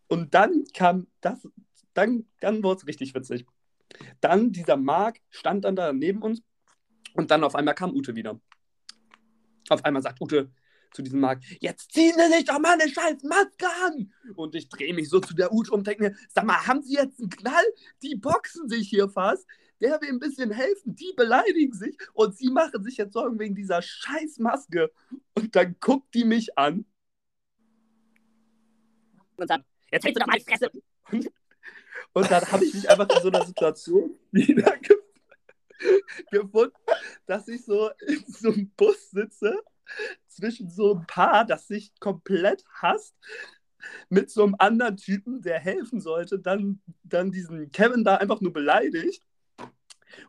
Und 0.08 0.34
dann 0.34 0.66
kam 0.74 1.08
das, 1.22 1.48
dann, 1.94 2.26
dann 2.40 2.64
wurde 2.64 2.82
es 2.82 2.88
richtig 2.88 3.16
witzig. 3.16 3.46
Dann 4.22 4.52
dieser 4.52 4.78
Mark 4.78 5.20
stand 5.30 5.66
dann 5.66 5.76
da 5.76 5.94
neben 5.94 6.22
uns 6.22 6.42
und 7.14 7.32
dann 7.32 7.44
auf 7.44 7.56
einmal 7.56 7.76
kam 7.76 7.94
Ute 7.94 8.16
wieder. 8.16 8.40
Auf 9.70 9.84
einmal 9.86 10.02
sagt 10.02 10.22
Ute, 10.22 10.52
zu 10.94 11.02
diesem 11.02 11.20
Markt, 11.20 11.44
jetzt 11.60 11.92
ziehen 11.92 12.14
Sie 12.16 12.34
sich 12.34 12.46
doch 12.46 12.60
mal 12.60 12.80
eine 12.80 12.90
scheiß 12.90 13.24
Maske 13.24 13.68
an. 13.86 14.14
Und 14.36 14.56
ich 14.56 14.70
drehe 14.70 14.94
mich 14.94 15.10
so 15.10 15.20
zu 15.20 15.34
der 15.34 15.52
Ute 15.52 15.72
um 15.72 15.80
und 15.80 15.88
denke 15.88 16.04
mir, 16.04 16.16
sag 16.30 16.46
mal, 16.46 16.66
haben 16.68 16.82
Sie 16.82 16.94
jetzt 16.94 17.20
einen 17.20 17.30
Knall? 17.30 17.64
Die 18.02 18.16
boxen 18.16 18.70
sich 18.70 18.90
hier 18.90 19.10
fast. 19.10 19.46
Der 19.82 20.00
will 20.00 20.10
ein 20.10 20.20
bisschen 20.20 20.52
helfen, 20.52 20.96
die 20.96 21.12
beleidigen 21.18 21.74
sich 21.74 21.98
und 22.14 22.38
sie 22.38 22.50
machen 22.50 22.82
sich 22.84 22.96
jetzt 22.96 23.12
Sorgen 23.12 23.38
wegen 23.38 23.54
dieser 23.54 23.82
scheiß 23.82 24.40
Maske. 24.40 24.92
Und 25.34 25.56
dann 25.58 25.76
guckt 25.82 26.14
die 26.14 26.24
mich 26.24 26.58
an. 26.58 26.86
und 29.36 29.48
sagt, 29.48 29.66
jetzt 29.92 30.06
hältst 30.06 30.16
du 30.16 30.20
doch 30.22 30.28
mal 30.28 30.38
die 30.38 30.46
Fresse. 30.46 30.72
Und 32.14 32.32
dann 32.32 32.52
habe 32.52 32.66
ich 32.66 32.74
mich 32.74 32.90
einfach 32.90 33.10
in 33.10 33.22
so 33.22 33.28
einer 33.28 33.46
Situation 33.46 34.18
wieder 34.32 34.78
ge 34.78 34.98
gefunden, 36.32 36.76
dass 37.26 37.48
ich 37.50 37.66
so 37.66 37.90
in 38.08 38.24
so 38.28 38.52
einem 38.52 38.70
Bus 38.78 39.12
sitze 39.12 39.62
zwischen 40.36 40.70
so 40.70 40.96
ein 40.96 41.08
Paar, 41.08 41.46
das 41.46 41.68
sich 41.68 41.92
komplett 42.00 42.64
hasst, 42.82 43.16
mit 44.10 44.30
so 44.30 44.44
einem 44.44 44.56
anderen 44.60 44.98
Typen, 44.98 45.42
der 45.42 45.60
helfen 45.60 46.00
sollte, 46.00 46.40
dann, 46.40 46.82
dann 47.04 47.32
diesen 47.32 47.72
Kevin 47.72 48.04
da 48.04 48.16
einfach 48.16 48.42
nur 48.42 48.54
beleidigt. 48.54 49.24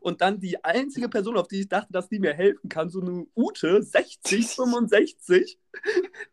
Und 0.00 0.22
dann 0.22 0.40
die 0.40 0.64
einzige 0.64 1.10
Person, 1.10 1.36
auf 1.36 1.48
die 1.48 1.60
ich 1.60 1.68
dachte, 1.68 1.92
dass 1.92 2.08
die 2.08 2.18
mir 2.18 2.32
helfen 2.32 2.70
kann, 2.70 2.88
so 2.88 3.02
eine 3.02 3.26
Ute, 3.36 3.82
60, 3.82 4.46
65, 4.46 5.58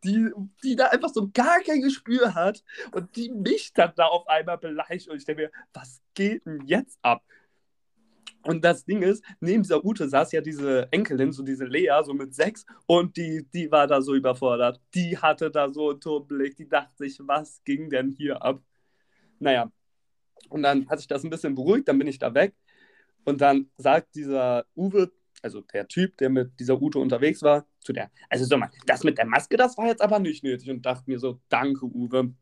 die, 0.06 0.32
die 0.64 0.76
da 0.76 0.88
einfach 0.88 1.10
so 1.10 1.30
gar 1.34 1.60
kein 1.60 1.82
Gespür 1.82 2.34
hat 2.34 2.64
und 2.94 3.14
die 3.16 3.30
mich 3.30 3.74
dann 3.74 3.92
da 3.96 4.06
auf 4.06 4.28
einmal 4.28 4.58
beleidigt. 4.58 5.10
Und 5.10 5.18
ich 5.18 5.26
denke 5.26 5.44
mir, 5.44 5.52
was 5.74 6.02
geht 6.14 6.46
denn 6.46 6.66
jetzt 6.66 6.98
ab? 7.02 7.24
Und 8.44 8.64
das 8.66 8.86
Ding 8.86 9.04
ist, 9.04 9.24
neben 9.40 9.64
dieser 9.64 9.86
Ute 9.86 10.10
saß 10.10 10.32
ja 10.32 10.42
diese 10.42 10.92
Enkelin, 10.92 11.32
so 11.32 11.44
diese 11.44 11.66
Lea, 11.66 12.02
so 12.04 12.14
mit 12.14 12.34
sechs, 12.34 12.66
und 12.88 13.16
die, 13.16 13.46
die 13.54 13.72
war 13.72 13.88
da 13.88 14.02
so 14.02 14.16
überfordert. 14.16 14.82
Die 14.96 15.18
hatte 15.18 15.52
da 15.52 15.70
so 15.70 15.92
einen 15.92 16.00
Turmblick, 16.00 16.56
die 16.56 16.68
dachte 16.68 16.96
sich, 16.98 17.20
was 17.22 17.64
ging 17.64 17.90
denn 17.90 18.10
hier 18.10 18.42
ab? 18.42 18.62
Naja, 19.40 19.72
und 20.50 20.64
dann 20.64 20.88
hat 20.90 21.00
sich 21.00 21.08
das 21.08 21.24
ein 21.24 21.30
bisschen 21.30 21.56
beruhigt, 21.56 21.88
dann 21.88 21.98
bin 21.98 22.08
ich 22.08 22.20
da 22.20 22.34
weg. 22.34 22.56
Und 23.24 23.42
dann 23.42 23.70
sagt 23.78 24.16
dieser 24.16 24.66
Uwe, 24.76 25.12
also 25.42 25.62
der 25.62 25.88
Typ, 25.88 26.18
der 26.18 26.30
mit 26.30 26.60
dieser 26.60 26.82
Ute 26.82 27.00
unterwegs 27.00 27.42
war, 27.42 27.66
zu 27.80 27.94
der, 27.94 28.12
also 28.30 28.46
sag 28.46 28.60
mal, 28.60 28.72
das 28.86 29.04
mit 29.04 29.18
der 29.18 29.26
Maske, 29.26 29.58
das 29.58 29.78
war 29.78 29.88
jetzt 29.88 30.02
aber 30.02 30.20
nicht 30.20 30.44
nötig. 30.44 30.70
Und 30.70 30.86
dachte 30.86 31.04
mir 31.10 31.20
so, 31.20 31.40
danke, 31.50 31.86
Uwe. 31.86 32.34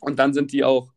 Und 0.00 0.18
dann 0.18 0.32
sind 0.34 0.52
die 0.52 0.64
auch 0.64 0.92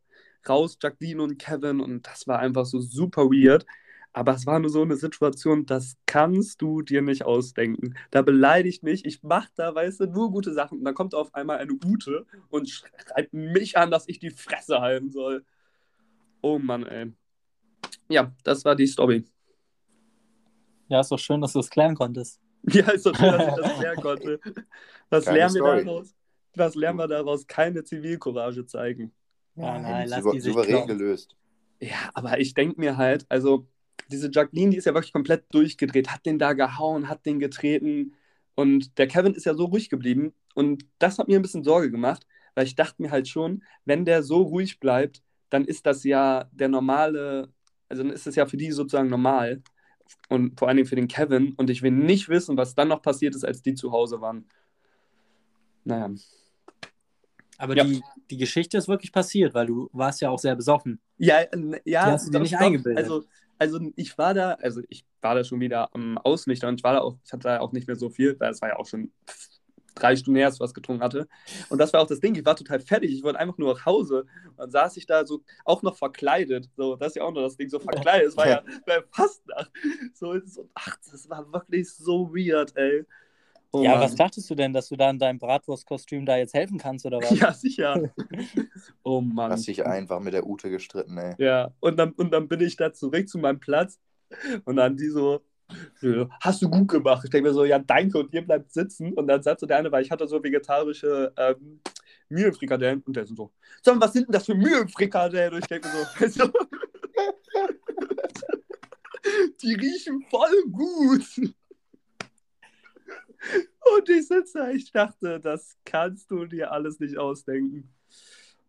raus, 0.48 0.78
Jacqueline 0.82 1.22
und 1.22 1.38
Kevin, 1.38 1.80
und 1.80 2.08
das 2.08 2.28
war 2.28 2.39
einfach 2.39 2.65
so 2.65 2.80
super 2.80 3.24
weird. 3.26 3.65
Aber 4.12 4.34
es 4.34 4.45
war 4.45 4.60
nur 4.60 4.69
so 4.69 4.82
eine 4.82 4.95
Situation, 4.95 5.65
das 5.65 5.95
kannst 6.06 6.62
du 6.62 6.82
dir 6.82 7.02
nicht 7.02 7.26
ausdenken. 7.26 7.95
Da 8.10 8.22
beleidigt 8.22 8.82
mich, 8.82 9.06
ich 9.06 9.22
mache 9.22 9.50
da, 9.56 9.74
weißt 9.74 10.00
du, 10.00 10.06
nur 10.08 10.32
gute 10.32 10.52
Sachen. 10.52 10.80
Und 10.80 10.86
dann 10.86 10.95
kommt 10.95 11.13
auf 11.13 11.34
einmal 11.36 11.60
eine 11.60 11.74
Ute 11.74 12.26
und 12.50 12.69
schreibt 12.69 13.34
mich 13.34 13.78
an, 13.78 13.91
dass 13.91 14.08
ich 14.08 14.19
die 14.19 14.32
Fresse 14.32 14.82
halten 14.82 15.12
soll. 15.12 15.45
Oh 16.41 16.58
Mann, 16.58 16.86
ey. 16.88 17.13
Ja, 18.08 18.34
das 18.43 18.65
war 18.65 18.76
die 18.76 18.88
Story. 18.88 19.26
Ja, 20.88 21.02
ist 21.02 21.12
doch 21.12 21.19
schön, 21.19 21.39
dass 21.39 21.54
du 21.54 21.60
es 21.60 21.69
klären 21.69 21.95
konntest. 21.95 22.39
Ja, 22.63 22.89
ist 22.89 23.06
doch 23.06 23.15
schön, 23.15 23.32
dass 23.32 23.48
ich 23.48 23.63
das 23.63 23.80
klären 23.80 23.95
konnte. 24.02 24.39
Was 25.10 25.26
lernen 25.28 25.56
wir 25.56 25.63
daraus? 25.63 26.13
Was 26.56 26.76
lernen 26.76 27.00
wir 27.00 27.08
daraus? 27.08 27.48
Keine 27.48 27.86
Zivilcourage 27.86 28.65
zeigen. 28.65 29.13
Ja, 29.56 29.80
nein, 29.80 30.10
lass 30.10 30.24
Souver 30.24 30.34
die 30.34 30.41
sich 30.41 30.52
souverän 30.52 30.69
kloppen. 30.72 30.98
gelöst. 30.98 31.36
Ja, 31.80 32.10
aber 32.13 32.39
ich 32.39 32.54
denke 32.54 32.78
mir 32.80 32.98
halt, 32.98 33.26
also 33.30 33.65
diese 34.08 34.30
Jacqueline, 34.32 34.72
die 34.72 34.78
ist 34.78 34.86
ja 34.86 34.94
wirklich 34.94 35.14
komplett 35.14 35.46
durchgedreht, 35.52 36.10
hat 36.10 36.26
den 36.26 36.40
da 36.40 36.54
gehauen, 36.54 37.10
hat 37.10 37.26
den 37.26 37.40
getreten 37.40 38.14
und 38.56 38.98
der 38.98 39.08
Kevin 39.08 39.34
ist 39.34 39.46
ja 39.46 39.54
so 39.54 39.66
ruhig 39.66 39.90
geblieben 39.90 40.34
und 40.56 40.86
das 41.00 41.20
hat 41.20 41.28
mir 41.28 41.38
ein 41.40 41.42
bisschen 41.42 41.64
Sorge 41.64 41.92
gemacht, 41.92 42.26
weil 42.56 42.66
ich 42.66 42.76
dachte 42.76 43.02
mir 43.02 43.12
halt 43.12 43.28
schon, 43.28 43.64
wenn 43.86 44.06
der 44.06 44.24
so 44.24 44.42
ruhig 44.42 44.80
bleibt, 44.80 45.22
dann 45.50 45.66
ist 45.66 45.86
das 45.86 46.04
ja 46.04 46.50
der 46.52 46.70
normale, 46.70 47.54
also 47.88 48.04
dann 48.04 48.12
ist 48.12 48.28
es 48.28 48.36
ja 48.36 48.46
für 48.46 48.58
die 48.58 48.72
sozusagen 48.72 49.10
normal 49.10 49.62
und 50.30 50.60
vor 50.60 50.68
allen 50.68 50.78
Dingen 50.78 50.88
für 50.90 50.96
den 50.96 51.08
Kevin 51.08 51.54
und 51.54 51.70
ich 51.70 51.82
will 51.82 51.92
nicht 51.92 52.30
wissen, 52.30 52.58
was 52.58 52.76
dann 52.76 52.88
noch 52.88 53.02
passiert 53.02 53.36
ist, 53.36 53.44
als 53.46 53.62
die 53.62 53.76
zu 53.76 53.92
Hause 53.92 54.22
waren. 54.22 54.46
Naja, 55.86 56.12
Aber 57.58 57.76
Ja. 57.76 57.84
die, 57.84 58.02
die 58.30 58.38
Geschichte 58.38 58.78
ist 58.78 58.88
wirklich 58.88 59.12
passiert, 59.12 59.54
weil 59.54 59.68
du 59.68 59.90
warst 59.92 60.22
ja 60.22 60.30
auch 60.30 60.40
sehr 60.40 60.56
besoffen. 60.56 61.00
Ja, 61.18 61.42
ja. 61.86 62.06
Die 62.06 62.12
hast 62.12 62.28
du 62.28 62.32
dir 62.32 62.40
nicht 62.40 62.54
doch. 62.54 62.60
eingebildet. 62.60 63.04
Also, 63.04 63.26
also 63.60 63.80
ich 63.95 64.17
war 64.17 64.34
da, 64.34 64.54
also 64.54 64.82
ich 64.89 65.06
war 65.22 65.36
da 65.36 65.43
schon 65.43 65.60
wieder 65.60 65.93
am 65.93 66.17
Ausnüchtern 66.17 66.69
und 66.69 66.80
ich 66.80 66.84
war 66.84 66.93
da 66.93 67.02
auch, 67.02 67.17
ich 67.24 67.32
hatte 67.32 67.43
da 67.43 67.60
auch 67.60 67.74
nicht 67.74 67.88
mehr 67.88 67.95
so 67.98 68.10
viel, 68.10 68.39
weil 68.39 68.52
es 68.52 68.62
war 68.62 68.69
ja 68.69 68.78
auch 68.78 68.88
schon 68.88 69.12
drei 69.95 70.15
Stunden 70.15 70.38
her, 70.38 70.48
als 70.48 70.56
ich 70.56 70.62
was 70.62 70.74
getrunken 70.74 71.04
hatte. 71.04 71.28
Und 71.69 71.78
das 71.78 71.91
war 71.93 72.02
auch 72.02 72.08
das 72.08 72.19
Ding, 72.19 72.36
ich 72.36 72.45
war 72.45 72.56
total 72.56 72.80
fertig, 72.80 73.12
ich 73.12 73.24
wollte 73.24 73.39
einfach 73.39 73.58
nur 73.58 73.74
nach 73.74 73.86
Hause. 73.86 74.26
Und 74.48 74.58
dann 74.58 74.72
saß 74.72 74.98
ich 74.98 75.06
da 75.06 75.26
so, 75.26 75.43
auch 75.65 75.82
noch 75.82 75.98
verkleidet. 75.98 76.69
So, 76.78 76.95
das 76.95 77.10
ist 77.10 77.15
ja 77.15 77.24
auch 77.24 77.34
noch 77.34 77.41
das 77.41 77.58
Ding, 77.58 77.69
so 77.69 77.80
verkleidet. 77.80 78.30
Es 78.30 78.38
war 78.38 78.48
ja 78.48 78.63
war 78.86 79.04
fast 79.12 79.45
nach. 79.48 79.69
So, 80.13 80.39
so, 80.45 80.69
ach, 80.74 80.95
das 81.12 81.30
war 81.30 81.52
wirklich 81.52 81.91
so 81.91 82.30
weird, 82.34 82.76
ey. 82.78 83.06
Oh 83.72 83.84
ja, 83.84 83.92
Mann. 83.92 84.02
was 84.02 84.16
dachtest 84.16 84.50
du 84.50 84.56
denn, 84.56 84.74
dass 84.74 84.90
du 84.90 84.96
da 84.96 85.10
in 85.10 85.20
deinem 85.20 85.38
Bratwurstkostüm 85.38 86.26
da 86.26 86.38
jetzt 86.38 86.54
helfen 86.56 86.78
kannst 86.80 87.06
oder 87.06 87.20
was? 87.20 87.30
Ja, 87.40 87.54
sicher. 87.54 88.12
oh 89.04 89.22
Mann. 89.22 89.52
Hast 89.52 89.68
dich 89.68 89.86
einfach 89.86 90.20
mit 90.20 90.34
der 90.34 90.48
Ute 90.48 90.70
gestritten, 90.70 91.18
ey. 91.18 91.36
Ja, 91.38 91.72
und 91.80 91.98
dann, 91.98 92.12
und 92.14 92.32
dann 92.32 92.48
bin 92.48 92.62
ich 92.62 92.76
da 92.78 92.92
zurück 92.94 93.30
zu 93.30 93.38
meinem 93.38 93.60
Platz 93.60 94.00
und 94.66 94.76
dann 94.76 94.98
die 94.98 95.10
so, 95.10 95.42
"Ja, 96.02 96.28
hast 96.42 96.62
du 96.64 96.70
gut 96.70 96.88
gemacht. 96.88 97.24
Ich 97.26 97.30
denke 97.30 97.50
mir 97.50 97.54
so, 97.54 97.64
ja, 97.64 97.78
danke 97.78 98.18
und 98.18 98.34
ihr 98.34 98.42
bleibt 98.44 98.72
sitzen. 98.72 99.14
Und 99.14 99.28
dann 99.28 99.44
sagt 99.44 99.60
so 99.60 99.68
der 99.68 99.78
eine, 99.78 99.92
weil 99.92 100.04
ich 100.04 100.10
hatte 100.10 100.28
so 100.28 100.44
vegetarische 100.44 101.32
ähm, 101.38 101.82
Mühlenfrikadellen 102.30 103.04
und 103.06 103.16
der 103.16 103.26
so, 103.28 103.36
so, 103.36 103.52
sag 103.84 103.96
mal, 103.96 104.06
was 104.06 104.14
sind 104.14 104.28
denn 104.28 104.34
das 104.34 104.46
für 104.46 104.56
Mühlenfrikadellen? 104.56 105.54
Und 105.54 105.60
ich 105.60 105.68
denke 105.68 105.88
mir 105.88 105.94
so, 105.94 106.42
also, 106.44 106.52
die 109.62 109.74
riechen 109.76 110.26
voll 110.30 110.64
gut. 110.72 111.54
Und 113.97 114.10
ich 114.10 114.28
sitze 114.28 114.60
da, 114.60 114.69
ich 114.69 114.91
dachte, 114.91 115.39
das 115.39 115.78
kannst 115.86 116.30
du 116.32 116.45
dir 116.45 116.71
alles 116.71 116.99
nicht 116.99 117.17
ausdenken. 117.17 117.93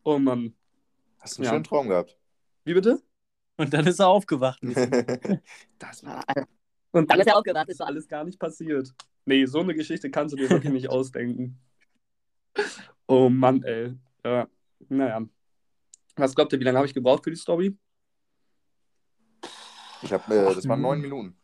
Oh 0.04 0.18
Mann. 0.18 0.54
Hast 1.18 1.36
du 1.36 1.42
einen 1.42 1.44
Ja. 1.46 1.50
schönen 1.52 1.64
Traum 1.64 1.88
gehabt? 1.88 2.16
Wie 2.64 2.74
bitte? 2.74 3.02
Und 3.56 3.72
dann 3.74 3.86
ist 3.86 3.98
er 3.98 4.08
aufgewacht. 4.08 4.60
Das 5.78 6.04
war 6.04 6.24
Und 6.92 7.10
Dann 7.10 7.20
ist 7.20 7.26
er 7.26 7.32
das 7.32 7.34
aufgewacht. 7.36 7.68
ist 7.68 7.80
alles 7.80 8.08
gar 8.08 8.24
nicht 8.24 8.38
passiert. 8.38 8.92
Nee, 9.24 9.44
so 9.46 9.60
eine 9.60 9.74
Geschichte 9.74 10.10
kannst 10.10 10.32
du 10.32 10.36
dir 10.36 10.48
wirklich 10.50 10.72
nicht 10.72 10.88
ausdenken. 10.88 11.58
Oh 13.06 13.28
Mann, 13.28 13.62
ey. 13.64 13.94
Ja, 14.24 14.48
naja. 14.88 15.26
Was 16.14 16.34
glaubt 16.34 16.52
ihr, 16.52 16.60
wie 16.60 16.64
lange 16.64 16.78
habe 16.78 16.86
ich 16.86 16.94
gebraucht 16.94 17.24
für 17.24 17.30
die 17.30 17.36
Story? 17.36 17.76
Ich 20.02 20.12
hab, 20.12 20.28
äh, 20.30 20.44
das 20.54 20.68
waren 20.68 20.80
neun 20.80 21.00
Minuten. 21.00 21.36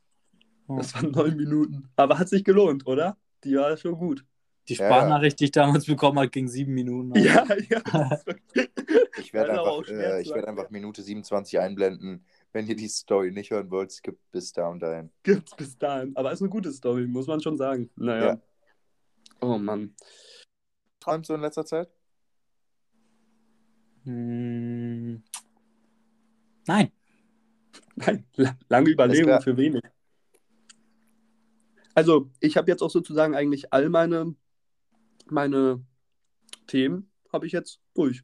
Das 0.68 0.94
waren 0.94 1.10
neun 1.10 1.36
Minuten. 1.36 1.88
Aber 1.96 2.18
hat 2.18 2.28
sich 2.28 2.44
gelohnt, 2.44 2.86
oder? 2.86 3.16
Die 3.44 3.54
war 3.56 3.76
schon 3.76 3.96
gut. 3.96 4.24
Die 4.68 4.74
Ja, 4.74 4.86
Sprachnachricht, 4.86 5.38
die 5.38 5.44
ich 5.44 5.52
damals 5.52 5.86
bekommen 5.86 6.18
habe, 6.18 6.28
ging 6.28 6.48
sieben 6.48 6.74
Minuten. 6.74 7.14
Ja, 7.18 7.46
ja. 7.70 8.10
Ich 9.18 9.32
werde 9.32 9.52
einfach, 9.52 9.88
äh, 9.88 10.22
ich 10.22 10.30
werd 10.30 10.46
einfach 10.46 10.70
Minute 10.70 11.02
27 11.02 11.58
einblenden. 11.60 12.24
Wenn 12.52 12.66
ihr 12.66 12.74
die 12.74 12.88
Story 12.88 13.30
nicht 13.30 13.50
hören 13.50 13.70
wollt, 13.70 13.92
skippt 13.92 14.30
bis 14.32 14.52
da 14.52 14.68
und 14.68 14.80
dahin. 14.80 15.10
Gibt's 15.22 15.54
bis 15.54 15.78
dahin. 15.78 16.16
Aber 16.16 16.32
ist 16.32 16.40
eine 16.40 16.48
gute 16.50 16.72
Story, 16.72 17.06
muss 17.06 17.26
man 17.28 17.40
schon 17.40 17.56
sagen. 17.56 17.90
Naja. 17.96 18.26
Ja. 18.26 18.40
Oh 19.40 19.58
Mann. 19.58 19.94
Träumst 21.00 21.30
du 21.30 21.34
in 21.34 21.42
letzter 21.42 21.64
Zeit? 21.64 21.88
Hm. 24.04 25.22
Nein. 26.66 26.90
Nein, 27.96 28.26
la- 28.34 28.56
lange 28.68 28.90
Überlegung 28.90 29.40
für 29.42 29.56
wenig. 29.56 29.82
Also, 31.96 32.30
ich 32.40 32.58
habe 32.58 32.70
jetzt 32.70 32.82
auch 32.82 32.90
sozusagen 32.90 33.34
eigentlich 33.34 33.72
all 33.72 33.88
meine, 33.88 34.34
meine 35.30 35.82
Themen 36.66 37.10
habe 37.32 37.46
ich 37.46 37.52
jetzt 37.52 37.80
durch. 37.94 38.22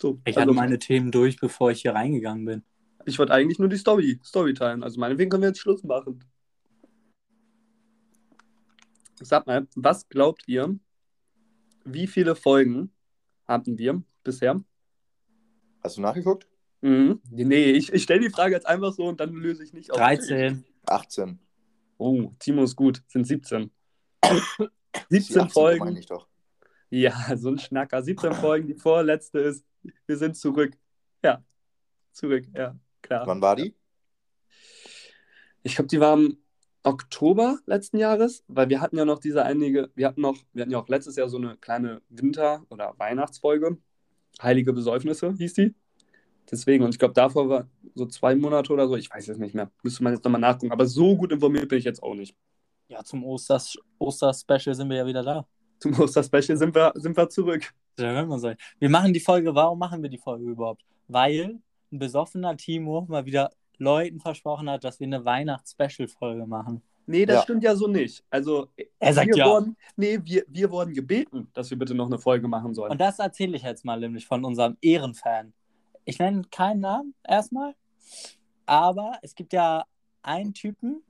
So, 0.00 0.18
Ich 0.24 0.38
also, 0.38 0.40
hatte 0.40 0.52
meine 0.54 0.78
Themen 0.78 1.10
durch, 1.10 1.38
bevor 1.38 1.70
ich 1.70 1.82
hier 1.82 1.92
reingegangen 1.92 2.46
bin. 2.46 2.64
ich 3.04 3.18
wollte 3.18 3.34
eigentlich 3.34 3.58
nur 3.58 3.68
die 3.68 3.76
Story, 3.76 4.18
Story 4.24 4.54
teilen. 4.54 4.82
Also 4.82 4.98
meinetwegen 4.98 5.28
können 5.28 5.42
wir 5.42 5.50
jetzt 5.50 5.58
Schluss 5.60 5.84
machen. 5.84 6.24
Sag 9.20 9.46
mal, 9.46 9.68
was 9.76 10.08
glaubt 10.08 10.44
ihr, 10.46 10.74
wie 11.84 12.06
viele 12.06 12.34
Folgen 12.34 12.94
hatten 13.46 13.76
wir 13.76 14.02
bisher? 14.24 14.58
Hast 15.82 15.98
du 15.98 16.00
nachgeguckt? 16.00 16.48
Mhm. 16.80 17.20
Nee, 17.30 17.72
ich, 17.72 17.92
ich 17.92 18.04
stelle 18.04 18.20
die 18.20 18.30
Frage 18.30 18.54
jetzt 18.54 18.66
einfach 18.66 18.94
so 18.94 19.04
und 19.04 19.20
dann 19.20 19.34
löse 19.34 19.62
ich 19.62 19.74
nicht 19.74 19.90
auf. 19.90 19.98
13. 19.98 20.64
18. 20.86 21.38
Oh, 22.02 22.34
Timo 22.38 22.64
ist 22.64 22.76
gut. 22.76 23.02
Sind 23.06 23.26
17. 23.26 23.70
Die 25.10 25.20
17 25.20 25.42
18 25.42 25.50
Folgen. 25.50 25.96
ich 25.96 26.06
doch. 26.06 26.28
Ja, 26.90 27.14
so 27.36 27.48
ein 27.50 27.58
Schnacker. 27.58 28.02
17 28.02 28.32
Folgen. 28.32 28.66
Die 28.66 28.74
vorletzte 28.74 29.38
ist, 29.38 29.64
wir 30.06 30.16
sind 30.16 30.36
zurück. 30.36 30.76
Ja, 31.22 31.44
zurück. 32.12 32.44
Ja, 32.54 32.76
klar. 33.00 33.26
Wann 33.26 33.40
war 33.40 33.56
die? 33.56 33.74
Ich 35.62 35.76
glaube, 35.76 35.88
die 35.88 36.00
war 36.00 36.14
im 36.14 36.38
Oktober 36.82 37.58
letzten 37.66 37.98
Jahres, 37.98 38.44
weil 38.48 38.68
wir 38.68 38.80
hatten 38.80 38.96
ja 38.96 39.04
noch 39.04 39.20
diese 39.20 39.44
einige, 39.44 39.90
wir 39.94 40.08
hatten 40.08 40.20
noch, 40.20 40.36
wir 40.52 40.62
hatten 40.62 40.72
ja 40.72 40.78
auch 40.78 40.88
letztes 40.88 41.14
Jahr 41.14 41.28
so 41.28 41.36
eine 41.36 41.56
kleine 41.56 42.02
Winter- 42.08 42.66
oder 42.68 42.94
Weihnachtsfolge. 42.98 43.78
Heilige 44.42 44.72
Besäufnisse 44.72 45.32
hieß 45.34 45.54
die. 45.54 45.74
Deswegen, 46.50 46.84
und 46.84 46.94
ich 46.94 46.98
glaube, 46.98 47.14
davor 47.14 47.48
war 47.48 47.68
so 47.94 48.06
zwei 48.06 48.34
Monate 48.34 48.72
oder 48.72 48.88
so, 48.88 48.96
ich 48.96 49.10
weiß 49.10 49.28
es 49.28 49.38
nicht 49.38 49.54
mehr. 49.54 49.70
Müsste 49.82 50.02
man 50.04 50.12
jetzt 50.14 50.24
nochmal 50.24 50.40
nachgucken. 50.40 50.72
Aber 50.72 50.86
so 50.86 51.16
gut 51.16 51.32
informiert 51.32 51.68
bin 51.68 51.78
ich 51.78 51.84
jetzt 51.84 52.02
auch 52.02 52.14
nicht. 52.14 52.34
Ja, 52.88 53.02
zum 53.04 53.24
Osters 53.24 53.76
Oster-Special 53.98 54.74
sind 54.74 54.88
wir 54.90 54.96
ja 54.98 55.06
wieder 55.06 55.22
da. 55.22 55.46
Zum 55.78 55.98
Osterspecial 55.98 56.56
sind 56.56 56.74
wir, 56.74 56.92
sind 56.94 57.16
wir 57.16 57.28
zurück. 57.28 57.72
Da 57.96 58.04
hört 58.12 58.28
man 58.28 58.38
sein. 58.38 58.56
Wir 58.78 58.88
machen 58.88 59.12
die 59.12 59.20
Folge, 59.20 59.54
warum 59.54 59.78
machen 59.78 60.00
wir 60.02 60.08
die 60.10 60.18
Folge 60.18 60.44
überhaupt? 60.44 60.82
Weil 61.08 61.58
ein 61.90 61.98
besoffener 61.98 62.56
Timo 62.56 63.04
mal 63.08 63.24
wieder 63.26 63.50
Leuten 63.78 64.20
versprochen 64.20 64.70
hat, 64.70 64.84
dass 64.84 65.00
wir 65.00 65.06
eine 65.08 65.24
Weihnachts-Special-Folge 65.24 66.46
machen. 66.46 66.82
Nee, 67.06 67.26
das 67.26 67.36
Ja. 67.38 67.42
stimmt 67.42 67.64
ja 67.64 67.74
so 67.74 67.88
nicht. 67.88 68.22
Also, 68.30 68.68
Er 69.00 69.12
sagt 69.12 69.28
wir 69.30 69.36
ja. 69.36 69.46
Wurden, 69.46 69.76
nee, 69.96 70.20
wir, 70.22 70.44
wir 70.46 70.70
wurden 70.70 70.94
gebeten, 70.94 71.48
dass 71.52 71.68
wir 71.68 71.78
bitte 71.78 71.94
noch 71.94 72.06
eine 72.06 72.18
Folge 72.18 72.46
machen 72.46 72.74
sollen. 72.74 72.92
Und 72.92 73.00
das 73.00 73.18
erzähle 73.18 73.56
ich 73.56 73.62
jetzt 73.64 73.84
mal 73.84 73.98
nämlich 73.98 74.24
von 74.24 74.44
unserem 74.44 74.76
Ehrenfan. 74.80 75.52
Ich 76.04 76.18
nenne 76.20 76.42
keinen 76.50 76.80
Namen 76.80 77.14
erstmal, 77.26 77.74
aber 78.66 79.18
es 79.22 79.34
gibt 79.34 79.52
ja 79.52 79.84
einen 80.22 80.54
Typen, 80.54 81.02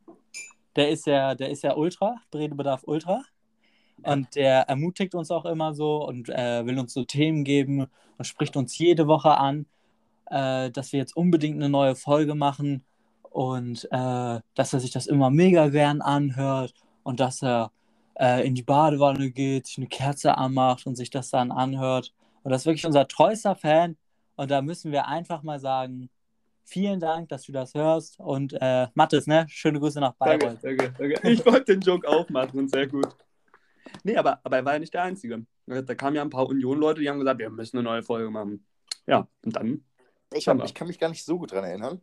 der 0.76 0.90
ist 0.90 1.06
ja, 1.06 1.34
der 1.34 1.50
ist 1.50 1.62
ja 1.62 1.76
Ultra, 1.76 2.16
Redebedarf 2.34 2.82
Ultra. 2.86 3.22
Und 4.04 4.34
der 4.34 4.62
ermutigt 4.68 5.14
uns 5.14 5.30
auch 5.30 5.44
immer 5.44 5.74
so 5.74 6.04
und 6.04 6.28
äh, 6.28 6.66
will 6.66 6.78
uns 6.78 6.92
so 6.92 7.04
Themen 7.04 7.44
geben 7.44 7.86
und 8.18 8.24
spricht 8.24 8.56
uns 8.56 8.76
jede 8.76 9.06
Woche 9.06 9.36
an, 9.36 9.66
äh, 10.26 10.70
dass 10.70 10.92
wir 10.92 10.98
jetzt 10.98 11.16
unbedingt 11.16 11.56
eine 11.56 11.68
neue 11.68 11.94
Folge 11.94 12.34
machen 12.34 12.84
und 13.30 13.84
äh, 13.92 14.40
dass 14.54 14.72
er 14.72 14.80
sich 14.80 14.90
das 14.90 15.06
immer 15.06 15.30
mega 15.30 15.68
gern 15.68 16.00
anhört 16.00 16.74
und 17.04 17.20
dass 17.20 17.42
er 17.42 17.70
äh, 18.18 18.46
in 18.46 18.54
die 18.54 18.62
Badewanne 18.62 19.30
geht, 19.30 19.66
sich 19.66 19.78
eine 19.78 19.86
Kerze 19.86 20.36
anmacht 20.36 20.86
und 20.86 20.96
sich 20.96 21.10
das 21.10 21.30
dann 21.30 21.52
anhört. 21.52 22.12
Und 22.42 22.50
das 22.50 22.62
ist 22.62 22.66
wirklich 22.66 22.86
unser 22.86 23.06
treuester 23.08 23.54
Fan. 23.54 23.96
Und 24.36 24.50
da 24.50 24.62
müssen 24.62 24.92
wir 24.92 25.06
einfach 25.06 25.42
mal 25.42 25.60
sagen, 25.60 26.10
vielen 26.64 27.00
Dank, 27.00 27.28
dass 27.28 27.42
du 27.42 27.52
das 27.52 27.74
hörst. 27.74 28.18
Und 28.18 28.54
äh, 28.60 28.88
Mathis, 28.94 29.26
ne? 29.26 29.46
Schöne 29.48 29.78
Grüße 29.80 30.00
nach 30.00 30.14
Danke, 30.18 30.46
Bayreuth. 30.46 30.58
danke, 30.64 30.94
danke. 30.98 31.30
Ich 31.30 31.44
wollte 31.44 31.64
den 31.76 31.80
Joke 31.80 32.08
auch 32.08 32.28
machen, 32.30 32.68
sehr 32.68 32.86
gut. 32.86 33.08
Nee, 34.04 34.16
aber, 34.16 34.40
aber 34.44 34.56
er 34.56 34.64
war 34.64 34.72
ja 34.74 34.78
nicht 34.78 34.94
der 34.94 35.02
Einzige. 35.02 35.44
Da 35.66 35.94
kamen 35.94 36.16
ja 36.16 36.22
ein 36.22 36.30
paar 36.30 36.46
Union-Leute, 36.48 37.00
die 37.00 37.08
haben 37.10 37.18
gesagt, 37.18 37.38
wir 37.38 37.50
müssen 37.50 37.78
eine 37.78 37.84
neue 37.84 38.02
Folge 38.02 38.30
machen. 38.30 38.66
Ja, 39.06 39.26
und 39.44 39.56
dann, 39.56 39.84
Ich, 40.34 40.48
hab, 40.48 40.62
ich 40.64 40.74
kann 40.74 40.86
mich 40.86 40.98
gar 40.98 41.08
nicht 41.08 41.24
so 41.24 41.38
gut 41.38 41.52
dran 41.52 41.64
erinnern. 41.64 42.00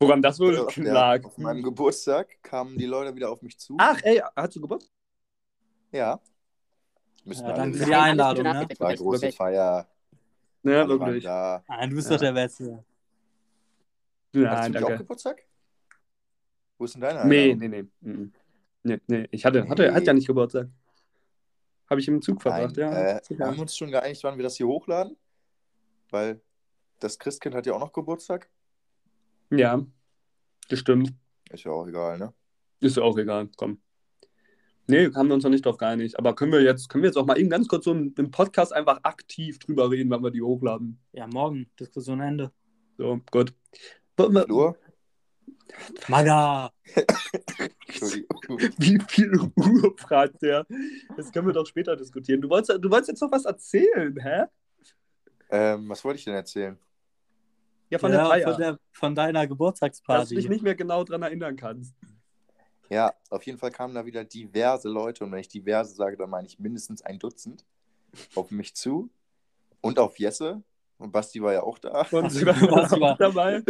woran 0.00 0.22
das 0.22 0.38
wohl 0.40 0.54
Ja, 0.76 0.92
lag. 0.92 1.24
Auf 1.24 1.38
meinem 1.38 1.62
Geburtstag 1.62 2.42
kamen 2.42 2.78
die 2.78 2.86
Leute 2.86 3.14
wieder 3.14 3.30
auf 3.30 3.42
mich 3.42 3.58
zu. 3.58 3.76
Ach, 3.78 4.00
ey, 4.02 4.22
hast 4.34 4.56
du 4.56 4.60
Geburtstag? 4.60 4.92
Ja. 5.92 6.20
Müssen 7.24 7.42
Ja, 7.42 7.48
wir 7.48 7.54
danke 7.54 7.78
für 7.78 7.84
die. 7.86 7.94
Einladung, 7.94 8.44
ne? 8.44 8.66
War 8.78 8.88
eine 8.88 8.96
große 8.98 9.32
Feier. 9.32 9.86
Ja, 10.62 10.88
wirklich. 10.88 11.24
da. 11.24 11.62
Ah, 11.68 11.86
du 11.86 11.94
bist 11.96 12.08
Ja. 12.10 12.16
doch 12.16 12.22
der 12.22 12.32
Beste. 12.32 12.84
Nein, 14.42 14.50
Hattest 14.50 14.68
du 14.68 14.72
nicht 14.72 14.82
auch 14.84 14.88
danke. 14.88 15.04
Geburtstag? 15.04 15.42
Wo 16.78 16.84
ist 16.84 16.94
denn 16.94 17.00
deine 17.00 17.26
Nee, 17.26 17.54
nee, 17.54 17.68
nee. 17.68 17.84
Mhm. 18.00 18.32
Nee, 18.82 19.00
nee. 19.06 19.26
Ich 19.30 19.44
hatte, 19.44 19.68
hatte, 19.68 19.88
Nee. 19.88 19.94
hat 19.94 20.06
ja 20.06 20.12
nicht 20.12 20.26
Geburtstag. 20.26 20.68
Habe 21.88 22.00
ich 22.00 22.08
im 22.08 22.20
Zug 22.20 22.44
Nein, 22.44 22.70
verbracht, 22.70 22.76
ja. 22.76 23.16
äh, 23.16 23.20
haben 23.40 23.54
wir 23.56 23.62
uns 23.62 23.76
schon 23.76 23.90
geeinigt, 23.90 24.22
wann 24.24 24.36
wir 24.36 24.42
das 24.42 24.56
hier 24.56 24.66
hochladen? 24.66 25.16
Weil 26.10 26.40
das 26.98 27.18
Christkind 27.18 27.54
hat 27.54 27.66
ja 27.66 27.74
auch 27.74 27.80
noch 27.80 27.92
Geburtstag. 27.92 28.48
Ja, 29.50 29.84
das 30.68 30.78
stimmt. 30.80 31.14
Ist 31.50 31.64
ja 31.64 31.70
auch 31.70 31.86
egal, 31.86 32.18
ne? 32.18 32.32
Ist 32.80 32.96
ja 32.96 33.02
auch 33.04 33.16
egal, 33.16 33.48
komm. 33.56 33.80
Nee, 34.88 35.10
haben 35.14 35.28
wir 35.28 35.34
uns 35.34 35.44
noch 35.44 35.50
nicht 35.50 35.64
drauf 35.66 35.78
geeinigt. 35.78 36.18
Aber 36.18 36.34
können 36.34 36.52
wir 36.52 36.62
jetzt, 36.62 36.88
können 36.88 37.02
wir 37.02 37.08
jetzt 37.08 37.16
auch 37.16 37.26
mal 37.26 37.38
eben 37.38 37.50
ganz 37.50 37.66
kurz 37.66 37.84
so 37.84 37.92
im, 37.92 38.14
im 38.16 38.30
Podcast 38.30 38.72
einfach 38.72 39.00
aktiv 39.02 39.58
drüber 39.58 39.90
reden, 39.90 40.10
wann 40.10 40.22
wir 40.22 40.30
die 40.30 40.42
hochladen. 40.42 41.00
Ja, 41.12 41.26
morgen. 41.26 41.68
Diskussion 41.78 42.20
Ende. 42.20 42.52
So, 42.96 43.20
gut. 43.30 43.52
Maga! 46.08 46.70
Entschuldigung. 47.86 48.40
Wie 48.78 48.98
viel 49.08 49.38
Uhr 49.56 49.94
fragt 49.98 50.42
der? 50.42 50.66
Das 51.16 51.32
können 51.32 51.46
wir 51.46 51.54
doch 51.54 51.66
später 51.66 51.96
diskutieren. 51.96 52.40
Du 52.40 52.48
wolltest, 52.48 52.82
du 52.82 52.90
wolltest 52.90 53.08
jetzt 53.08 53.20
noch 53.20 53.32
was 53.32 53.44
erzählen, 53.44 54.16
hä? 54.20 54.44
ähm, 55.50 55.88
was 55.88 56.04
wollte 56.04 56.18
ich 56.18 56.24
denn 56.24 56.34
erzählen? 56.34 56.78
Ja, 57.90 57.98
von 57.98 58.10
ja, 58.10 58.18
der 58.18 58.26
Feier. 58.26 58.48
Von, 58.48 58.60
der, 58.60 58.78
von 58.92 59.14
deiner 59.14 59.40
dass 59.40 59.42
du 59.42 59.46
dich 59.46 59.48
Geburtstagsparty. 59.50 60.48
nicht 60.48 60.62
mehr 60.62 60.74
genau 60.74 61.04
dran 61.04 61.22
erinnern 61.22 61.56
kannst. 61.56 61.94
Ja, 62.88 63.14
auf 63.30 63.42
jeden 63.44 63.58
Fall 63.58 63.70
kamen 63.70 63.94
da 63.94 64.06
wieder 64.06 64.24
diverse 64.24 64.88
Leute, 64.88 65.24
und 65.24 65.32
wenn 65.32 65.40
ich 65.40 65.48
diverse 65.48 65.94
sage, 65.94 66.16
dann 66.16 66.30
meine 66.30 66.46
ich 66.46 66.58
mindestens 66.58 67.02
ein 67.02 67.18
Dutzend, 67.18 67.64
auf 68.34 68.50
mich 68.50 68.74
zu 68.74 69.10
und 69.80 69.98
auf 69.98 70.18
Jesse. 70.18 70.62
Und 70.98 71.12
Basti 71.12 71.42
war 71.42 71.52
ja 71.52 71.62
auch 71.62 71.78
da. 71.78 72.02
Und 72.10 72.10
Was 72.46 72.90
war 72.92 73.00
war- 73.00 73.12
auch 73.12 73.18
dabei. 73.18 73.60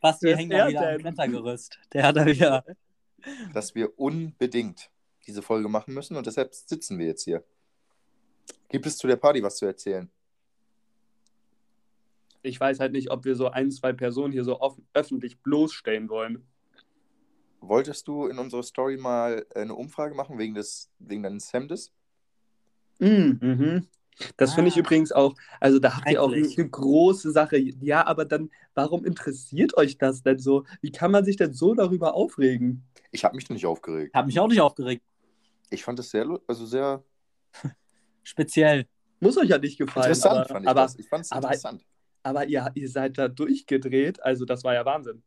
Basti 0.00 0.26
Wer 0.26 0.36
hängt 0.36 0.52
da 0.52 0.68
wieder 0.68 0.80
am 0.80 0.86
denn? 0.86 1.00
Klettergerüst. 1.00 1.78
Der 1.92 2.02
hat 2.04 2.16
da 2.16 2.24
wieder. 2.26 2.64
dass 3.52 3.74
wir 3.74 3.98
unbedingt 3.98 4.90
diese 5.26 5.42
Folge 5.42 5.68
machen 5.68 5.94
müssen 5.94 6.16
und 6.16 6.26
deshalb 6.26 6.54
sitzen 6.54 6.98
wir 6.98 7.06
jetzt 7.06 7.24
hier. 7.24 7.44
Gibt 8.68 8.86
es 8.86 8.96
zu 8.98 9.06
der 9.06 9.16
Party 9.16 9.42
was 9.42 9.56
zu 9.58 9.66
erzählen? 9.66 10.10
Ich 12.42 12.58
weiß 12.58 12.80
halt 12.80 12.92
nicht, 12.92 13.10
ob 13.10 13.24
wir 13.24 13.36
so 13.36 13.48
ein, 13.48 13.70
zwei 13.70 13.92
Personen 13.92 14.32
hier 14.32 14.42
so 14.44 14.60
offen, 14.60 14.84
öffentlich 14.94 15.40
bloßstellen 15.42 16.08
wollen. 16.08 16.44
Wolltest 17.60 18.08
du 18.08 18.26
in 18.26 18.38
unserer 18.38 18.64
Story 18.64 18.96
mal 18.96 19.46
eine 19.54 19.74
Umfrage 19.76 20.16
machen 20.16 20.38
wegen, 20.38 20.54
des, 20.54 20.90
wegen 20.98 21.22
deines 21.22 21.52
Hemdes? 21.52 21.92
Mm, 22.98 23.36
mhm. 23.40 23.86
Das 24.36 24.54
finde 24.54 24.68
ich 24.68 24.76
Ah. 24.76 24.80
übrigens 24.80 25.10
auch, 25.12 25.34
also 25.60 25.78
da 25.78 25.96
habt 25.96 26.10
ihr 26.10 26.22
auch 26.22 26.32
eine 26.32 26.68
große 26.70 27.32
Sache. 27.32 27.58
Ja, 27.58 28.06
aber 28.06 28.24
dann, 28.24 28.50
warum 28.74 29.04
interessiert 29.04 29.76
euch 29.76 29.98
das 29.98 30.22
denn 30.22 30.38
so? 30.38 30.64
Wie 30.80 30.92
kann 30.92 31.10
man 31.10 31.24
sich 31.24 31.36
denn 31.36 31.52
so 31.54 31.74
darüber 31.74 32.14
aufregen? 32.14 32.84
Ich 33.10 33.24
habe 33.24 33.36
mich 33.36 33.48
nicht 33.50 33.66
aufgeregt. 33.66 34.14
Hab 34.14 34.26
mich 34.26 34.38
auch 34.38 34.48
nicht 34.48 34.60
aufgeregt. 34.60 35.02
Ich 35.70 35.82
fand 35.84 35.98
es 35.98 36.10
sehr, 36.10 36.26
also 36.46 36.66
sehr 36.66 37.02
Speziell. 38.22 38.86
Muss 39.20 39.36
euch 39.38 39.48
ja 39.48 39.58
nicht 39.58 39.78
gefallen. 39.78 40.04
interessant, 40.06 40.36
aber, 40.38 40.48
fand 40.48 40.64
ich 40.64 40.68
aber, 40.70 40.82
das. 40.82 40.98
Ich 40.98 41.08
fand 41.08 41.24
es 41.24 41.30
interessant. 41.32 41.84
aber 42.22 42.46
ihr, 42.46 42.70
ihr 42.74 42.88
seid 42.88 43.18
da 43.18 43.28
durchgedreht, 43.28 44.22
also 44.22 44.44
das 44.44 44.62
war 44.64 44.74
ja 44.74 44.84
Wahnsinn. 44.84 45.22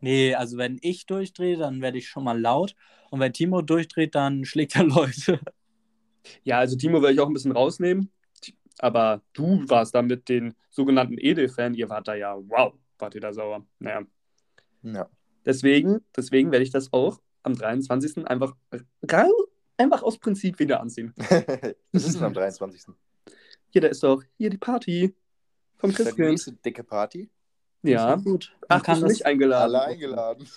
Nee, 0.00 0.34
also 0.34 0.58
wenn 0.58 0.78
ich 0.82 1.06
durchdrehe, 1.06 1.56
dann 1.56 1.80
werde 1.80 1.98
ich 1.98 2.08
schon 2.08 2.24
mal 2.24 2.38
laut. 2.38 2.74
Und 3.10 3.20
wenn 3.20 3.32
Timo 3.32 3.62
durchdreht, 3.62 4.14
dann 4.14 4.44
schlägt 4.44 4.76
er 4.76 4.84
Leute. 4.84 5.40
Ja, 6.42 6.58
also 6.58 6.76
Timo 6.76 7.02
will 7.02 7.12
ich 7.12 7.20
auch 7.20 7.26
ein 7.26 7.32
bisschen 7.34 7.52
rausnehmen, 7.52 8.10
aber 8.78 9.22
du 9.32 9.62
warst 9.68 9.94
da 9.94 10.02
mit 10.02 10.28
den 10.28 10.54
sogenannten 10.70 11.16
Edelfan, 11.18 11.74
ihr 11.74 11.88
wart 11.88 12.08
da 12.08 12.14
ja, 12.14 12.36
wow, 12.36 12.74
wart 12.98 13.14
ihr 13.14 13.20
da 13.20 13.32
sauer. 13.32 13.64
Naja, 13.78 14.02
Ja. 14.82 15.08
deswegen, 15.44 16.00
deswegen 16.16 16.50
werde 16.52 16.64
ich 16.64 16.70
das 16.70 16.92
auch 16.92 17.20
am 17.42 17.54
23. 17.54 18.26
einfach, 18.26 18.54
einfach 19.76 20.02
aus 20.02 20.18
Prinzip 20.18 20.58
wieder 20.58 20.80
anziehen. 20.80 21.12
Was 21.92 22.04
ist 22.06 22.16
denn 22.16 22.24
am 22.24 22.34
23.? 22.34 22.94
Hier, 23.70 23.80
da 23.82 23.88
ist 23.88 24.02
doch 24.02 24.22
hier 24.38 24.50
die 24.50 24.58
Party 24.58 25.14
vom 25.76 25.90
Ist 25.90 25.98
das 25.98 26.04
die 26.06 26.10
Christkind. 26.12 26.28
nächste 26.30 26.52
dicke 26.52 26.84
Party? 26.84 27.28
Ja. 27.82 28.14
gut. 28.16 28.56
Ach, 28.68 28.82
bist 28.82 28.96
du 28.98 29.02
das, 29.02 29.12
nicht 29.12 29.26
eingeladen. 29.26 29.74
Alle 29.74 29.82
eingeladen. 29.84 30.48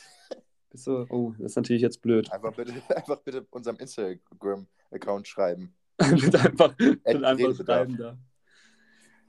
Du, 0.86 1.06
oh, 1.10 1.34
das 1.38 1.52
ist 1.52 1.56
natürlich 1.56 1.82
jetzt 1.82 2.02
blöd. 2.02 2.32
Einfach 2.32 2.54
bitte, 2.54 2.74
einfach 2.96 3.22
bitte 3.22 3.46
unserem 3.52 3.78
Instagram-Account 3.78 5.28
schreiben. 5.28 5.74
wird 6.00 6.36
einfach, 6.36 6.76
Ed 6.80 7.24
einfach 7.24 7.56
schreiben 7.56 7.98
da. 7.98 8.18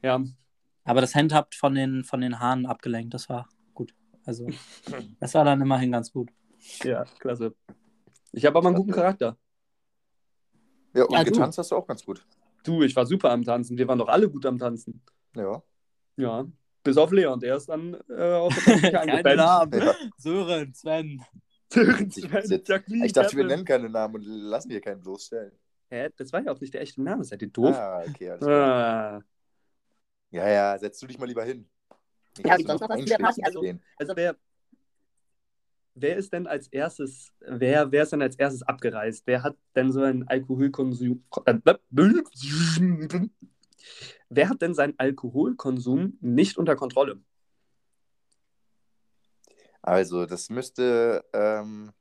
Ja, 0.02 0.22
aber 0.84 1.00
das 1.00 1.14
Hand 1.14 1.32
habt 1.32 1.54
von 1.54 1.74
den, 1.74 2.04
von 2.04 2.20
den 2.20 2.38
Haaren 2.40 2.66
abgelenkt. 2.66 3.14
Das 3.14 3.28
war 3.28 3.48
gut. 3.74 3.94
Also, 4.24 4.46
das 5.18 5.34
war 5.34 5.44
dann 5.44 5.60
immerhin 5.60 5.92
ganz 5.92 6.12
gut. 6.12 6.30
ja, 6.82 7.04
klasse. 7.18 7.54
Ich 8.32 8.44
habe 8.44 8.58
aber 8.58 8.68
einen 8.68 8.76
guten 8.76 8.92
Charakter. 8.92 9.38
Ja, 10.94 11.04
und 11.04 11.12
Ja, 11.12 11.24
du. 11.24 11.30
getanzt 11.30 11.58
hast 11.58 11.70
du 11.70 11.76
auch 11.76 11.86
ganz 11.86 12.04
gut. 12.04 12.26
Du, 12.64 12.82
ich 12.82 12.94
war 12.94 13.06
super 13.06 13.30
am 13.30 13.44
Tanzen. 13.44 13.78
Wir 13.78 13.88
waren 13.88 13.98
doch 13.98 14.08
alle 14.08 14.28
gut 14.28 14.44
am 14.44 14.58
Tanzen. 14.58 15.02
Ja. 15.34 15.62
Ja, 16.16 16.46
bis 16.82 16.96
auf 16.96 17.10
Leon, 17.12 17.40
der 17.40 17.56
ist 17.56 17.68
dann 17.68 17.96
äh, 18.08 18.32
auf 18.32 18.54
der 18.66 19.00
eingepennt. 19.02 19.36
Namen. 19.36 19.80
Ja. 19.82 19.94
Sören, 20.16 20.74
Sven. 20.74 21.22
Sven, 21.72 22.08
Ich- 22.08 22.68
Jacqueline, 22.68 23.06
Ich 23.06 23.12
dachte, 23.12 23.36
wir 23.36 23.44
nennen 23.44 23.64
keine 23.64 23.88
Namen 23.90 24.14
und 24.16 24.22
lassen 24.24 24.70
hier 24.70 24.80
keinen 24.80 25.00
bloßstellen. 25.00 25.52
Hä, 25.90 26.08
das 26.16 26.32
war 26.32 26.42
ja 26.42 26.52
auch 26.52 26.60
nicht 26.60 26.72
der 26.74 26.80
echte 26.82 27.02
Name, 27.02 27.24
seid 27.24 27.42
ihr 27.42 27.48
doof? 27.48 27.74
Ah, 27.76 28.02
okay, 28.08 28.30
alles. 28.30 28.46
Ah. 28.46 29.22
Ja, 30.30 30.48
ja, 30.48 30.78
setz 30.78 30.98
du 31.00 31.06
dich 31.06 31.18
mal 31.18 31.24
lieber 31.26 31.44
hin. 31.44 31.68
Nicht, 32.36 32.46
Ja, 32.46 32.56
sonst 32.58 32.80
noch 32.82 32.88
was 32.88 33.00
zu 33.00 33.04
der 33.06 33.16
Party? 33.18 33.42
Also-. 33.42 33.62
Also 33.96 34.12
wer, 34.16 34.36
wer 35.94 36.16
ist 36.16 36.32
denn 36.32 36.46
als 36.46 36.68
erstes, 36.68 37.32
wer, 37.40 37.90
wer 37.90 38.02
ist 38.02 38.12
denn 38.12 38.22
als 38.22 38.36
erstes 38.36 38.62
abgereist? 38.62 39.22
Wer 39.26 39.42
hat 39.42 39.56
denn 39.74 39.90
so 39.92 40.02
einen 40.02 40.28
Alkoholkonsum, 40.28 41.24
äh, 41.46 41.54
wer 44.28 44.48
hat 44.48 44.62
denn 44.62 44.74
seinen 44.74 44.98
Alkoholkonsum 44.98 46.18
nicht 46.20 46.58
unter 46.58 46.76
Kontrolle? 46.76 47.20
Also, 49.82 50.26
das 50.26 50.50
müsste. 50.50 51.24
Ähm, 51.32 51.92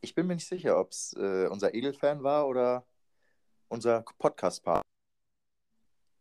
ich 0.00 0.14
bin 0.14 0.26
mir 0.26 0.34
nicht 0.34 0.48
sicher, 0.48 0.78
ob 0.78 0.92
es 0.92 1.14
äh, 1.18 1.46
unser 1.48 1.74
Edelfan 1.74 2.22
war 2.22 2.48
oder 2.48 2.86
unser 3.68 4.02
Podcast-Paar. 4.18 4.82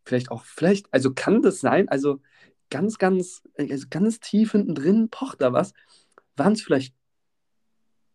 Vielleicht 0.05 0.31
auch, 0.31 0.43
vielleicht, 0.43 0.91
also 0.93 1.13
kann 1.13 1.41
das 1.41 1.59
sein, 1.59 1.87
also 1.87 2.19
ganz, 2.69 2.97
ganz, 2.97 3.41
also 3.57 3.87
ganz 3.89 4.19
tief 4.19 4.51
hinten 4.51 4.75
drin 4.75 5.09
pocht 5.09 5.41
da 5.41 5.53
was. 5.53 5.73
Waren 6.35 6.53
es 6.53 6.61
vielleicht 6.61 6.95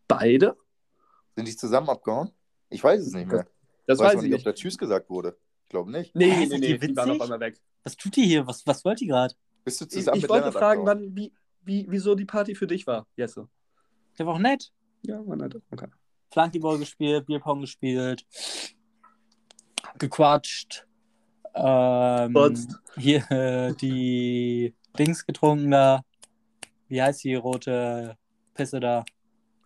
beide? 0.07 0.57
Sind 1.35 1.47
die 1.47 1.55
zusammen 1.55 1.89
abgehauen? 1.89 2.31
Ich 2.69 2.83
weiß 2.83 3.01
es 3.01 3.13
nicht 3.13 3.27
mehr. 3.27 3.47
Das 3.87 3.99
ich 3.99 4.05
weiß 4.05 4.23
ich 4.23 4.29
nicht, 4.29 4.39
ob 4.39 4.43
da 4.43 4.53
Tschüss 4.53 4.77
gesagt 4.77 5.09
wurde. 5.09 5.37
Ich 5.75 5.77
glaube 5.77 5.91
nicht. 5.91 6.15
Nee, 6.15 6.31
Hä, 6.31 6.45
nee, 6.45 6.57
nee, 6.57 6.67
ihr 6.67 6.79
die 6.79 6.95
waren 6.95 7.11
auf 7.11 7.21
einmal 7.21 7.39
weg. 7.41 7.59
Was 7.83 7.97
tut 7.97 8.15
ihr 8.15 8.23
hier? 8.23 8.47
Was, 8.47 8.65
was 8.65 8.85
wollt 8.85 9.01
ihr 9.01 9.09
gerade? 9.09 9.33
Bist 9.65 9.81
du 9.81 9.85
Ich, 9.85 9.91
zusammen 9.91 10.15
ich 10.15 10.21
mit 10.23 10.29
wollte 10.29 10.45
Lennart 10.45 10.57
fragen, 10.63 10.87
abgehauen? 10.87 11.07
wann, 11.07 11.15
wie, 11.17 11.33
wie, 11.65 11.85
wieso 11.89 12.15
die 12.15 12.23
Party 12.23 12.55
für 12.55 12.65
dich 12.65 12.87
war, 12.87 13.05
Jesse. 13.17 13.49
Der 14.17 14.25
war 14.25 14.35
auch 14.35 14.39
nett. 14.39 14.71
Ja, 15.01 15.27
war 15.27 15.35
nett. 15.35 15.61
Okay. 15.71 15.87
Flunkyball 16.31 16.77
gespielt, 16.79 17.25
Bierpong 17.25 17.59
gespielt, 17.59 18.25
gequatscht. 19.97 20.87
Ähm, 21.55 22.33
hier 22.95 23.29
äh, 23.29 23.73
die 23.75 24.73
Dings 24.97 25.25
getrunken 25.25 25.71
da. 25.71 26.03
Wie 26.87 27.01
heißt 27.01 27.21
die 27.25 27.35
rote 27.35 28.15
Pisse 28.53 28.79
da. 28.79 29.03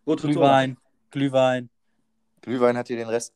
Rote 0.07 0.24
Tor. 0.24 0.32
Glühwein, 0.32 0.78
Glühwein. 1.12 1.70
Glühwein 2.41 2.78
hat 2.78 2.89
dir 2.89 2.97
den 2.97 3.10
Rest. 3.10 3.32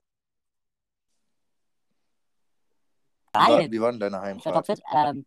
Wie 3.22 3.23
war, 3.34 3.72
wie 3.72 3.82
war 3.82 3.92
denn 3.92 4.00
deine 4.00 4.18
Ich 4.18 4.22
Heimfahrt? 4.22 4.68
topfit. 4.68 4.84
Ähm, 4.94 5.26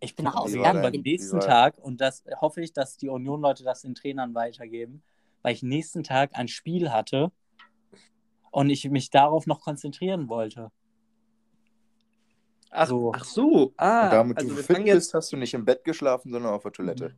Ich 0.00 0.14
bin 0.14 0.24
Nach 0.26 0.34
Hause 0.36 0.58
gegangen 0.58 0.92
wie 0.92 0.98
nächsten 0.98 1.40
Tag 1.40 1.76
und 1.78 2.00
das 2.00 2.22
hoffe 2.40 2.60
ich, 2.62 2.72
dass 2.72 2.96
die 2.96 3.08
Union-Leute 3.08 3.64
das 3.64 3.82
den 3.82 3.94
Trainern 3.96 4.32
weitergeben, 4.34 5.02
weil 5.42 5.54
ich 5.54 5.62
nächsten 5.62 6.04
Tag 6.04 6.30
ein 6.34 6.46
Spiel 6.46 6.92
hatte 6.92 7.32
und 8.52 8.70
ich 8.70 8.88
mich 8.88 9.10
darauf 9.10 9.46
noch 9.46 9.60
konzentrieren 9.60 10.28
wollte. 10.28 10.70
Ach 12.70 12.86
So. 12.86 12.98
so. 13.00 13.12
Ach 13.14 13.24
so. 13.24 13.72
Ah, 13.76 14.04
Und 14.04 14.12
damit 14.12 14.38
also 14.38 14.50
du 14.50 14.56
fit 14.62 14.76
fangen 14.76 14.86
jetzt. 14.86 14.96
bist, 14.96 15.14
hast 15.14 15.32
du 15.32 15.36
nicht 15.36 15.54
im 15.54 15.64
Bett 15.64 15.84
geschlafen, 15.84 16.30
sondern 16.30 16.52
auf 16.54 16.62
der 16.62 16.72
Toilette. 16.72 17.14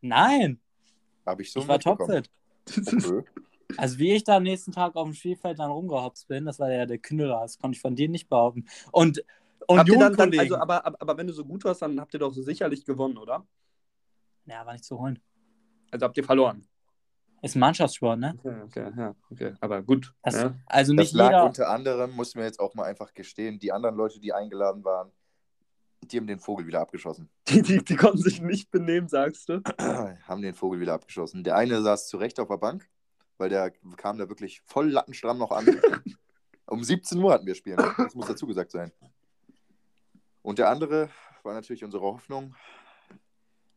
Nein, 0.00 0.58
Habe 1.24 1.42
ich 1.42 1.52
so 1.52 1.60
ich 1.60 1.68
war 1.68 1.78
topfit. 1.78 2.28
Okay. 2.68 3.22
Also 3.76 3.98
wie 3.98 4.12
ich 4.14 4.24
da 4.24 4.36
am 4.36 4.42
nächsten 4.44 4.72
Tag 4.72 4.94
auf 4.96 5.04
dem 5.04 5.14
Spielfeld 5.14 5.58
dann 5.58 5.70
rumgehopst 5.70 6.28
bin, 6.28 6.44
das 6.44 6.58
war 6.58 6.70
ja 6.70 6.86
der 6.86 6.98
Knüller, 6.98 7.40
das 7.42 7.58
konnte 7.58 7.76
ich 7.76 7.82
von 7.82 7.96
dir 7.96 8.08
nicht 8.08 8.28
behaupten. 8.28 8.64
Und 8.92 9.22
Habt 9.68 9.88
ihr 9.88 9.98
dann, 9.98 10.14
dann 10.14 10.38
also, 10.38 10.56
aber, 10.56 10.86
aber, 10.86 10.96
aber 11.00 11.16
wenn 11.16 11.26
du 11.26 11.32
so 11.32 11.44
gut 11.44 11.64
warst, 11.64 11.82
dann 11.82 11.98
habt 12.00 12.14
ihr 12.14 12.20
doch 12.20 12.32
sicherlich 12.32 12.84
gewonnen, 12.84 13.16
oder? 13.18 13.44
ja, 14.46 14.64
war 14.64 14.72
nicht 14.74 14.84
zu 14.84 14.98
holen. 14.98 15.18
Also 15.90 16.06
habt 16.06 16.16
ihr 16.16 16.24
verloren. 16.24 16.66
Ist 17.42 17.56
ein 17.56 17.60
Mannschaftssport, 17.60 18.18
ne? 18.18 18.34
Okay, 18.38 18.62
okay, 18.64 18.92
ja, 18.96 19.14
okay. 19.30 19.54
Aber 19.60 19.82
gut. 19.82 20.14
Das, 20.22 20.34
ja. 20.34 20.54
Also 20.66 20.94
Das 20.94 21.06
nicht 21.06 21.14
lag 21.14 21.30
jeder. 21.30 21.44
unter 21.46 21.68
anderem, 21.68 22.12
muss 22.12 22.34
mir 22.34 22.44
jetzt 22.44 22.60
auch 22.60 22.74
mal 22.74 22.84
einfach 22.84 23.12
gestehen, 23.12 23.58
die 23.58 23.72
anderen 23.72 23.96
Leute, 23.96 24.20
die 24.20 24.32
eingeladen 24.32 24.84
waren, 24.84 25.10
die 26.02 26.16
haben 26.18 26.26
den 26.28 26.38
Vogel 26.38 26.66
wieder 26.66 26.80
abgeschossen. 26.80 27.28
Die, 27.48 27.62
die, 27.62 27.84
die 27.84 27.96
konnten 27.96 28.18
sich 28.18 28.40
nicht 28.40 28.70
benehmen, 28.70 29.08
sagst 29.08 29.48
du? 29.48 29.62
haben 30.28 30.42
den 30.42 30.54
Vogel 30.54 30.78
wieder 30.78 30.94
abgeschossen. 30.94 31.42
Der 31.42 31.56
eine 31.56 31.82
saß 31.82 32.06
zurecht 32.08 32.38
auf 32.38 32.48
der 32.48 32.58
Bank, 32.58 32.88
weil 33.38 33.48
der 33.48 33.70
kam 33.96 34.18
da 34.18 34.28
wirklich 34.28 34.60
voll 34.64 34.90
lattenstramm 34.90 35.38
noch 35.38 35.50
an. 35.50 35.66
um 36.66 36.82
17 36.82 37.18
Uhr 37.22 37.32
hatten 37.32 37.46
wir 37.46 37.54
spielen, 37.54 37.76
ne? 37.78 37.94
das 37.96 38.14
muss 38.14 38.26
dazu 38.26 38.46
gesagt 38.46 38.70
sein. 38.72 38.92
Und 40.42 40.58
der 40.58 40.68
andere 40.70 41.10
war 41.42 41.54
natürlich 41.54 41.84
unsere 41.84 42.02
Hoffnung, 42.02 42.54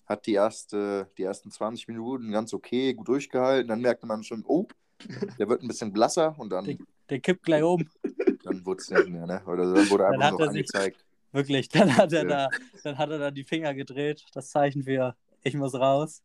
hat 0.06 0.26
die, 0.26 0.34
erste, 0.34 1.10
die 1.18 1.24
ersten 1.24 1.52
20 1.52 1.88
Minuten 1.88 2.32
ganz 2.32 2.54
okay, 2.54 2.94
gut 2.94 3.08
durchgehalten. 3.08 3.68
Dann 3.68 3.82
merkte 3.82 4.08
man 4.08 4.24
schon, 4.24 4.44
oh, 4.48 4.68
der 5.38 5.48
wird 5.50 5.62
ein 5.62 5.68
bisschen 5.68 5.94
blasser 5.94 6.36
und 6.38 6.50
dann, 6.50 6.78
Der 7.10 7.20
kippt 7.20 7.44
gleich 7.44 7.64
um. 7.64 7.88
dann 8.44 8.66
wurde 8.66 8.82
es 8.82 8.90
nicht 8.90 9.08
mehr. 9.10 9.26
Ne? 9.28 9.42
Oder 9.46 9.72
dann 9.74 9.90
wurde 9.90 10.04
Dann 10.04 10.14
einfach 10.14 10.26
hat 10.26 10.32
noch 10.34 10.40
er 10.42 10.52
sich- 10.52 10.60
angezeigt. 10.74 11.06
Wirklich. 11.32 11.70
Dann 11.70 11.96
hat 11.96 12.12
er 12.12 12.24
Ja. 12.24 12.28
da, 12.28 12.50
dann 12.84 12.98
hat 12.98 13.10
er 13.12 13.20
da 13.20 13.30
die 13.32 13.44
Finger 13.44 13.74
gedreht. 13.76 14.26
Das 14.34 14.50
Zeichen 14.50 14.84
für 14.84 15.16
ich 15.44 15.54
muss 15.54 15.76
raus. 15.76 16.24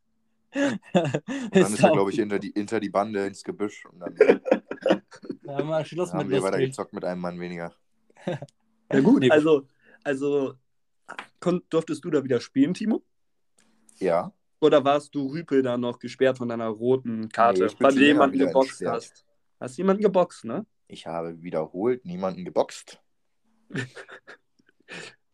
Dann 0.93 1.73
ist 1.73 1.83
er, 1.83 1.91
glaube 1.91 2.11
ich, 2.11 2.17
hinter 2.17 2.39
die, 2.39 2.53
hinter 2.55 2.81
die 2.81 2.91
Bande 2.91 3.27
ins 3.27 3.43
Gebüsch 3.43 3.85
und 3.87 4.01
dann 4.01 4.15
Da 5.43 5.57
haben 5.57 5.69
wir 5.69 5.85
Schluss 5.85 6.13
haben 6.13 6.29
mit 6.29 6.31
wir 6.31 6.43
weiter 6.43 6.59
gezockt 6.59 6.93
mit 6.93 7.05
einem 7.05 7.21
Mann 7.21 7.39
weniger. 7.41 7.75
Ja, 8.93 9.01
gut. 9.01 9.31
Also, 9.31 9.67
also 10.03 10.55
durftest 11.69 12.05
du 12.05 12.11
da 12.11 12.23
wieder 12.25 12.41
spielen, 12.41 12.75
Timo? 12.75 13.03
Ja, 13.99 14.33
Oder 14.61 14.85
warst 14.85 15.15
du 15.15 15.27
Rüpel 15.27 15.63
da 15.63 15.77
noch 15.77 15.99
gesperrt 15.99 16.39
von 16.39 16.49
deiner 16.49 16.69
roten 16.69 17.29
Karte, 17.29 17.67
Nee, 17.67 17.75
weil 17.79 17.95
du 17.95 18.05
jemanden 18.05 18.39
geboxt 18.39 18.83
entsperrt. 18.83 18.95
hast? 18.95 19.27
Hast 19.61 19.77
jemanden 19.79 20.03
geboxt, 20.03 20.45
ne? 20.45 20.67
ich 20.89 21.07
habe 21.07 21.43
wiederholt 21.43 22.05
niemanden 22.05 22.45
geboxt. 22.45 23.01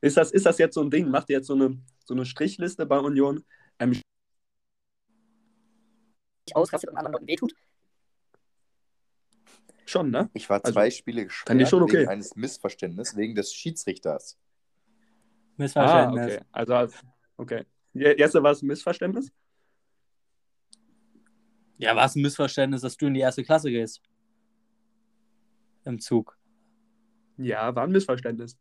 Ist 0.01 0.17
das, 0.17 0.31
ist 0.31 0.47
das 0.47 0.59
jetzt 0.59 0.75
so 0.75 0.81
ein 0.83 0.91
Ding? 0.91 1.11
Macht 1.11 1.29
ihr 1.31 1.37
jetzt 1.37 1.47
so 1.47 1.55
eine, 1.55 1.79
so 2.05 2.15
eine 2.15 2.25
Strichliste 2.25 2.87
bei 2.87 2.99
Union? 2.99 3.45
Ich 6.51 6.57
ausrastet 6.57 6.91
und 6.91 6.97
anderen 6.97 7.13
Leuten 7.15 7.27
wehtut. 7.29 7.55
schon, 9.87 10.11
ne? 10.11 10.31
Ich 10.35 10.49
war 10.49 10.61
Also, 10.63 10.73
zwei 10.73 10.91
Spiele 10.91 11.23
fand 11.23 11.31
ich 11.31 11.37
gesperrt 11.47 11.69
schon 11.71 11.83
okay. 11.83 11.99
wegen 12.01 12.09
eines 12.11 12.37
Missverständnisses, 12.37 13.17
wegen 13.17 13.35
des 13.35 13.53
Schiedsrichters. 13.53 14.39
Ah, 14.39 15.53
Missverständnis. 15.57 16.27
okay. 16.37 16.45
Also, 16.53 16.75
als- 16.75 17.05
okay. 17.37 17.65
Je- 17.93 18.17
Jesse, 18.17 18.41
war 18.43 18.53
es 18.53 18.63
ein 18.63 18.67
Missverständnis? 18.69 19.33
Ja, 21.79 21.97
war 21.97 22.05
es 22.05 22.15
ein 22.15 22.23
Missverständnis, 22.23 22.83
dass 22.83 22.97
du 22.97 23.07
in 23.07 23.15
die 23.15 23.21
erste 23.21 23.43
Klasse 23.43 23.71
gehst? 23.71 24.01
Im 25.85 25.99
Zug. 25.99 26.37
Ja, 27.39 27.75
war 27.75 27.85
ein 27.85 27.91
Missverständnis. 27.91 28.57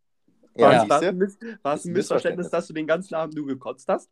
Ja, 0.55 0.71
Ja. 0.83 0.89
War 0.89 0.97
es 0.97 1.01
siehste? 1.01 1.07
ein, 1.09 1.17
Miss, 1.17 1.37
war 1.61 1.73
es 1.75 1.85
ein 1.85 1.91
Missverständnis, 1.91 1.93
Missverständnis. 1.93 2.49
dass 2.49 2.67
du 2.67 2.73
den 2.73 2.87
ganzen 2.87 3.13
Abend 3.15 3.35
nur 3.35 3.45
gekotzt 3.47 3.87
hast? 3.87 4.09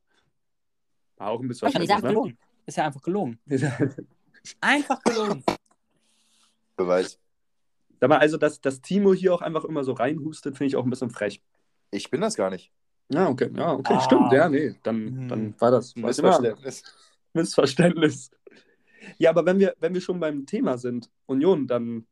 War 1.16 1.30
auch 1.30 1.40
ein 1.40 1.44
ja 1.44 1.48
Missverständnis, 1.48 2.02
ne? 2.04 2.38
Ist 2.68 2.78
ja 2.78 2.86
einfach 2.86 3.02
gelogen. 3.02 3.40
Einfach 4.62 5.02
gelogen. 5.04 5.44
Beweis. 6.76 7.20
Sag 8.00 8.10
mal, 8.10 8.20
also, 8.20 8.38
dass, 8.38 8.62
dass 8.62 8.82
Timo 8.82 9.14
hier 9.14 9.34
auch 9.34 9.42
einfach 9.42 9.66
immer 9.66 9.84
so 9.84 9.94
reinhustet, 9.94 10.56
finde 10.58 10.68
ich 10.68 10.76
auch 10.76 10.84
ein 10.86 10.90
bisschen 10.90 11.10
frech. 11.10 11.42
Ich 11.92 12.10
bin 12.12 12.22
das 12.22 12.36
gar 12.36 12.50
nicht. 12.52 12.72
Ja, 13.10 13.28
okay, 13.30 13.50
ja, 13.56 13.74
okay, 13.74 13.94
Ah. 13.96 14.00
stimmt, 14.02 14.32
ja, 14.32 14.48
nee, 14.48 14.76
dann, 14.84 14.96
Hm. 15.08 15.28
dann 15.28 15.62
war 15.62 15.72
das. 15.72 15.96
Missverständnis. 15.96 16.84
Missverständnis. 17.34 18.32
Ja, 19.18 19.32
aber 19.32 19.46
wenn 19.46 19.60
wir, 19.60 19.74
wenn 19.80 19.94
wir 19.94 20.02
schon 20.02 20.20
beim 20.20 20.46
Thema 20.46 20.78
sind, 20.78 21.10
Union, 21.26 21.66
dann, 21.68 22.06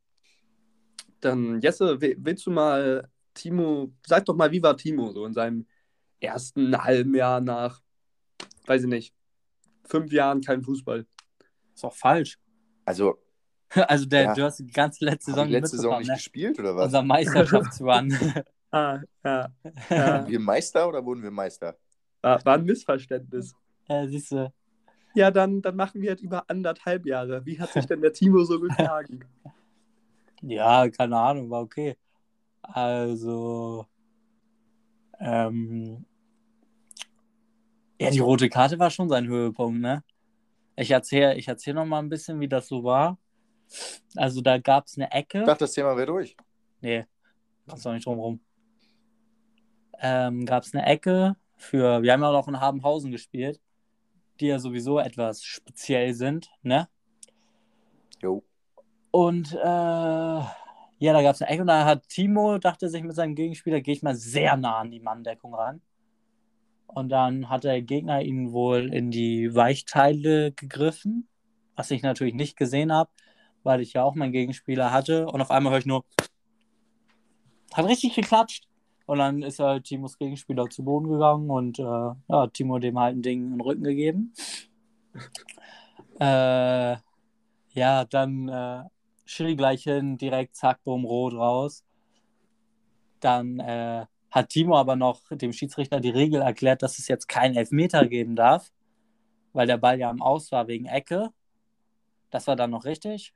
dann 1.20 1.60
Jesse, 1.60 2.00
wi- 2.00 2.16
willst 2.18 2.44
du 2.46 2.50
mal 2.50 3.08
Timo, 3.34 3.92
sag 4.06 4.24
doch 4.24 4.34
mal, 4.36 4.50
wie 4.52 4.62
war 4.62 4.76
Timo 4.76 5.12
so 5.12 5.24
in 5.26 5.32
seinem 5.34 5.66
ersten 6.20 6.76
halben 6.82 7.14
Jahr 7.14 7.40
nach, 7.40 7.80
weiß 8.66 8.82
ich 8.82 8.88
nicht, 8.88 9.14
fünf 9.86 10.12
Jahren 10.12 10.40
kein 10.40 10.62
Fußball? 10.62 11.06
Ist 11.74 11.84
auch 11.84 11.94
falsch. 11.94 12.38
Also, 12.84 13.18
Also 13.88 14.06
der, 14.06 14.22
Ja. 14.24 14.34
du 14.34 14.42
hast 14.44 14.58
die 14.58 14.66
ganze 14.66 15.04
letzte 15.04 15.32
Saison 15.32 15.46
die 15.46 15.52
letzte 15.52 15.76
Saison 15.76 15.98
nicht 15.98 16.08
ne? 16.08 16.14
gespielt 16.14 16.58
oder 16.58 16.76
was? 16.76 16.86
Unser 16.86 17.02
Meisterschaftsrun. 17.02 18.16
Ah, 18.72 19.00
ja, 19.24 19.48
ja. 19.62 19.88
Waren 19.90 20.28
wir 20.28 20.40
Meister 20.40 20.88
oder 20.88 21.02
wurden 21.02 21.22
wir 21.22 21.30
Meister? 21.30 21.76
War, 22.20 22.44
war 22.44 22.54
ein 22.54 22.64
Missverständnis. 22.64 23.54
ja, 23.88 24.06
siehst 24.06 24.32
du. 24.32 24.52
Ja, 25.14 25.30
dann, 25.30 25.62
dann 25.62 25.76
machen 25.76 26.02
wir 26.02 26.10
jetzt 26.10 26.20
über 26.22 26.44
anderthalb 26.50 27.06
Jahre. 27.06 27.46
Wie 27.46 27.58
hat 27.60 27.72
sich 27.72 27.86
denn 27.86 28.02
der 28.02 28.12
Timo 28.12 28.42
so 28.42 28.60
geschlagen? 28.60 29.20
Ja, 30.42 30.90
keine 30.90 31.16
Ahnung, 31.16 31.48
war 31.48 31.62
okay. 31.62 31.96
Also, 32.60 33.86
ähm, 35.20 36.04
ja, 38.00 38.10
die 38.10 38.18
rote 38.18 38.48
Karte 38.48 38.78
war 38.78 38.90
schon 38.90 39.08
sein 39.08 39.26
Höhepunkt, 39.26 39.80
ne? 39.80 40.04
Ich 40.76 40.90
erzähle 40.90 41.36
ich 41.36 41.48
erzähl 41.48 41.74
noch 41.74 41.86
mal 41.86 42.00
ein 42.00 42.08
bisschen, 42.08 42.40
wie 42.40 42.48
das 42.48 42.68
so 42.68 42.84
war. 42.84 43.18
Also, 44.14 44.40
da 44.40 44.58
gab 44.58 44.86
es 44.86 44.96
eine 44.96 45.10
Ecke. 45.10 45.40
Ich 45.40 45.46
dachte, 45.46 45.64
das 45.64 45.72
Thema 45.72 45.96
wäre 45.96 46.06
durch. 46.06 46.36
Nee, 46.80 47.06
kommst 47.66 47.86
doch 47.86 47.92
nicht 47.92 48.06
drum 48.06 48.18
rum. 48.18 48.40
Ähm, 49.98 50.44
gab 50.44 50.62
es 50.62 50.74
eine 50.74 50.84
Ecke 50.84 51.36
für, 51.56 52.02
wir 52.02 52.12
haben 52.12 52.22
ja 52.22 52.28
auch 52.28 52.48
in 52.48 52.60
Habenhausen 52.60 53.10
gespielt, 53.10 53.60
die 54.40 54.48
ja 54.48 54.58
sowieso 54.58 54.98
etwas 54.98 55.42
speziell 55.42 56.12
sind, 56.12 56.50
ne? 56.62 56.88
Jo. 58.20 58.44
Und 59.10 59.54
äh, 59.54 59.56
ja, 60.98 61.12
da 61.12 61.22
gab 61.22 61.34
es 61.34 61.42
eine 61.42 61.50
Ecke 61.50 61.62
und 61.62 61.68
da 61.68 61.84
hat 61.86 62.08
Timo, 62.08 62.58
dachte 62.58 62.88
sich 62.88 63.02
mit 63.02 63.14
seinem 63.14 63.34
Gegenspieler, 63.34 63.80
gehe 63.80 63.94
ich 63.94 64.02
mal 64.02 64.14
sehr 64.14 64.56
nah 64.56 64.78
an 64.78 64.90
die 64.90 65.00
Manndeckung 65.00 65.54
ran. 65.54 65.80
Und 66.86 67.10
dann 67.10 67.48
hat 67.50 67.64
der 67.64 67.82
Gegner 67.82 68.22
ihn 68.22 68.52
wohl 68.52 68.92
in 68.92 69.10
die 69.10 69.54
Weichteile 69.54 70.52
gegriffen, 70.52 71.28
was 71.74 71.90
ich 71.90 72.02
natürlich 72.02 72.34
nicht 72.34 72.56
gesehen 72.56 72.92
habe, 72.92 73.10
weil 73.62 73.80
ich 73.80 73.92
ja 73.92 74.02
auch 74.02 74.14
meinen 74.14 74.32
Gegenspieler 74.32 74.92
hatte. 74.92 75.26
Und 75.26 75.40
auf 75.40 75.50
einmal 75.50 75.72
höre 75.72 75.80
ich 75.80 75.86
nur, 75.86 76.04
hat 77.74 77.86
richtig 77.86 78.14
geklatscht. 78.14 78.66
Und 79.06 79.18
dann 79.18 79.42
ist 79.42 79.60
halt 79.60 79.84
Timos 79.84 80.18
Gegenspieler 80.18 80.68
zu 80.68 80.82
Boden 80.84 81.08
gegangen 81.08 81.48
und 81.48 81.78
äh, 81.78 81.82
ja, 81.82 82.46
Timo 82.52 82.78
dem 82.80 82.98
halt 82.98 83.16
ein 83.16 83.22
Ding 83.22 83.44
in 83.44 83.50
den 83.52 83.60
Rücken 83.60 83.84
gegeben. 83.84 84.32
äh, 86.20 86.96
ja, 87.72 88.04
dann 88.04 88.48
äh, 88.48 88.82
Schiri 89.24 89.54
gleich 89.54 89.84
hin, 89.84 90.18
direkt 90.18 90.56
zack, 90.56 90.82
bumm, 90.82 91.04
rot 91.04 91.34
raus. 91.34 91.84
Dann 93.20 93.60
äh, 93.60 94.06
hat 94.30 94.48
Timo 94.50 94.76
aber 94.76 94.96
noch 94.96 95.22
dem 95.30 95.52
Schiedsrichter 95.52 96.00
die 96.00 96.10
Regel 96.10 96.42
erklärt, 96.42 96.82
dass 96.82 96.98
es 96.98 97.08
jetzt 97.08 97.28
keinen 97.28 97.56
Elfmeter 97.56 98.06
geben 98.06 98.36
darf, 98.36 98.72
weil 99.52 99.66
der 99.66 99.78
Ball 99.78 99.98
ja 99.98 100.10
am 100.10 100.20
Aus 100.22 100.52
war 100.52 100.66
wegen 100.68 100.86
Ecke. 100.86 101.30
Das 102.30 102.46
war 102.46 102.56
dann 102.56 102.70
noch 102.70 102.84
richtig. 102.84 103.32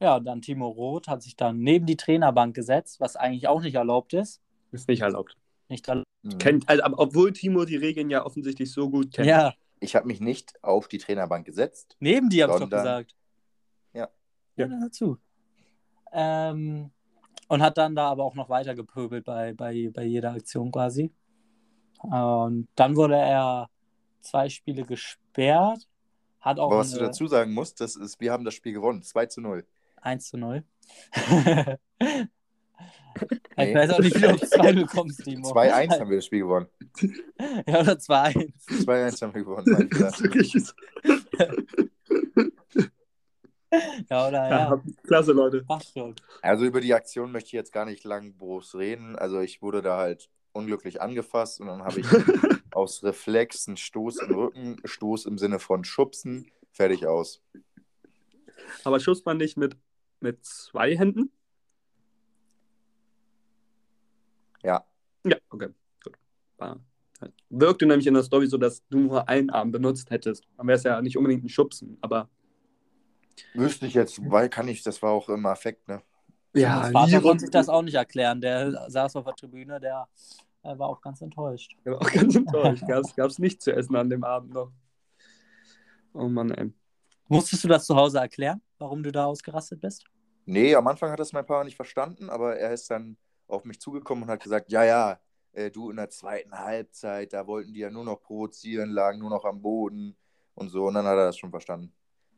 Ja, 0.00 0.16
und 0.16 0.24
dann 0.24 0.42
Timo 0.42 0.68
Roth 0.68 1.06
hat 1.06 1.22
sich 1.22 1.36
dann 1.36 1.60
neben 1.60 1.86
die 1.86 1.96
Trainerbank 1.96 2.54
gesetzt, 2.56 3.00
was 3.00 3.14
eigentlich 3.16 3.46
auch 3.46 3.62
nicht 3.62 3.76
erlaubt 3.76 4.12
ist. 4.14 4.42
Ist 4.72 4.88
nicht 4.88 5.00
erlaubt. 5.02 5.36
Nicht 5.68 5.86
erlaubt. 5.86 6.06
Mhm. 6.22 6.38
Kennt, 6.38 6.68
also, 6.68 6.82
obwohl 6.96 7.32
Timo 7.32 7.64
die 7.64 7.76
Regeln 7.76 8.10
ja 8.10 8.26
offensichtlich 8.26 8.72
so 8.72 8.90
gut 8.90 9.12
kennt. 9.12 9.28
Ja, 9.28 9.54
Ich 9.80 9.94
habe 9.94 10.06
mich 10.08 10.20
nicht 10.20 10.62
auf 10.62 10.88
die 10.88 10.98
Trainerbank 10.98 11.46
gesetzt. 11.46 11.96
neben 12.00 12.28
die 12.28 12.42
habe 12.42 12.52
ich 12.54 12.58
doch 12.58 12.68
gesagt. 12.70 13.14
Ja. 13.94 14.08
Ja, 14.56 14.66
dann 14.66 14.80
dazu. 14.80 15.18
Ähm, 16.12 16.90
und 17.52 17.62
hat 17.62 17.76
dann 17.76 17.94
da 17.94 18.08
aber 18.08 18.24
auch 18.24 18.34
noch 18.34 18.48
weiter 18.48 18.74
gepöbelt 18.74 19.26
bei, 19.26 19.52
bei, 19.52 19.90
bei 19.92 20.04
jeder 20.04 20.30
Aktion 20.32 20.72
quasi. 20.72 21.12
Und 22.00 22.66
dann 22.76 22.96
wurde 22.96 23.16
er 23.16 23.68
zwei 24.22 24.48
Spiele 24.48 24.84
gesperrt. 24.84 25.86
Hat 26.40 26.58
auch 26.58 26.68
Aber 26.68 26.78
was 26.78 26.92
du 26.92 26.98
dazu 26.98 27.26
sagen 27.26 27.52
musst, 27.52 27.82
das 27.82 27.94
ist, 27.94 28.18
wir 28.20 28.32
haben 28.32 28.46
das 28.46 28.54
Spiel 28.54 28.72
gewonnen. 28.72 29.02
2 29.02 29.26
zu 29.26 29.42
0. 29.42 29.66
1 30.00 30.28
zu 30.28 30.38
0. 30.38 30.64
Nee. 33.58 33.68
Ich 33.68 33.74
weiß 33.74 33.90
auch 33.90 33.98
nicht, 33.98 34.16
wie 34.16 34.20
du 34.22 34.30
auf 34.32 34.40
2 34.40 34.84
kommst, 34.84 35.18
Timo. 35.24 35.52
2-1 35.52 36.00
haben 36.00 36.08
wir 36.08 36.16
das 36.16 36.24
Spiel 36.24 36.40
gewonnen. 36.40 36.66
Ja, 37.66 37.80
oder 37.80 37.92
2-1. 37.92 38.50
2-1 38.86 39.22
haben 39.22 39.34
wir 39.34 39.44
gewonnen. 39.44 39.90
Ja, 44.10 44.28
oder 44.28 44.48
ja, 44.48 44.70
ja. 44.70 44.82
klasse, 45.04 45.32
Leute. 45.32 45.62
Passt 45.64 45.92
schon. 45.92 46.14
Also 46.42 46.64
über 46.64 46.80
die 46.80 46.92
Aktion 46.94 47.32
möchte 47.32 47.48
ich 47.48 47.52
jetzt 47.52 47.72
gar 47.72 47.84
nicht 47.84 48.04
lang 48.04 48.36
groß 48.36 48.74
reden. 48.76 49.16
Also 49.16 49.40
ich 49.40 49.62
wurde 49.62 49.82
da 49.82 49.96
halt 49.96 50.28
unglücklich 50.52 51.00
angefasst 51.00 51.60
und 51.60 51.68
dann 51.68 51.82
habe 51.82 52.00
ich 52.00 52.06
aus 52.72 53.02
Reflex 53.02 53.66
einen 53.68 53.76
Stoß 53.78 54.18
im 54.18 54.34
Rücken, 54.34 54.76
Stoß 54.84 55.26
im 55.26 55.38
Sinne 55.38 55.58
von 55.58 55.84
Schubsen, 55.84 56.50
fertig 56.70 57.06
aus. 57.06 57.42
Aber 58.84 59.00
schubst 59.00 59.24
man 59.24 59.38
nicht 59.38 59.56
mit, 59.56 59.76
mit 60.20 60.44
zwei 60.44 60.96
Händen? 60.96 61.30
Ja, 64.62 64.84
Ja, 65.24 65.36
okay. 65.50 65.68
Gut. 66.04 66.16
War, 66.58 66.80
wirkte 67.50 67.86
nämlich 67.86 68.06
in 68.06 68.14
der 68.14 68.22
Story 68.22 68.46
so, 68.46 68.56
dass 68.58 68.86
du 68.88 68.98
nur 68.98 69.28
einen 69.28 69.50
Arm 69.50 69.72
benutzt 69.72 70.10
hättest. 70.10 70.44
Dann 70.56 70.66
wäre 70.66 70.76
es 70.76 70.84
ja 70.84 71.00
nicht 71.00 71.16
unbedingt 71.16 71.44
ein 71.44 71.48
Schubsen, 71.48 71.98
aber. 72.00 72.28
Wüsste 73.54 73.86
ich 73.86 73.94
jetzt, 73.94 74.20
weil 74.30 74.48
kann 74.48 74.68
ich, 74.68 74.82
das 74.82 75.02
war 75.02 75.10
auch 75.12 75.28
im 75.28 75.44
Affekt, 75.46 75.88
ne? 75.88 76.02
Ja, 76.54 76.80
Mein 76.80 76.92
Vater 76.92 77.06
Liron- 77.12 77.22
konnte 77.22 77.40
sich 77.40 77.50
das 77.50 77.68
auch 77.68 77.82
nicht 77.82 77.94
erklären. 77.94 78.40
Der 78.40 78.90
saß 78.90 79.16
auf 79.16 79.24
der 79.24 79.34
Tribüne, 79.34 79.80
der 79.80 80.06
äh, 80.62 80.78
war 80.78 80.88
auch 80.88 81.00
ganz 81.00 81.22
enttäuscht. 81.22 81.74
Ich 81.80 81.86
war 81.90 81.96
auch 82.00 82.12
ganz 82.12 82.34
enttäuscht. 82.34 82.84
Gab 82.86 83.30
es 83.30 83.38
nichts 83.38 83.64
zu 83.64 83.72
essen 83.74 83.96
an 83.96 84.10
dem 84.10 84.22
Abend 84.22 84.52
noch. 84.52 84.70
Oh 86.12 86.28
Mann, 86.28 86.50
ey. 86.50 86.70
Musstest 87.28 87.64
du 87.64 87.68
das 87.68 87.86
zu 87.86 87.96
Hause 87.96 88.18
erklären, 88.18 88.60
warum 88.78 89.02
du 89.02 89.10
da 89.10 89.24
ausgerastet 89.24 89.80
bist? 89.80 90.04
Nee, 90.44 90.74
am 90.74 90.86
Anfang 90.86 91.10
hat 91.10 91.20
das 91.20 91.32
mein 91.32 91.46
Papa 91.46 91.64
nicht 91.64 91.76
verstanden, 91.76 92.28
aber 92.28 92.56
er 92.56 92.72
ist 92.72 92.90
dann 92.90 93.16
auf 93.46 93.64
mich 93.64 93.80
zugekommen 93.80 94.24
und 94.24 94.30
hat 94.30 94.42
gesagt, 94.42 94.70
ja, 94.70 94.84
ja, 94.84 95.20
äh, 95.52 95.70
du 95.70 95.88
in 95.90 95.96
der 95.96 96.10
zweiten 96.10 96.52
Halbzeit, 96.52 97.32
da 97.32 97.46
wollten 97.46 97.72
die 97.72 97.80
ja 97.80 97.90
nur 97.90 98.04
noch 98.04 98.20
provozieren, 98.20 98.90
lagen 98.90 99.20
nur 99.20 99.30
noch 99.30 99.44
am 99.46 99.62
Boden 99.62 100.16
und 100.54 100.68
so. 100.68 100.86
Und 100.86 100.94
dann 100.94 101.06
hat 101.06 101.16
er 101.16 101.26
das 101.26 101.38
schon 101.38 101.50
verstanden. 101.50 101.92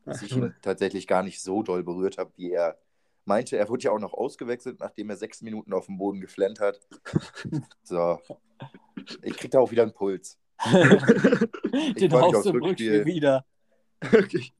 Dass 0.05 0.21
ich 0.21 0.31
ihn 0.37 0.53
tatsächlich 0.61 1.07
gar 1.07 1.23
nicht 1.23 1.41
so 1.41 1.63
doll 1.63 1.83
berührt 1.83 2.17
habe, 2.17 2.31
wie 2.37 2.51
er 2.51 2.77
meinte. 3.25 3.57
Er 3.57 3.67
wurde 3.69 3.83
ja 3.83 3.91
auch 3.91 3.99
noch 3.99 4.13
ausgewechselt, 4.13 4.79
nachdem 4.79 5.09
er 5.09 5.17
sechs 5.17 5.41
Minuten 5.41 5.73
auf 5.73 5.87
dem 5.87 5.97
Boden 5.97 6.21
geflennt 6.21 6.59
hat. 6.59 6.79
So. 7.83 8.19
Ich 9.21 9.37
krieg 9.37 9.51
da 9.51 9.59
auch 9.59 9.69
wieder 9.71 9.83
einen 9.83 9.93
Puls. 9.93 10.39
Den 10.65 12.13
haust 12.13 12.45
du 12.45 12.49
im 12.51 12.63
Rückspiel. 12.63 13.05
Wieder. 13.05 13.45
Wirklich. 14.01 14.53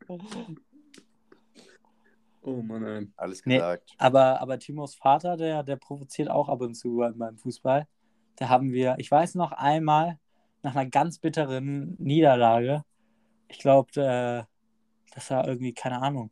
Oh 2.42 2.62
Mann, 2.62 2.86
ey. 2.86 3.08
Alles 3.16 3.44
Nee. 3.46 3.56
gesagt. 3.56 3.92
Aber, 3.98 4.40
aber 4.42 4.60
Timos 4.60 4.96
Vater, 4.96 5.38
der, 5.38 5.64
der 5.64 5.78
provoziert 5.78 6.30
auch 6.30 6.50
ab 6.50 6.62
und 6.62 6.76
zu 6.76 6.98
beim 7.16 7.38
Fußball. 7.38 7.88
Da 8.36 8.50
haben 8.50 8.72
wir, 8.72 8.96
ich 9.00 9.10
weiß 9.10 9.36
noch 9.36 9.52
einmal, 9.54 10.20
nach 10.62 10.76
einer 10.76 10.90
ganz 10.90 11.20
bitteren 11.20 11.96
Niederlage, 11.98 12.84
ich 13.48 13.60
glaube, 13.60 13.92
äh, 14.02 14.44
das 15.16 15.32
war 15.32 15.48
irgendwie, 15.48 15.74
keine 15.74 16.02
Ahnung, 16.02 16.30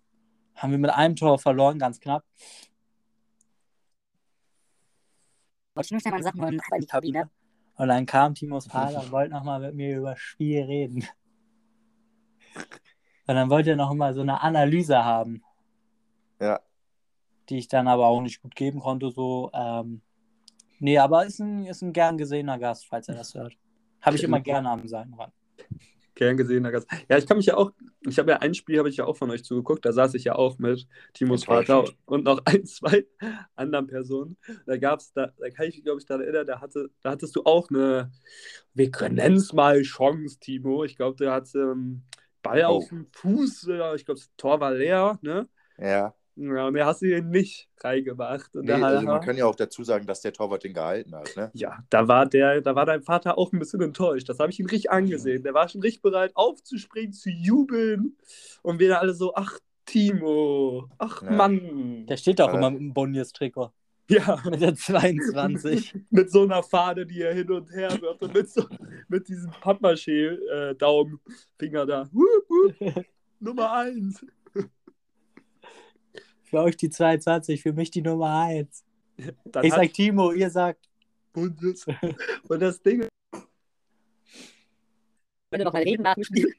haben 0.56 0.72
wir 0.72 0.78
mit 0.78 0.92
einem 0.92 1.16
Tor 1.16 1.40
verloren, 1.40 1.80
ganz 1.80 2.00
knapp. 2.00 2.24
Wollte 5.74 5.88
ich 5.88 5.92
nur 5.92 6.00
schnell 6.02 6.12
meine 6.12 6.24
Sachen 6.24 6.44
in 6.44 6.60
die 6.82 6.86
Kabine. 6.86 7.30
Und 7.76 7.88
dann 7.88 8.06
kam 8.06 8.36
Timos 8.36 8.68
Vater 8.68 9.02
und 9.02 9.12
wollte 9.12 9.32
nochmal 9.32 9.60
mit 9.60 9.74
mir 9.74 9.98
über 9.98 10.12
das 10.12 10.20
Spiel 10.20 10.62
reden. 10.62 11.08
Und 13.26 13.36
dann 13.36 13.50
wollte 13.50 13.72
er 13.72 13.76
noch 13.78 13.94
mal 13.94 14.14
so 14.14 14.22
eine 14.22 14.42
Analyse 14.42 15.04
haben, 15.04 15.44
Ja. 16.40 16.60
die 17.50 17.58
ich 17.58 17.68
dann 17.68 17.88
aber 17.88 18.08
auch 18.08 18.22
nicht 18.22 18.42
gut 18.42 18.54
geben 18.54 18.80
konnte. 18.80 19.10
So, 19.10 19.50
ähm, 19.54 20.02
nee, 20.80 20.98
aber 21.00 21.26
ist 21.26 21.40
ein, 21.40 21.66
ist 21.66 21.82
ein 21.82 21.94
gern 21.94 22.18
gesehener 22.18 22.60
Gast, 22.60 22.86
falls 22.86 23.08
er 23.08 23.16
das 23.16 23.34
hört. 23.34 23.58
Habe 24.02 24.18
ich 24.18 24.24
immer 24.24 24.42
gerne 24.42 24.70
am 24.70 24.88
Seitenrand. 24.88 25.34
Gern 26.24 26.38
gesehener 26.38 26.72
Gast. 26.72 26.88
Ja, 27.10 27.18
ich 27.18 27.28
kann 27.28 27.38
mich 27.38 27.46
ja 27.48 27.58
auch, 27.58 27.72
ich 28.02 28.20
habe 28.20 28.32
ja 28.32 28.38
ein 28.38 28.54
Spiel, 28.54 28.80
habe 28.80 28.90
ich 28.90 28.98
ja 28.98 29.06
auch 29.06 29.18
von 29.18 29.30
euch 29.32 29.44
zugeguckt, 29.44 29.86
da 29.86 29.92
saß 29.92 30.14
ich 30.16 30.24
ja 30.26 30.36
auch 30.36 30.58
mit 30.60 30.88
Timos 31.14 31.44
Vater 31.46 31.86
und 32.06 32.24
noch 32.24 32.42
ein, 32.46 32.66
zwei 32.66 33.06
anderen 33.56 33.88
Personen. 33.88 34.38
Da 34.66 34.78
gab 34.78 35.00
es, 35.00 35.14
da, 35.14 35.32
da 35.38 35.50
kann 35.50 35.68
ich 35.68 35.76
mich, 35.76 35.84
glaube 35.84 36.00
ich, 36.00 36.06
daran 36.06 36.24
erinnern, 36.24 36.48
da, 36.48 36.62
hatte, 36.62 36.90
da 37.02 37.12
hattest 37.12 37.36
du 37.36 37.44
auch 37.44 37.70
eine, 37.70 38.12
wir 38.74 38.90
nennen 39.10 39.38
es 39.38 39.54
mal 39.54 39.82
Chance, 39.82 40.40
Timo. 40.40 40.84
Ich 40.84 40.96
glaube, 40.96 41.16
du 41.18 41.32
hattest 41.32 41.56
ähm, 41.56 42.04
Ball 42.42 42.64
Oh. 42.66 42.78
auf 42.78 42.90
dem 42.90 43.08
Fuß, 43.12 43.64
ich 43.96 44.06
glaube, 44.06 44.20
das 44.20 44.32
Tor 44.38 44.60
war 44.60 44.72
leer, 44.74 45.20
ne? 45.22 45.48
Ja. 45.78 46.16
Ja, 46.36 46.72
mehr 46.72 46.88
hast 46.88 47.04
du 47.04 47.06
hier 47.06 47.22
nicht 47.22 47.70
reingemacht. 47.82 48.56
Und 48.56 48.66
Nee, 48.66 48.80
da, 48.80 48.88
also 48.88 49.06
man 49.06 49.22
kann 49.22 49.38
ja 49.38 49.46
auch 49.46 49.56
dazu 49.56 49.84
sagen, 49.84 50.08
dass 50.08 50.22
der 50.22 50.34
Torwart 50.34 50.64
den 50.64 50.74
gehalten 50.74 51.14
hat, 51.16 51.30
ne? 51.38 51.52
ja, 51.54 51.78
da 51.92 52.08
war 52.08 52.26
der, 52.26 52.60
da 52.62 52.74
war 52.76 52.88
dein 52.88 53.04
Vater 53.04 53.38
auch 53.38 53.54
ein 53.54 53.60
bisschen 53.60 53.82
enttäuscht. 53.82 54.28
Das 54.30 54.40
habe 54.40 54.50
ich 54.52 54.60
ihn 54.60 54.66
richtig 54.66 54.90
angesehen. 54.90 55.44
Der 55.44 55.54
war 55.54 55.70
schon 55.70 55.82
richtig 55.82 56.02
bereit, 56.02 56.32
aufzuspringen, 56.36 57.14
zu 57.14 57.30
jubeln. 57.30 58.18
Und 58.64 58.80
wir 58.80 58.90
da 58.90 58.98
alle 58.98 59.14
so, 59.14 59.36
ach, 59.36 59.60
Timo, 59.86 60.90
ach 60.98 61.22
Ja. 61.22 61.30
Mann. 61.32 62.08
Der 62.08 62.18
steht 62.18 62.42
auch 62.42 62.50
Aber- 62.50 62.58
immer 62.58 62.72
mit 62.72 62.80
dem 62.80 62.94
Bonius-Trikot. 62.94 63.72
Ja, 64.10 64.42
Mit 64.50 64.60
der 64.62 64.76
22. 64.76 65.94
mit 66.10 66.30
so 66.32 66.42
einer 66.44 66.62
Fahne, 66.64 67.06
die 67.06 67.22
er 67.22 67.34
hin 67.34 67.50
und 67.52 67.72
her 67.72 67.90
wirft 68.02 68.22
und 68.24 68.34
mit, 68.34 68.50
so, 68.50 68.64
mit 69.08 69.28
diesem 69.30 69.52
Pappmaché-Daumenfinger 69.62 71.86
da. 71.86 72.10
Wup, 72.12 72.50
wup. 72.50 73.06
Nummer 73.40 73.72
eins. 73.74 74.26
Für 76.54 76.60
euch 76.60 76.78
die 76.78 76.92
22, 76.92 77.64
für 77.64 77.74
mich 77.74 77.90
die 77.90 78.04
Nummer 78.04 78.44
1. 78.44 78.84
Dann 79.46 79.66
Ich 79.66 79.74
sag 79.74 79.92
Timo, 79.92 80.34
ihr 80.34 80.52
sagt. 80.52 80.88
und, 81.34 81.58
das, 81.64 81.84
und 82.48 82.62
das 82.62 82.80
Ding, 82.80 83.08
Wenn 85.50 85.60
wir 85.60 85.66
noch 85.66 85.74
mal 85.74 85.82
reden 85.82 86.04
nach 86.04 86.14
dem 86.14 86.24
Spiel. 86.24 86.54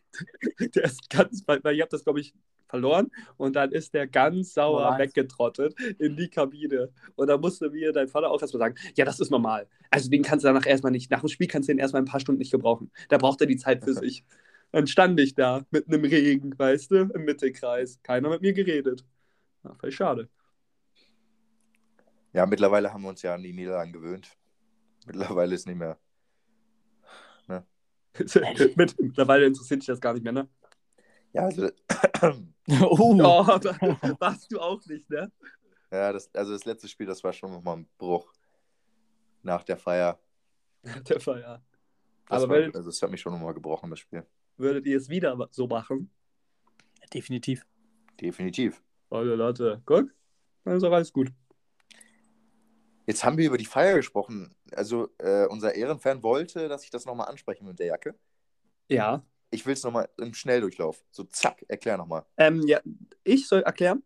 der 0.75 0.83
ist 0.83 1.09
ganz, 1.09 1.45
weil, 1.47 1.63
weil 1.63 1.77
ihr 1.77 1.85
habt 1.85 1.93
das, 1.93 2.03
glaube 2.03 2.19
ich, 2.19 2.35
verloren 2.67 3.13
und 3.37 3.55
dann 3.55 3.71
ist 3.71 3.95
der 3.95 4.09
ganz 4.09 4.55
sauer 4.55 4.91
eins. 4.91 4.99
weggetrottet 4.99 5.79
in 6.01 6.17
die 6.17 6.27
Kabine. 6.29 6.91
Und 7.15 7.29
da 7.29 7.39
musste 7.39 7.71
mir 7.71 7.93
dein 7.93 8.09
Vater 8.09 8.33
auch 8.33 8.43
erstmal 8.43 8.59
sagen, 8.59 8.75
ja, 8.97 9.05
das 9.05 9.21
ist 9.21 9.31
normal. 9.31 9.69
Also 9.91 10.11
den 10.11 10.23
kannst 10.23 10.45
du 10.45 10.49
danach 10.49 10.67
erstmal 10.67 10.91
nicht, 10.91 11.09
nach 11.13 11.21
dem 11.21 11.29
Spiel 11.29 11.47
kannst 11.47 11.69
du 11.69 11.73
den 11.73 11.79
erstmal 11.79 12.03
ein 12.03 12.07
paar 12.07 12.19
Stunden 12.19 12.41
nicht 12.41 12.51
gebrauchen. 12.51 12.91
Da 13.11 13.19
braucht 13.19 13.41
er 13.43 13.47
die 13.47 13.59
Zeit 13.59 13.85
für 13.85 13.95
sich. 13.95 14.25
Dann 14.73 14.89
stand 14.89 15.21
ich 15.21 15.37
da 15.37 15.65
mit 15.71 15.87
einem 15.87 16.05
Regen, 16.05 16.59
weißt 16.59 16.91
du, 16.91 16.97
im 17.15 17.25
Mittelkreis. 17.25 18.01
Keiner 18.03 18.29
mit 18.31 18.43
mir 18.43 18.55
geredet. 18.55 19.05
Ja, 19.65 19.75
voll 19.75 19.93
schade. 19.93 20.29
Ja, 22.33 22.47
mittlerweile 22.47 22.93
haben 22.93 23.03
wir 23.03 23.09
uns 23.11 23.23
ja 23.23 23.35
an 23.35 23.43
die 23.43 23.53
Niederlagen 23.53 23.93
gewöhnt. 23.93 24.37
Mittlerweile 25.07 25.55
ist 25.55 25.67
nicht 25.67 25.79
mehr. 25.79 25.99
mit, 28.77 29.01
mittlerweile 29.01 29.47
interessiert 29.47 29.81
dich 29.83 29.87
das 29.87 30.01
gar 30.01 30.13
nicht 30.15 30.23
mehr, 30.23 30.33
ne? 30.33 30.49
Ja, 31.33 31.43
also, 31.43 31.69
Oh, 32.81 33.19
Oh, 33.21 33.45
aber 33.45 33.61
warst 34.21 34.53
du 34.53 34.61
auch 34.61 34.85
nicht, 34.87 35.11
ne? 35.11 35.31
ja 35.91 36.13
das, 36.13 36.33
also 36.35 36.53
das 36.53 36.65
letzte 36.65 36.89
Spiel, 36.89 37.07
das 37.07 37.23
war 37.25 37.33
schon 37.33 37.51
nochmal 37.51 37.79
ein 37.79 37.89
Bruch 37.99 38.33
nach 39.43 39.65
der 39.65 39.77
Feier. 39.77 40.19
Der 41.09 41.21
Fall, 41.21 41.41
ja. 41.41 41.63
Das, 42.29 42.43
Aber 42.43 42.49
war, 42.49 42.57
werdet, 42.57 42.77
also 42.77 42.89
das 42.89 43.03
hat 43.03 43.11
mich 43.11 43.21
schon 43.21 43.33
nochmal 43.33 43.53
gebrochen, 43.55 43.91
das 43.91 43.99
Spiel. 43.99 44.25
würdet 44.57 44.87
ihr 44.87 44.97
es 44.97 45.09
wieder 45.09 45.37
so 45.51 45.67
machen? 45.67 46.11
definitiv. 47.13 47.67
Definitiv. 48.21 48.83
Leute, 49.15 49.35
Leute, 49.37 49.83
guck, 49.85 50.11
dann 50.65 50.77
ist 50.77 50.85
auch 50.85 50.93
alles 50.93 51.13
gut. 51.13 51.31
Jetzt 53.07 53.25
haben 53.25 53.37
wir 53.37 53.47
über 53.47 53.59
die 53.59 53.67
Feier 53.67 53.95
gesprochen. 53.95 54.55
Also 54.73 55.09
äh, 55.19 55.47
unser 55.47 55.75
Ehrenfan 55.75 56.23
wollte, 56.23 56.69
dass 56.69 56.85
ich 56.85 56.91
das 56.91 57.05
nochmal 57.05 57.29
anspreche 57.29 57.65
mit 57.65 57.79
der 57.79 57.87
Jacke. 57.87 58.15
Ja. 58.89 59.23
Ich 59.51 59.67
will 59.67 59.75
es 59.75 59.85
nochmal 59.85 60.09
im 60.19 60.35
Schnelldurchlauf. 60.35 61.05
So 61.11 61.25
zack, 61.25 61.65
erklär 61.69 61.97
nochmal. 61.97 62.25
Ähm, 62.37 62.63
ja, 62.67 62.81
ich 63.23 63.47
soll 63.47 63.63
erklären. 63.63 64.03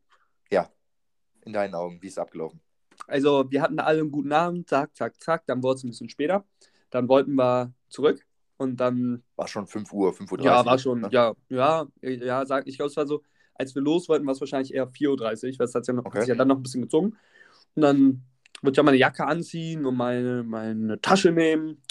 In 1.49 1.55
deinen 1.55 1.75
Augen, 1.75 2.03
wie 2.03 2.09
ist 2.09 2.13
es 2.13 2.19
abgelaufen? 2.19 2.61
Also, 3.07 3.51
wir 3.51 3.63
hatten 3.63 3.79
alle 3.79 4.01
einen 4.01 4.11
guten 4.11 4.33
Abend, 4.33 4.69
zack, 4.69 4.95
zack, 4.95 5.19
zack. 5.19 5.47
Dann 5.47 5.63
wurde 5.63 5.77
es 5.77 5.85
ein 5.85 5.89
bisschen 5.89 6.11
später. 6.11 6.45
Dann 6.91 7.09
wollten 7.09 7.35
wir 7.37 7.73
zurück 7.89 8.27
und 8.59 8.77
dann, 8.77 9.23
War 9.37 9.49
schon 9.49 9.67
5 9.67 9.91
Uhr, 9.95 10.13
5.30 10.13 10.33
Uhr. 10.33 10.45
ja, 10.45 10.67
war 10.67 10.79
schon, 10.79 11.01
ne? 11.01 11.09
ja, 11.11 11.33
ja, 11.49 11.87
ja, 12.03 12.45
sag, 12.45 12.67
ich 12.67 12.77
glaube, 12.77 12.91
es 12.91 12.97
war 12.99 13.07
so, 13.07 13.23
als 13.59 13.75
wir 13.75 13.83
los 13.83 14.09
wollten, 14.09 14.27
war 14.27 14.33
es 14.33 14.41
wahrscheinlich 14.41 14.73
eher 14.73 14.89
4.30 14.89 15.09
Uhr, 15.09 15.59
weil 15.59 15.67
es 15.67 15.75
hat, 15.75 15.87
ja 15.87 15.93
noch, 15.95 16.05
Okay. 16.07 16.21
sich 16.21 16.29
ja 16.29 16.35
dann 16.35 16.49
noch 16.49 16.57
ein 16.57 16.63
bisschen 16.63 16.83
gezogen. 16.83 17.17
Und 17.75 17.83
dann 17.83 18.23
wollte 18.63 18.73
ich 18.73 18.77
ja 18.77 18.83
meine 18.83 18.97
Jacke 18.97 19.27
anziehen 19.27 19.85
und 19.85 19.97
meine, 19.97 20.43
meine 20.45 21.01
Tasche 21.01 21.33
nehmen. 21.33 21.83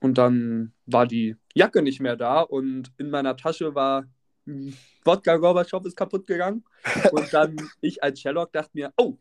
Und 0.00 0.18
dann 0.18 0.72
war 0.86 1.06
die 1.06 1.36
Jacke 1.54 1.80
nicht 1.80 2.00
mehr 2.00 2.16
da 2.16 2.40
und 2.40 2.92
in 2.98 3.08
meiner 3.10 3.36
Tasche 3.36 3.74
war 3.74 4.04
hm, 4.46 4.74
Wodka 5.04 5.36
Gorbatschow 5.36 5.84
ist 5.84 5.96
kaputt 5.96 6.26
gegangen. 6.26 6.64
Und 7.12 7.32
dann 7.32 7.56
ich 7.80 8.02
als 8.02 8.20
Sherlock 8.20 8.52
dachte 8.52 8.70
mir, 8.74 8.92
oh, 8.96 9.18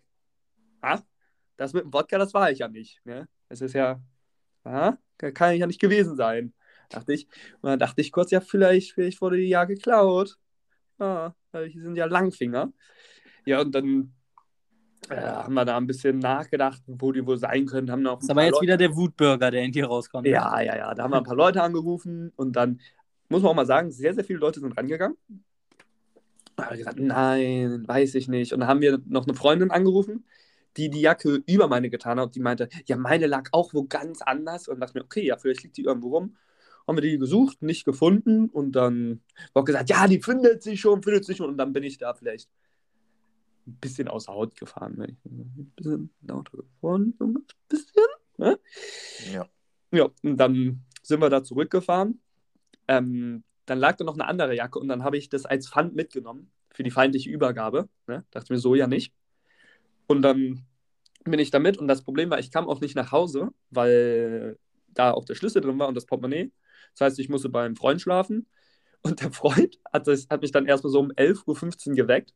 ah, 0.82 1.00
das 1.58 1.74
mit 1.74 1.84
dem 1.84 1.94
Wodka, 1.94 2.18
das 2.18 2.34
war 2.34 2.52
ich 2.52 2.60
ja 2.60 2.68
nicht. 2.68 3.00
Ne? 3.06 3.28
Das 3.50 3.62
ist 3.62 3.74
ja, 3.74 4.02
ah, 4.64 4.98
kann 5.18 5.56
ja 5.56 5.68
nicht 5.68 5.82
gewesen 5.82 6.16
sein. 6.16 6.54
Dachte 6.90 7.14
ich. 7.14 7.28
Und 7.62 7.70
dann 7.70 7.80
dachte 7.80 8.02
ich 8.02 8.12
kurz, 8.12 8.32
ja, 8.32 8.42
vielleicht, 8.42 8.94
vielleicht 8.94 9.22
wurde 9.22 9.38
die 9.38 9.48
ja 9.48 9.66
geklaut. 9.66 10.38
Weil 11.52 11.70
die 11.70 11.80
sind 11.82 11.96
ja 11.96 12.06
Langfinger. 12.06 12.72
Ja, 13.46 13.62
und 13.62 13.74
dann 13.74 14.14
äh, 15.10 15.16
haben 15.16 15.54
wir 15.56 15.66
da 15.66 15.78
ein 15.78 15.88
bisschen 15.88 16.20
nachgedacht, 16.20 16.82
wo 16.86 17.12
die 17.12 17.26
wohl 17.26 17.38
sein 17.38 17.66
können. 17.66 17.90
Haben 17.92 18.04
noch 18.04 18.16
Das 18.20 18.26
ist 18.26 18.30
aber 18.30 18.44
jetzt 18.44 18.54
Leute- 18.54 18.64
wieder 18.64 18.78
der 18.78 18.96
Wutbürger, 18.96 19.50
der 19.52 19.64
in 19.64 19.72
dir 19.72 19.88
rauskommt. 19.88 20.28
Ja, 20.28 20.62
ja, 20.62 20.78
ja. 20.78 20.94
Da 20.94 21.04
haben 21.04 21.12
wir 21.12 21.18
ein 21.18 21.24
paar 21.24 21.36
Leute 21.36 21.62
angerufen 21.64 22.32
und 22.36 22.56
dann 22.56 22.80
muss 23.30 23.42
man 23.42 23.52
auch 23.52 23.56
mal 23.56 23.66
sagen, 23.66 23.92
sehr, 23.92 24.14
sehr 24.14 24.24
viele 24.24 24.40
Leute 24.40 24.60
sind 24.60 24.78
rangegangen. 24.78 25.18
Ich 26.72 26.78
gesagt, 26.78 27.00
nein, 27.00 27.84
weiß 27.88 28.14
ich 28.16 28.28
nicht. 28.28 28.54
Und 28.54 28.60
dann 28.60 28.70
haben 28.70 28.82
wir 28.82 29.00
noch 29.08 29.26
eine 29.26 29.34
Freundin 29.36 29.72
angerufen, 29.72 30.26
die 30.78 30.90
die 30.90 31.02
Jacke 31.02 31.42
über 31.48 31.68
meine 31.68 31.90
getan 31.90 32.20
hat. 32.20 32.36
Die 32.36 32.40
meinte, 32.40 32.70
ja, 32.86 32.98
meine 32.98 33.26
lag 33.26 33.50
auch 33.54 33.74
wo 33.74 33.86
ganz 33.86 34.22
anders. 34.22 34.68
Und 34.68 34.80
dachte 34.80 35.00
mir, 35.00 35.04
okay, 35.06 35.26
ja, 35.26 35.38
vielleicht 35.38 35.64
liegt 35.64 35.78
die 35.78 35.84
irgendwo 35.84 36.10
rum. 36.18 36.36
Haben 36.92 36.98
wir 36.98 37.10
die 37.10 37.18
gesucht, 37.18 37.62
nicht 37.62 37.86
gefunden. 37.86 38.50
Und 38.50 38.74
dann 38.74 39.22
war 39.54 39.64
gesagt, 39.64 39.90
ja, 39.90 40.08
die 40.08 40.22
findet 40.22 40.62
sich 40.62 40.82
schon, 40.82 41.02
findet 41.02 41.24
sich 41.24 41.38
schon. 41.38 41.50
Und 41.50 41.58
dann 41.58 41.72
bin 41.72 41.84
ich 41.84 41.98
da 41.98 42.14
vielleicht 42.14 42.50
ein 43.66 43.78
bisschen 43.80 44.10
außer 44.10 44.34
Haut 44.34 44.58
gefahren. 44.58 44.98
Ne? 44.98 45.16
Ein 45.26 45.72
bisschen 45.78 46.14
lauter 46.28 46.58
so 46.82 46.98
ein 46.98 47.14
bisschen. 47.70 48.04
Ne? 48.38 48.60
Ja. 49.32 49.48
Ja, 49.94 50.10
und 50.22 50.36
dann 50.36 50.82
sind 51.02 51.22
wir 51.22 51.30
da 51.30 51.46
zurückgefahren. 51.46 52.20
Ähm, 52.90 53.46
dann 53.66 53.80
lag 53.80 53.96
da 53.96 54.04
noch 54.04 54.16
eine 54.16 54.26
andere 54.26 54.54
Jacke 54.54 54.80
und 54.80 54.90
dann 54.90 55.06
habe 55.06 55.18
ich 55.18 55.30
das 55.30 55.46
als 55.46 55.70
Pfand 55.70 55.96
mitgenommen 55.96 56.52
für 56.74 56.84
die 56.84 56.92
feindliche 56.92 57.30
Übergabe. 57.30 57.88
Ne? 58.08 58.26
Dachte 58.32 58.52
mir 58.52 58.60
so 58.60 58.76
ja 58.76 58.88
nicht. 58.88 59.14
Und 60.08 60.24
dann 60.24 60.66
bin 61.24 61.40
ich 61.40 61.52
damit 61.52 61.78
und 61.78 61.88
das 61.88 62.04
Problem 62.04 62.30
war, 62.30 62.40
ich 62.40 62.52
kam 62.52 62.68
auch 62.68 62.82
nicht 62.82 62.96
nach 62.96 63.14
Hause, 63.14 63.50
weil 63.70 64.58
da 64.88 65.12
auch 65.12 65.26
der 65.26 65.36
Schlüssel 65.36 65.62
drin 65.62 65.80
war 65.80 65.88
und 65.88 65.96
das 65.96 66.06
Portemonnaie. 66.06 66.52
Das 66.94 67.02
heißt, 67.02 67.20
ich 67.20 67.30
musste 67.30 67.50
beim 67.50 67.76
Freund 67.76 68.02
schlafen 68.02 68.48
und 69.02 69.22
der 69.22 69.32
Freund 69.32 69.80
hat, 69.92 70.08
das, 70.08 70.28
hat 70.30 70.42
mich 70.42 70.52
dann 70.52 70.66
erstmal 70.66 70.92
so 70.92 71.00
um 71.00 71.12
11.15 71.12 71.90
Uhr 71.90 71.96
geweckt 71.96 72.34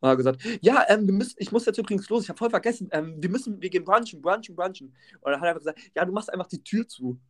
und 0.00 0.08
hat 0.08 0.18
gesagt, 0.18 0.42
ja, 0.60 0.84
ähm, 0.88 1.06
wir 1.06 1.14
müssen, 1.14 1.36
ich 1.38 1.52
muss 1.52 1.64
jetzt 1.64 1.78
übrigens 1.78 2.08
los, 2.08 2.24
ich 2.24 2.28
habe 2.28 2.38
voll 2.38 2.50
vergessen, 2.50 2.88
ähm, 2.92 3.22
wir 3.22 3.30
müssen, 3.30 3.60
wir 3.62 3.70
gehen 3.70 3.84
brunchen, 3.84 4.20
brunchen, 4.20 4.56
brunchen. 4.56 4.94
Und 5.20 5.32
dann 5.32 5.40
hat 5.40 5.46
er 5.46 5.48
einfach 5.50 5.60
gesagt, 5.60 5.80
ja, 5.94 6.04
du 6.04 6.12
machst 6.12 6.32
einfach 6.32 6.48
die 6.48 6.62
Tür 6.62 6.86
zu. 6.86 7.20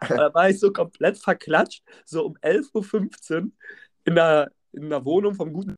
Und 0.00 0.16
da 0.16 0.32
war 0.34 0.50
ich 0.50 0.58
so 0.58 0.72
komplett 0.72 1.18
verklatscht, 1.18 1.82
so 2.04 2.26
um 2.26 2.36
11.15 2.38 3.34
Uhr 3.44 3.50
in 4.04 4.14
der, 4.14 4.52
in 4.72 4.90
der 4.90 5.04
Wohnung 5.04 5.34
vom 5.34 5.52
guten. 5.52 5.74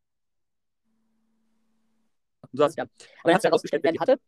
So, 2.53 2.65
Ja. 2.65 2.85
Und 2.85 2.91
dann 3.25 3.35
hat 3.35 3.45
er 3.45 3.51
herausgestellt, 3.51 3.85
wer 3.85 3.93
die 3.93 4.01
hatte. 4.01 4.19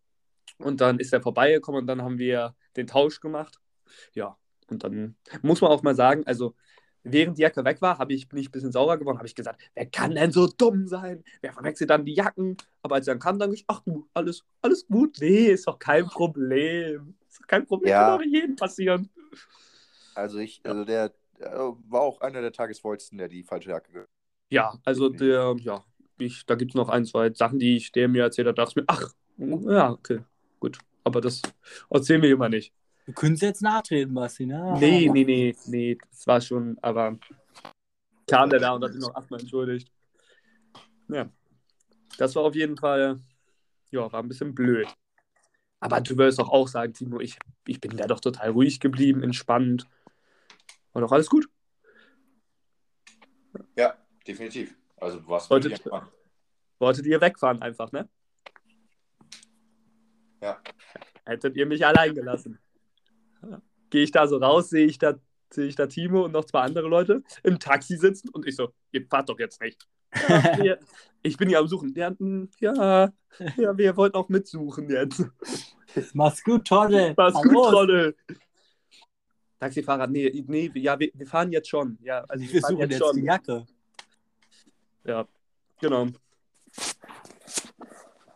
und 0.58 0.80
dann 0.80 0.98
ist 0.98 1.12
er 1.12 1.20
vorbeigekommen 1.20 1.80
und 1.82 1.86
dann 1.86 2.02
haben 2.02 2.18
wir 2.18 2.54
den 2.76 2.86
Tausch 2.86 3.20
gemacht. 3.20 3.58
Ja, 4.14 4.38
und 4.70 4.84
dann 4.84 5.16
muss 5.42 5.60
man 5.60 5.70
auch 5.70 5.82
mal 5.82 5.94
sagen, 5.94 6.24
also 6.26 6.54
während 7.02 7.38
die 7.38 7.42
Jacke 7.42 7.64
weg 7.64 7.82
war, 7.82 7.98
habe 7.98 8.12
ich, 8.14 8.28
bin 8.28 8.38
ich 8.38 8.48
ein 8.48 8.52
bisschen 8.52 8.72
sauer 8.72 8.96
geworden, 8.98 9.18
habe 9.18 9.26
ich 9.26 9.34
gesagt, 9.34 9.60
wer 9.74 9.86
kann 9.86 10.14
denn 10.14 10.30
so 10.32 10.46
dumm 10.46 10.86
sein? 10.86 11.24
Wer 11.40 11.52
verwechselt 11.52 11.90
dann 11.90 12.04
die 12.04 12.14
Jacken? 12.14 12.56
Aber 12.82 12.96
als 12.96 13.08
er 13.08 13.14
dann 13.14 13.20
kam, 13.20 13.38
dann 13.38 13.52
ich, 13.52 13.64
ach 13.66 13.80
du, 13.80 14.08
alles, 14.14 14.44
alles 14.60 14.86
gut. 14.86 15.18
Nee, 15.20 15.46
ist 15.48 15.66
doch 15.66 15.78
kein 15.78 16.06
Problem. 16.06 17.14
Ist 17.28 17.40
doch 17.40 17.46
kein 17.46 17.66
Problem, 17.66 17.90
Ja. 17.90 18.06
kann 18.08 18.18
doch 18.18 18.24
jedem 18.24 18.56
passieren. 18.56 19.08
Also 20.14 20.38
ich, 20.38 20.60
also 20.64 20.84
der 20.84 21.12
äh, 21.38 21.46
war 21.48 22.00
auch 22.02 22.20
einer 22.20 22.40
der 22.40 22.52
Tagesvollsten, 22.52 23.18
der 23.18 23.28
die 23.28 23.42
falsche 23.44 23.70
Jacke 23.70 24.06
Ja, 24.50 24.78
also 24.84 25.08
der, 25.08 25.56
ja, 25.60 25.84
ich, 26.18 26.44
da 26.46 26.54
gibt 26.54 26.72
es 26.72 26.74
noch 26.74 26.88
ein, 26.88 27.04
zwei 27.06 27.32
Sachen, 27.32 27.58
die 27.58 27.76
ich 27.76 27.92
der 27.92 28.08
mir 28.08 28.22
erzählt 28.24 28.48
hat, 28.48 28.58
dachte 28.58 28.70
ich 28.72 28.76
mir, 28.76 28.84
ach, 28.86 29.10
ja, 29.38 29.90
okay, 29.90 30.20
gut. 30.60 30.78
Aber 31.04 31.20
das 31.20 31.40
erzählen 31.90 32.22
wir 32.22 32.30
immer 32.30 32.48
nicht. 32.48 32.72
Du 33.04 33.12
könntest 33.12 33.42
jetzt 33.42 33.62
nachtreten, 33.62 34.14
Basti, 34.14 34.46
ne? 34.46 34.76
Nee, 34.78 35.08
nee, 35.12 35.24
nee, 35.24 35.56
nee, 35.66 35.98
das 36.10 36.26
war 36.26 36.40
schon, 36.40 36.78
aber 36.82 37.18
kam 38.28 38.48
der 38.48 38.60
da 38.60 38.72
und 38.72 38.84
hat 38.84 38.92
sich 38.92 39.02
noch 39.02 39.14
achtmal 39.14 39.40
entschuldigt. 39.40 39.90
Ja, 41.08 41.28
das 42.16 42.34
war 42.36 42.44
auf 42.44 42.54
jeden 42.54 42.76
Fall, 42.76 43.20
ja, 43.90 44.12
war 44.12 44.22
ein 44.22 44.28
bisschen 44.28 44.54
blöd. 44.54 44.86
Aber 45.80 46.00
du 46.00 46.16
wirst 46.16 46.38
doch 46.38 46.48
auch 46.48 46.68
sagen, 46.68 46.92
Timo, 46.92 47.18
ich, 47.18 47.36
ich 47.66 47.80
bin 47.80 47.96
da 47.96 48.06
doch 48.06 48.20
total 48.20 48.50
ruhig 48.50 48.78
geblieben, 48.78 49.24
entspannt. 49.24 49.88
War 50.92 51.02
doch 51.02 51.10
alles 51.10 51.28
gut. 51.28 51.48
Ja, 53.76 53.98
definitiv. 54.26 54.76
Also 54.96 55.26
was 55.26 55.50
Wollte- 55.50 55.70
wirklich 55.70 55.84
entspannt. 55.84 56.12
Wolltet 56.78 57.06
ihr 57.06 57.20
wegfahren 57.20 57.60
einfach, 57.62 57.90
ne? 57.90 58.08
Ja. 60.40 60.60
Hättet 61.24 61.56
ihr 61.56 61.66
mich 61.66 61.84
allein 61.84 62.14
gelassen. 62.14 62.58
Gehe 63.90 64.02
ich 64.02 64.10
da 64.10 64.26
so 64.26 64.38
raus, 64.38 64.70
sehe 64.70 64.86
ich 64.86 64.98
da, 64.98 65.14
sehe 65.50 65.66
ich 65.66 65.76
da 65.76 65.86
Timo 65.86 66.24
und 66.24 66.32
noch 66.32 66.44
zwei 66.44 66.60
andere 66.60 66.88
Leute 66.88 67.22
im 67.42 67.58
Taxi 67.58 67.96
sitzen 67.96 68.28
und 68.30 68.46
ich 68.46 68.56
so, 68.56 68.72
ihr 68.90 69.06
fahrt 69.06 69.28
doch 69.28 69.38
jetzt 69.38 69.60
nicht. 69.60 69.86
Ja, 70.28 70.58
wir, 70.58 70.78
ich 71.22 71.36
bin 71.36 71.50
ja 71.50 71.58
am 71.58 71.68
Suchen. 71.68 71.94
Ja, 71.94 72.10
mm, 72.10 72.48
ja, 72.60 73.12
ja, 73.56 73.78
wir 73.78 73.96
wollten 73.96 74.16
auch 74.16 74.28
mitsuchen 74.28 74.88
jetzt. 74.90 75.24
Mach's 76.14 76.42
gut, 76.42 76.66
Torre. 76.66 77.12
Was 77.16 77.34
Hallo. 77.34 77.50
gut, 77.50 77.70
Trolle. 77.70 78.14
Taxifahrer, 79.58 80.08
nee, 80.08 80.44
nee, 80.48 80.70
ja, 80.74 80.98
wir, 80.98 81.10
wir 81.14 81.26
fahren 81.26 81.52
jetzt 81.52 81.68
schon. 81.68 81.96
Ja, 82.02 82.24
also 82.28 82.44
Wir 82.44 82.60
fahren 82.60 82.76
suchen 82.76 82.90
jetzt 82.90 83.14
die 83.14 83.20
Jacke. 83.20 83.66
Ja, 85.04 85.26
genau. 85.80 86.08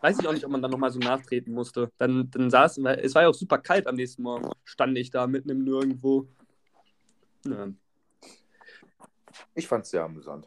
Weiß 0.07 0.21
ich 0.21 0.29
auch 0.29 0.33
nicht, 0.33 0.45
ob 0.45 0.53
man 0.53 0.63
dann 0.63 0.71
nochmal 0.71 0.93
so 0.93 1.01
nachtreten 1.01 1.53
musste. 1.53 1.91
Dann, 1.99 2.31
dann 2.31 2.49
saß, 2.49 2.79
es 2.79 3.13
war 3.17 3.23
ja 3.23 3.29
auch 3.29 3.35
super 3.35 3.59
kalt 3.59 3.89
am 3.89 3.97
nächsten 3.97 4.23
Morgen. 4.23 4.49
Stand 4.63 4.97
ich 4.97 5.11
da 5.11 5.27
mitten 5.27 5.51
im 5.51 5.65
Nirgendwo. 5.65 6.29
Ja, 7.45 7.67
Ich 9.57 9.67
fand 9.67 9.83
es 9.83 9.91
sehr 9.91 10.05
amüsant. 10.05 10.47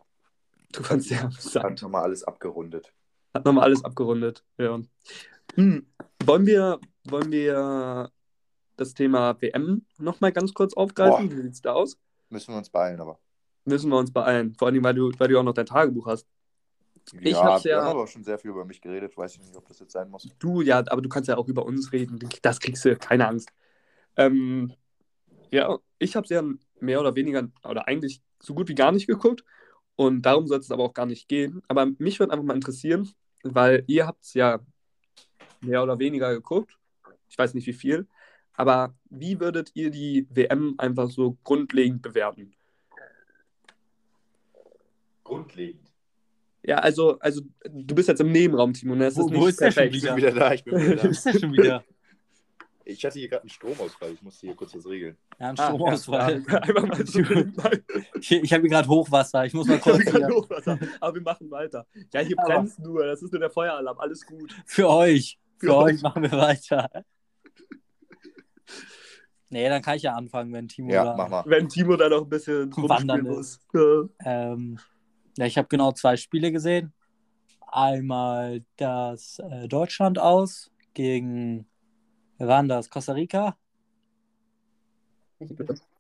du 0.72 0.82
fandst 0.82 1.12
Hat 1.12 1.24
amüsant. 1.26 1.82
nochmal 1.82 2.04
alles 2.04 2.24
abgerundet. 2.24 2.94
Hat 3.34 3.44
nochmal 3.44 3.66
alles 3.66 3.84
abgerundet. 3.84 4.46
Ja. 4.58 4.80
Hm. 5.56 5.86
Wollen 6.24 6.46
wir, 6.46 6.80
wollen 7.10 7.30
wir 7.30 8.12
das 8.78 8.94
Thema 8.94 9.42
WM 9.42 9.86
nochmal 9.98 10.32
ganz 10.32 10.54
kurz 10.54 10.74
aufgreifen? 10.74 11.28
Boah. 11.28 11.36
Wie 11.38 11.42
sieht's 11.42 11.62
da 11.62 11.74
aus? 11.74 11.98
Müssen 12.30 12.54
wir 12.54 12.60
uns 12.60 12.70
beeilen, 12.70 13.02
aber. 13.02 13.20
Müssen 13.66 13.90
wir 13.90 13.98
uns 13.98 14.14
beeilen. 14.14 14.56
Vor 14.58 14.70
allem, 14.70 14.82
weil 14.86 14.94
du, 14.94 15.12
weil 15.18 15.28
du 15.28 15.38
auch 15.38 15.44
noch 15.44 15.54
dein 15.54 15.66
Tagebuch 15.66 16.08
hast. 16.08 16.26
Ich 17.22 17.32
ja, 17.32 17.44
hab's 17.44 17.64
wir 17.64 17.72
ja- 17.72 17.84
haben 17.84 17.98
aber 17.98 18.08
schon 18.08 18.24
sehr 18.24 18.38
viel 18.38 18.52
über 18.52 18.66
mich 18.66 18.82
geredet. 18.82 19.18
Weiß 19.18 19.36
ich 19.36 19.40
nicht, 19.42 19.56
ob 19.56 19.68
das 19.68 19.80
jetzt 19.80 19.92
sein 19.92 20.10
muss. 20.10 20.28
Du, 20.40 20.62
ja, 20.62 20.80
aber 20.88 21.02
du 21.02 21.10
kannst 21.10 21.28
ja 21.28 21.38
auch 21.38 21.48
über 21.48 21.66
uns 21.66 21.92
reden. 21.92 22.20
Das 22.42 22.60
kriegst 22.60 22.86
du, 22.86 22.96
keine 22.96 23.28
Angst. 23.28 23.50
Ähm, 24.16 24.74
ja, 25.52 25.78
ich 25.98 26.16
habe 26.16 26.26
es 26.26 26.30
ja 26.30 26.44
mehr 26.80 27.00
oder 27.00 27.16
weniger, 27.16 27.48
oder 27.64 27.88
eigentlich 27.88 28.22
so 28.42 28.54
gut 28.54 28.70
wie 28.70 28.76
gar 28.76 28.92
nicht 28.92 29.08
geguckt. 29.08 29.44
Und 29.96 30.22
darum 30.22 30.48
soll 30.48 30.60
es 30.60 30.72
aber 30.72 30.84
auch 30.84 30.94
gar 30.94 31.06
nicht 31.06 31.28
gehen. 31.28 31.62
Aber 31.68 31.88
mich 31.98 32.20
würde 32.20 32.32
einfach 32.32 32.46
mal 32.46 32.56
interessieren, 32.56 33.12
weil 33.44 33.84
ihr 33.88 34.08
habt 34.08 34.24
es 34.24 34.34
ja 34.34 34.60
mehr 35.62 35.84
oder 35.84 36.00
weniger 36.00 36.34
geguckt. 36.34 36.78
Ich 37.28 37.38
weiß 37.38 37.54
nicht 37.54 37.68
wie 37.68 37.74
viel. 37.74 38.08
Aber 38.54 38.94
wie 39.10 39.40
würdet 39.40 39.72
ihr 39.74 39.90
die 39.90 40.28
WM 40.30 40.76
einfach 40.78 41.10
so 41.10 41.38
grundlegend 41.44 42.02
bewerten? 42.02 42.54
Grundlegend. 45.24 45.89
Ja, 46.64 46.78
also, 46.80 47.18
also 47.20 47.42
du 47.70 47.96
bist 47.96 48.10
jetzt 48.10 48.20
im 48.22 48.32
Nebenraum, 48.32 48.74
Timo. 48.74 48.94
und 48.94 49.00
Das 49.00 49.16
Wo- 49.16 49.22
ist 49.26 49.32
nicht 49.32 49.40
wo 49.42 49.48
ist 49.48 49.62
der 49.62 49.72
schon 49.72 49.76
perfekt. 49.84 49.96
Ich 49.96 50.04
wieder? 50.04 50.16
bin 50.16 50.24
wieder 50.26 50.40
da, 50.40 50.54
ich 50.54 50.64
bin 50.64 50.76
wieder 50.80 50.96
Du 50.96 51.08
da. 51.10 51.40
schon 51.40 51.54
wieder. 51.54 51.84
Ich 52.86 53.06
hatte 53.06 53.20
hier 53.20 53.30
gerade 53.30 53.44
einen 53.44 53.50
Stromausfall. 53.52 54.14
Ich 54.14 54.22
musste 54.24 54.48
hier 54.48 54.56
kurz 54.56 54.76
was 54.76 54.86
regeln. 54.88 55.16
Ja, 55.40 55.50
ein 55.50 55.60
Ah, 55.60 55.68
Stromausfall. 55.68 56.44
ja, 56.50 56.58
einfach 56.58 56.88
mal 56.88 57.06
so 57.06 57.20
nebenbei. 57.20 57.84
Ich, 58.20 58.32
ich 58.32 58.52
habe 58.54 58.62
hier 58.62 58.70
gerade 58.72 58.88
Hochwasser. 58.88 59.46
Ich 59.46 59.54
muss 59.54 59.68
mal 59.68 59.76
Ich 59.78 59.86
habe 59.86 59.98
kurz 59.98 60.06
gerade 60.12 60.26
hier. 60.26 60.36
Hochwasser, 60.36 60.80
aber 61.00 61.16
wir 61.16 61.22
machen 61.22 61.52
weiter. 61.52 61.86
Ja, 62.14 62.22
hier 62.22 62.38
Aber- 62.40 62.48
brennt 62.56 62.80
nur, 62.80 63.06
das 63.06 63.22
ist 63.22 63.32
nur 63.32 63.40
der 63.40 63.52
Feueralarm, 63.52 64.00
alles 64.00 64.26
gut. 64.26 64.56
Für 64.66 64.90
euch. 64.90 65.38
Für 65.60 65.68
Für 65.68 65.76
euch 65.78 65.96
euch. 65.96 66.02
machen 66.02 66.24
wir 66.24 66.32
weiter. 66.32 66.90
Nee, 69.52 69.68
dann 69.68 69.82
kann 69.82 69.98
ich 69.98 70.04
ja 70.04 70.14
anfangen, 70.14 70.54
wenn 70.54 70.68
Timo 70.68 70.92
Ja, 70.92 71.06
da. 71.06 71.16
mach 71.16 71.28
mal. 71.30 71.44
Wenn 71.48 71.70
Timo 71.70 71.96
da 71.96 72.08
noch 72.10 72.24
ein 72.24 72.30
bisschen 72.30 72.72
Wandern 72.76 73.26
rumspielen 73.26 73.36
muss. 73.36 74.10
Ja. 74.24 74.52
Ähm, 74.54 74.80
ja, 75.38 75.46
ich 75.46 75.58
habe 75.58 75.68
genau 75.68 75.92
zwei 75.92 76.18
Spiele 76.18 76.52
gesehen. 76.52 76.94
Einmal 77.68 78.64
das 78.78 79.40
äh, 79.40 79.68
Deutschland 79.68 80.18
aus 80.20 80.72
gegen, 80.94 81.68
wer 82.38 82.48
war 82.48 82.62
denn 82.62 82.70
das? 82.70 82.90
Costa 82.90 83.14
Rica? 83.14 83.58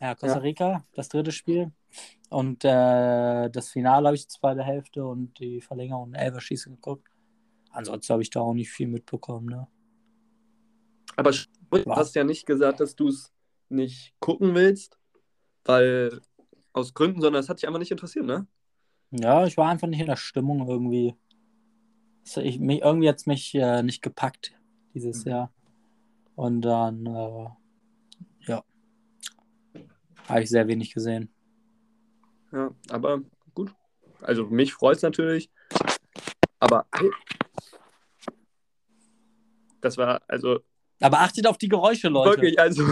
Ja, 0.01 0.15
Costa 0.15 0.38
Ja. 0.38 0.41
Rica, 0.41 0.86
das 0.93 1.09
dritte 1.09 1.32
Spiel. 1.32 1.71
Und 2.30 2.63
äh, 2.63 3.49
das 3.49 3.69
Finale 3.69 4.07
habe 4.07 4.15
ich 4.15 4.23
die 4.23 4.34
zweite 4.34 4.63
Hälfte 4.63 5.05
und 5.05 5.39
die 5.39 5.61
Verlängerung 5.61 6.09
und 6.09 6.15
Elferschießen 6.15 6.75
geguckt. 6.75 7.07
Ansonsten 7.71 8.13
habe 8.13 8.21
ich 8.21 8.30
da 8.30 8.41
auch 8.41 8.53
nicht 8.53 8.71
viel 8.71 8.88
mitbekommen. 8.88 9.47
Ne? 9.47 9.67
Aber 11.15 11.32
du 11.32 11.95
hast 11.95 12.15
ja 12.15 12.23
nicht 12.23 12.45
gesagt, 12.45 12.80
dass 12.80 12.95
du 12.95 13.07
es 13.07 13.32
nicht 13.69 14.13
gucken 14.19 14.55
willst, 14.55 14.97
weil 15.65 16.21
aus 16.73 16.93
Gründen, 16.93 17.21
sondern 17.21 17.41
es 17.41 17.49
hat 17.49 17.57
dich 17.57 17.67
einfach 17.67 17.80
nicht 17.80 17.91
interessiert, 17.91 18.25
ne? 18.25 18.47
Ja, 19.12 19.45
ich 19.45 19.57
war 19.57 19.70
einfach 19.70 19.88
nicht 19.88 19.99
in 20.01 20.05
der 20.07 20.16
Stimmung 20.18 20.68
irgendwie. 20.68 21.16
Also 22.26 22.41
ich, 22.41 22.60
mich, 22.60 22.82
irgendwie 22.82 23.10
hat 23.10 23.18
es 23.18 23.26
mich 23.26 23.55
äh, 23.55 23.82
nicht 23.82 24.01
gepackt 24.01 24.53
dieses 24.93 25.26
Mhm. 25.26 25.32
Jahr. 25.32 25.53
Und 26.36 26.62
dann, 26.62 27.05
äh, 27.05 27.49
ja. 28.47 28.64
Habe 30.28 30.43
ich 30.43 30.49
sehr 30.49 30.68
wenig 30.68 30.93
gesehen. 30.93 31.34
Ja, 32.51 32.70
aber 32.89 33.22
gut. 33.55 33.74
Also 34.22 34.45
mich 34.45 34.74
freut 34.74 34.97
es 34.97 35.01
natürlich. 35.03 35.49
Aber 36.60 36.86
hey, 36.93 37.10
das 39.82 39.97
war 39.97 40.22
also 40.28 40.60
Aber 41.01 41.20
achtet 41.20 41.47
auf 41.47 41.57
die 41.57 41.70
Geräusche, 41.70 42.10
Leute. 42.10 42.32
wirklich, 42.41 42.60
also 42.60 42.84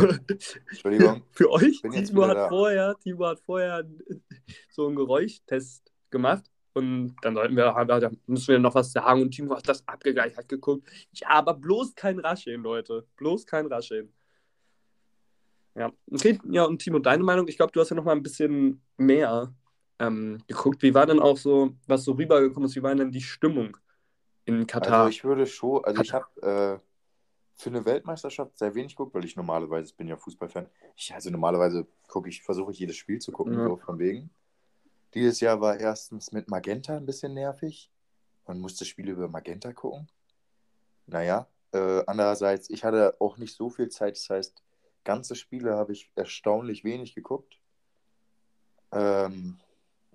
Entschuldigung. 0.69 1.23
für 1.31 1.51
euch, 1.51 1.81
Timo 1.81 2.27
hat 2.27 2.37
da. 2.37 2.47
vorher, 2.49 2.95
Timo 2.99 3.25
hat 3.27 3.39
vorher 3.41 3.83
so 4.71 4.87
einen 4.87 4.95
Geräuschtest 4.95 5.91
gemacht. 6.09 6.49
Und 6.73 7.15
dann 7.21 7.33
sollten 7.33 7.55
wir, 7.55 7.73
da 7.85 8.11
müssen 8.27 8.47
wir 8.49 8.59
noch 8.59 8.75
was 8.75 8.91
sagen. 8.91 9.23
Und 9.23 9.31
Timo 9.31 9.55
hat 9.55 9.67
das 9.67 9.87
abgegleicht, 9.87 10.37
hat 10.37 10.47
geguckt. 10.47 10.87
Ja, 11.11 11.29
aber 11.29 11.55
bloß 11.55 11.95
kein 11.95 12.19
Rascheln, 12.19 12.61
Leute. 12.61 13.07
Bloß 13.15 13.47
kein 13.47 13.65
Rascheln. 13.65 14.13
Ja, 15.73 15.91
okay. 16.11 16.39
Ja, 16.49 16.65
und 16.65 16.79
Timo, 16.79 16.99
deine 16.99 17.23
Meinung? 17.23 17.47
Ich 17.47 17.57
glaube, 17.57 17.71
du 17.71 17.79
hast 17.79 17.89
ja 17.89 17.95
noch 17.95 18.03
mal 18.03 18.11
ein 18.11 18.23
bisschen 18.23 18.81
mehr 18.97 19.53
ähm, 19.99 20.43
geguckt. 20.47 20.81
Wie 20.83 20.93
war 20.93 21.05
denn 21.05 21.19
auch 21.19 21.37
so, 21.37 21.73
was 21.87 22.03
so 22.03 22.13
rübergekommen 22.13 22.67
ist, 22.67 22.75
wie 22.75 22.83
war 22.83 22.93
denn 22.93 23.11
die 23.11 23.21
Stimmung 23.21 23.77
in 24.45 24.67
Katar? 24.67 25.05
Also 25.05 25.09
ich 25.09 25.23
würde 25.23 25.45
schon, 25.45 25.83
also 25.83 26.01
ich 26.01 26.13
habe 26.13 26.25
äh, 26.41 26.79
für 27.55 27.69
eine 27.69 27.85
Weltmeisterschaft 27.85 28.57
sehr 28.57 28.75
wenig 28.75 28.95
geguckt, 28.95 29.15
weil 29.15 29.25
ich 29.25 29.35
normalerweise, 29.35 29.89
ich 29.89 29.97
bin 29.97 30.07
ja 30.07 30.15
Fußballfan, 30.15 30.67
ich, 30.95 31.13
also 31.13 31.29
normalerweise 31.31 31.87
gucke 32.07 32.29
ich, 32.29 32.43
versuche 32.43 32.71
ich 32.71 32.79
jedes 32.79 32.95
Spiel 32.97 33.19
zu 33.19 33.31
gucken, 33.31 33.53
Ja. 33.53 33.67
so 33.67 33.77
von 33.77 33.97
wegen. 33.99 34.29
Dieses 35.13 35.39
Jahr 35.39 35.61
war 35.61 35.79
erstens 35.79 36.31
mit 36.31 36.49
Magenta 36.49 36.95
ein 36.97 37.05
bisschen 37.05 37.33
nervig. 37.33 37.91
Man 38.45 38.59
musste 38.59 38.85
Spiele 38.85 39.11
über 39.11 39.27
Magenta 39.27 39.73
gucken. 39.73 40.07
Naja, 41.05 41.47
äh, 41.71 42.03
andererseits, 42.07 42.69
ich 42.69 42.83
hatte 42.83 43.15
auch 43.19 43.37
nicht 43.37 43.55
so 43.55 43.69
viel 43.69 43.89
Zeit, 43.89 44.15
das 44.17 44.29
heißt, 44.29 44.63
ganze 45.03 45.35
Spiele 45.35 45.75
habe 45.75 45.93
ich 45.93 46.11
erstaunlich 46.15 46.83
wenig 46.83 47.15
geguckt. 47.15 47.59
Ähm, 48.91 49.59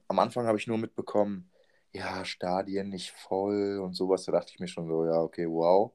am 0.09 0.19
Anfang 0.19 0.47
habe 0.47 0.59
ich 0.59 0.67
nur 0.67 0.79
mitbekommen, 0.79 1.51
ja, 1.93 2.25
Stadien 2.25 2.89
nicht 2.89 3.11
voll 3.13 3.79
und 3.79 3.95
sowas. 3.95 4.25
Da 4.25 4.33
dachte 4.33 4.53
ich 4.53 4.61
mir 4.61 4.69
schon 4.69 4.87
so, 4.87 5.05
ja, 5.07 5.21
okay, 5.21 5.47
wow. 5.49 5.93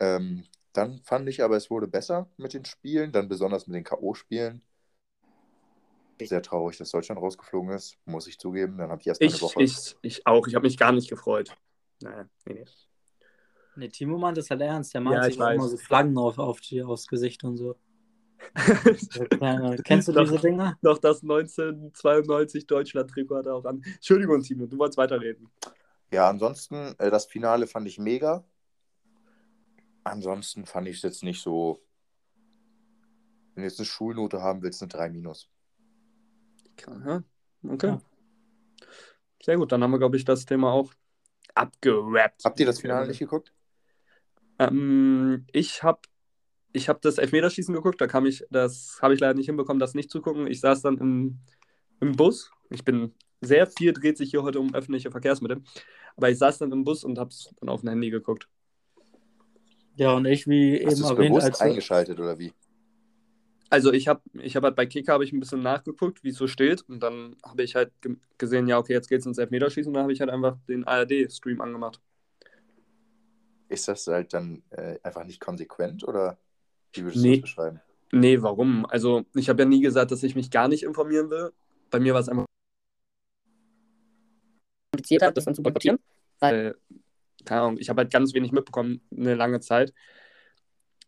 Ähm, 0.00 0.44
dann 0.72 1.00
fand 1.02 1.28
ich 1.28 1.42
aber, 1.42 1.56
es 1.56 1.70
wurde 1.70 1.88
besser 1.88 2.28
mit 2.36 2.54
den 2.54 2.64
Spielen, 2.64 3.12
dann 3.12 3.28
besonders 3.28 3.66
mit 3.66 3.76
den 3.76 3.84
K.O.-Spielen. 3.84 4.60
Sehr 6.26 6.42
traurig, 6.42 6.76
dass 6.78 6.90
Deutschland 6.90 7.20
rausgeflogen 7.20 7.70
ist, 7.70 7.96
muss 8.04 8.26
ich 8.26 8.38
zugeben. 8.38 8.76
Dann 8.78 8.90
habe 8.90 9.00
ich 9.00 9.06
erst 9.06 9.20
mal 9.20 9.28
eine 9.28 9.40
Woche. 9.40 9.62
ich, 9.62 9.96
ich 10.02 10.26
auch. 10.26 10.46
Ich 10.46 10.54
habe 10.54 10.66
mich 10.66 10.76
gar 10.76 10.92
nicht 10.92 11.08
gefreut. 11.08 11.56
Naja, 12.00 12.28
nee, 12.46 12.54
nee. 12.54 12.64
Nee, 13.76 13.88
Timo 13.88 14.18
meint 14.18 14.36
das 14.36 14.50
halt 14.50 14.60
ernst. 14.60 14.92
Der 14.94 15.00
malt 15.00 15.16
Ja, 15.16 15.22
sich 15.24 15.38
immer 15.38 15.68
so 15.68 15.76
Flaggen 15.76 16.18
auf, 16.18 16.38
auf 16.38 16.60
die, 16.60 16.82
aufs 16.82 17.06
Gesicht 17.06 17.44
und 17.44 17.56
so. 17.56 17.76
Kennst 19.84 20.08
du 20.08 20.12
Doch. 20.12 20.24
diese 20.24 20.38
Dinger? 20.38 20.76
Noch 20.82 20.98
das 20.98 21.22
1992 21.22 22.66
Deutschland-Trikot 22.66 23.36
hat 23.36 23.46
er 23.46 23.54
auch 23.54 23.64
an. 23.64 23.82
Entschuldigung, 23.84 24.42
Timo, 24.42 24.66
du 24.66 24.78
wolltest 24.78 24.98
weiterreden. 24.98 25.48
Ja, 26.10 26.28
ansonsten, 26.28 26.94
äh, 26.98 27.10
das 27.10 27.26
Finale 27.26 27.66
fand 27.66 27.86
ich 27.86 27.98
mega. 27.98 28.44
Ansonsten 30.04 30.66
fand 30.66 30.88
ich 30.88 30.96
es 30.96 31.02
jetzt 31.02 31.22
nicht 31.22 31.42
so. 31.42 31.80
Wenn 33.54 33.62
du 33.62 33.68
jetzt 33.68 33.78
eine 33.78 33.86
Schulnote 33.86 34.42
haben 34.42 34.62
willst, 34.62 34.82
eine 34.82 34.88
3 34.88 35.10
minus. 35.10 35.50
Ja, 36.86 37.22
okay. 37.68 37.86
Ja. 37.88 38.00
Sehr 39.42 39.56
gut, 39.56 39.72
dann 39.72 39.82
haben 39.82 39.90
wir, 39.90 39.98
glaube 39.98 40.16
ich, 40.16 40.24
das 40.24 40.44
Thema 40.44 40.72
auch 40.72 40.92
abgerappt. 41.54 42.44
Habt 42.44 42.60
ihr 42.60 42.66
das 42.66 42.80
Finale 42.80 43.08
nicht 43.08 43.18
geguckt? 43.18 43.52
Ähm, 44.58 45.46
ich 45.52 45.82
habe 45.82 46.00
ich 46.72 46.88
hab 46.88 47.00
das 47.02 47.18
Elfmeterschießen 47.18 47.74
geguckt, 47.74 48.00
da 48.00 48.06
kam 48.06 48.26
ich, 48.26 48.44
das 48.50 48.98
habe 49.00 49.14
ich 49.14 49.20
leider 49.20 49.34
nicht 49.34 49.46
hinbekommen, 49.46 49.80
das 49.80 49.94
nicht 49.94 50.10
zu 50.10 50.20
gucken. 50.20 50.46
Ich 50.46 50.60
saß 50.60 50.82
dann 50.82 50.98
im, 50.98 51.38
im 52.00 52.12
Bus. 52.12 52.50
Ich 52.70 52.84
bin 52.84 53.14
sehr 53.40 53.66
viel, 53.66 53.92
dreht 53.92 54.18
sich 54.18 54.30
hier 54.30 54.42
heute 54.42 54.60
um 54.60 54.74
öffentliche 54.74 55.10
Verkehrsmittel. 55.10 55.62
Aber 56.16 56.30
ich 56.30 56.38
saß 56.38 56.58
dann 56.58 56.72
im 56.72 56.84
Bus 56.84 57.04
und 57.04 57.18
habe 57.18 57.30
es 57.30 57.54
dann 57.60 57.68
auf 57.68 57.80
dem 57.80 57.90
Handy 57.90 58.10
geguckt. 58.10 58.48
Ja, 59.96 60.12
und 60.12 60.26
ich, 60.26 60.46
wie 60.46 60.84
Hast 60.84 60.98
eben 60.98 61.04
erwähnt, 61.04 61.28
bewusst 61.30 61.46
als 61.46 61.60
eingeschaltet 61.60 62.20
oder 62.20 62.38
wie? 62.38 62.52
Also 63.70 63.92
ich 63.92 64.08
habe 64.08 64.22
ich 64.34 64.56
hab 64.56 64.64
halt 64.64 64.76
bei 64.76 64.86
Kicker 64.86 65.12
habe 65.12 65.24
ich 65.24 65.32
ein 65.32 65.40
bisschen 65.40 65.62
nachgeguckt, 65.62 66.24
wie 66.24 66.30
es 66.30 66.36
so 66.36 66.46
steht. 66.46 66.82
Und 66.88 67.02
dann 67.02 67.36
habe 67.44 67.62
ich 67.62 67.74
halt 67.74 67.92
ge 68.00 68.16
gesehen, 68.38 68.66
ja, 68.68 68.78
okay, 68.78 68.94
jetzt 68.94 69.08
geht's 69.08 69.26
ins 69.26 69.38
Elfmeterschießen. 69.38 69.90
Und 69.90 69.94
dann 69.94 70.04
habe 70.04 70.12
ich 70.12 70.20
halt 70.20 70.30
einfach 70.30 70.56
den 70.68 70.84
ARD-Stream 70.86 71.60
angemacht. 71.60 72.00
Ist 73.68 73.88
das 73.88 74.06
halt 74.06 74.32
dann 74.32 74.62
äh, 74.70 74.98
einfach 75.02 75.24
nicht 75.24 75.40
konsequent 75.40 76.02
oder 76.06 76.38
wie 76.94 77.04
würdest 77.04 77.22
Nee. 77.22 77.36
du 77.36 77.42
das 77.42 77.50
beschreiben? 77.50 77.80
Nee, 78.12 78.40
warum? 78.42 78.86
Also 78.86 79.24
ich 79.34 79.48
habe 79.50 79.62
ja 79.62 79.68
nie 79.68 79.80
gesagt, 79.82 80.10
dass 80.12 80.22
ich 80.22 80.34
mich 80.34 80.50
gar 80.50 80.68
nicht 80.68 80.82
informieren 80.82 81.30
will. 81.30 81.52
Bei 81.90 82.00
mir 82.00 82.14
war 82.14 82.20
es 82.20 82.28
einfach, 82.28 82.46
kompliziert 84.92 85.36
das 85.36 85.44
dann 85.44 85.54
zu 85.54 85.62
boykottieren. 85.62 85.98
äh, 86.40 86.72
keine 87.44 87.60
Ahnung, 87.62 87.78
ich 87.78 87.88
habe 87.90 88.02
halt 88.02 88.12
ganz 88.12 88.34
wenig 88.34 88.52
mitbekommen, 88.52 89.00
eine 89.10 89.34
lange 89.34 89.60
Zeit. 89.60 89.92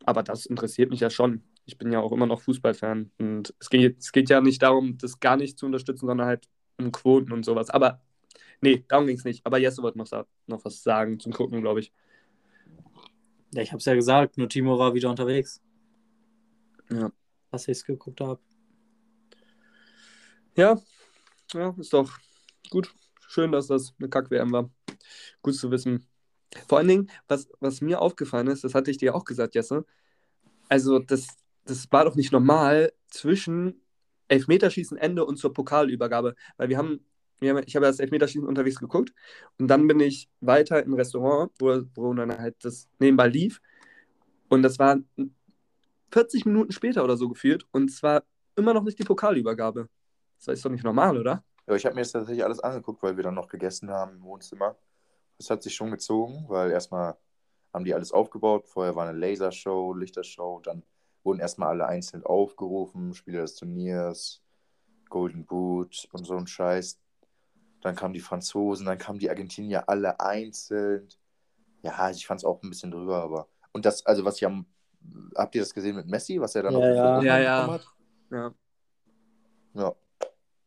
Aber 0.05 0.23
das 0.23 0.47
interessiert 0.47 0.91
mich 0.91 1.01
ja 1.01 1.11
schon. 1.11 1.43
Ich 1.67 1.79
bin 1.79 1.93
ja 1.93 2.01
auch 2.01 2.13
immer 2.13 2.27
noch 2.27 2.41
Fußballfan. 2.41 3.11
Und 3.19 3.55
es 3.61 3.71
geht, 3.71 3.99
es 3.99 4.13
geht 4.13 4.29
ja 4.29 4.41
nicht 4.41 4.63
darum, 4.63 4.99
das 4.99 5.21
gar 5.21 5.37
nicht 5.37 5.59
zu 5.59 5.67
unterstützen, 5.67 6.07
sondern 6.07 6.27
halt 6.27 6.49
um 6.79 6.91
Quoten 6.93 7.33
und 7.33 7.45
sowas. 7.45 7.71
Aber 7.71 8.01
nee, 8.61 8.85
darum 8.89 9.07
ging 9.07 9.17
es 9.17 9.25
nicht. 9.25 9.45
Aber 9.47 9.59
Jesse 9.59 9.83
wollte 9.83 9.99
noch, 9.99 10.11
noch 10.47 10.65
was 10.65 10.83
sagen 10.83 11.21
zum 11.21 11.33
Gucken, 11.33 11.61
glaube 11.61 11.81
ich. 11.81 11.93
Ja, 13.53 13.63
ich 13.63 13.73
hab's 13.73 13.85
ja 13.85 13.95
gesagt, 13.95 14.39
nur 14.39 14.49
Timo 14.49 14.79
war 14.79 14.95
wieder 14.95 15.11
unterwegs, 15.11 15.61
Ja. 16.91 17.11
als 17.51 17.67
ich 17.69 17.79
es 17.79 17.85
geguckt 17.85 18.21
habe. 18.21 18.41
Ja, 20.57 20.81
ja, 21.53 21.75
ist 21.79 21.93
doch 21.93 22.13
gut. 22.71 22.93
Schön, 23.29 23.53
dass 23.53 23.69
das 23.69 23.95
eine 23.99 24.09
Kack-WM 24.09 24.53
war. 24.53 24.71
Gut 25.43 25.55
zu 25.55 25.71
wissen. 25.71 26.07
Vor 26.69 26.79
allen 26.79 26.89
Dingen, 26.89 27.11
was, 27.29 27.49
was 27.61 27.81
mir 27.81 28.01
aufgefallen 28.01 28.49
ist, 28.49 28.65
das 28.65 28.75
hatte 28.75 28.91
ich 28.91 28.99
dir 28.99 29.15
auch 29.15 29.25
gesagt, 29.25 29.55
Jesse. 29.55 29.85
Also, 30.69 30.99
das, 30.99 31.27
das 31.65 31.91
war 31.91 32.05
doch 32.05 32.17
nicht 32.17 32.33
normal 32.33 32.93
zwischen 33.09 33.83
Elfmeterschießen 34.29 34.97
Ende 34.97 35.25
und 35.25 35.37
zur 35.37 35.53
Pokalübergabe. 35.53 36.35
Weil 36.57 36.69
wir 36.69 36.79
haben, 36.79 37.05
wir 37.41 37.51
haben 37.51 37.63
ich 37.67 37.77
habe 37.77 37.87
das 37.87 38.01
Elfmeterschießen 38.01 38.47
unterwegs 38.47 38.79
geguckt 38.79 39.13
und 39.59 39.69
dann 39.69 39.87
bin 39.87 40.01
ich 40.01 40.29
weiter 40.41 40.77
ein 40.77 40.95
Restaurant, 40.95 41.53
wo, 41.59 41.83
wo 41.95 42.15
dann 42.15 42.37
halt 42.37 42.57
das 42.63 42.89
nebenbei 42.99 43.29
lief. 43.29 43.61
Und 44.49 44.63
das 44.63 44.79
war 44.79 44.99
40 46.13 46.45
Minuten 46.47 46.73
später 46.73 47.05
oder 47.05 47.17
so 47.17 47.29
gefühlt. 47.29 47.65
Und 47.73 47.91
zwar 47.91 48.25
immer 48.57 48.75
noch 48.75 48.83
nicht 48.83 48.99
die 48.99 49.05
Pokalübergabe. 49.05 49.89
Das 50.39 50.49
ist 50.49 50.65
doch 50.65 50.71
nicht 50.71 50.85
normal, 50.85 51.19
oder? 51.19 51.45
Ja, 51.67 51.75
ich 51.75 51.85
habe 51.85 51.95
mir 51.95 52.01
das 52.01 52.13
tatsächlich 52.13 52.45
alles 52.45 52.61
angeguckt, 52.61 53.03
weil 53.03 53.17
wir 53.17 53.23
dann 53.23 53.35
noch 53.35 53.49
gegessen 53.49 53.91
haben 53.91 54.17
im 54.17 54.23
Wohnzimmer. 54.23 54.77
Das 55.39 55.51
hat 55.51 55.63
sich 55.63 55.75
schon 55.75 55.91
gezogen, 55.91 56.47
weil 56.49 56.71
erstmal 56.71 57.17
haben 57.73 57.85
die 57.85 57.95
alles 57.95 58.13
aufgebaut. 58.13 58.67
Vorher 58.67 58.97
war 58.97 59.09
eine 59.09 59.19
Lasershow, 59.19 59.95
Lichtershow, 59.95 60.61
dann 60.63 60.83
wurden 61.23 61.41
erstmal 61.41 61.69
alle 61.69 61.87
einzeln 61.87 62.25
aufgerufen, 62.25 63.15
Spieler 63.15 63.43
des 63.43 63.57
Turniers, 63.57 64.43
Golden 65.09 65.45
Boot 65.45 66.09
und 66.13 66.25
so 66.25 66.37
ein 66.37 66.47
Scheiß. 66.47 66.99
Dann 67.83 67.97
kamen 67.97 68.15
die 68.15 68.21
Franzosen, 68.21 68.87
dann 68.87 68.99
kamen 68.99 69.19
die 69.19 69.31
Argentinier 69.31 69.89
alle 69.89 70.21
einzeln. 70.21 71.09
Ja, 71.83 72.11
ich 72.11 72.27
fand 72.27 72.41
es 72.41 72.45
auch 72.45 72.63
ein 72.63 72.71
bisschen 72.71 72.91
drüber, 72.91 73.23
aber. 73.23 73.49
Und 73.73 73.85
das, 73.85 74.05
also 74.07 74.25
was 74.25 74.37
ich 74.37 74.47
am. 74.47 74.67
Habt 75.35 75.55
ihr 75.55 75.63
das 75.63 75.73
gesehen 75.73 75.97
mit 75.97 76.09
Messi, 76.09 76.39
was 76.41 76.55
er 76.55 76.65
dann 76.65 76.75
Ja, 76.75 77.19
dem 77.19 77.27
ja. 77.27 77.39
Ja. 77.39 77.73
hat? 77.73 77.87
Ja. 78.31 78.55
Ja. 79.75 79.95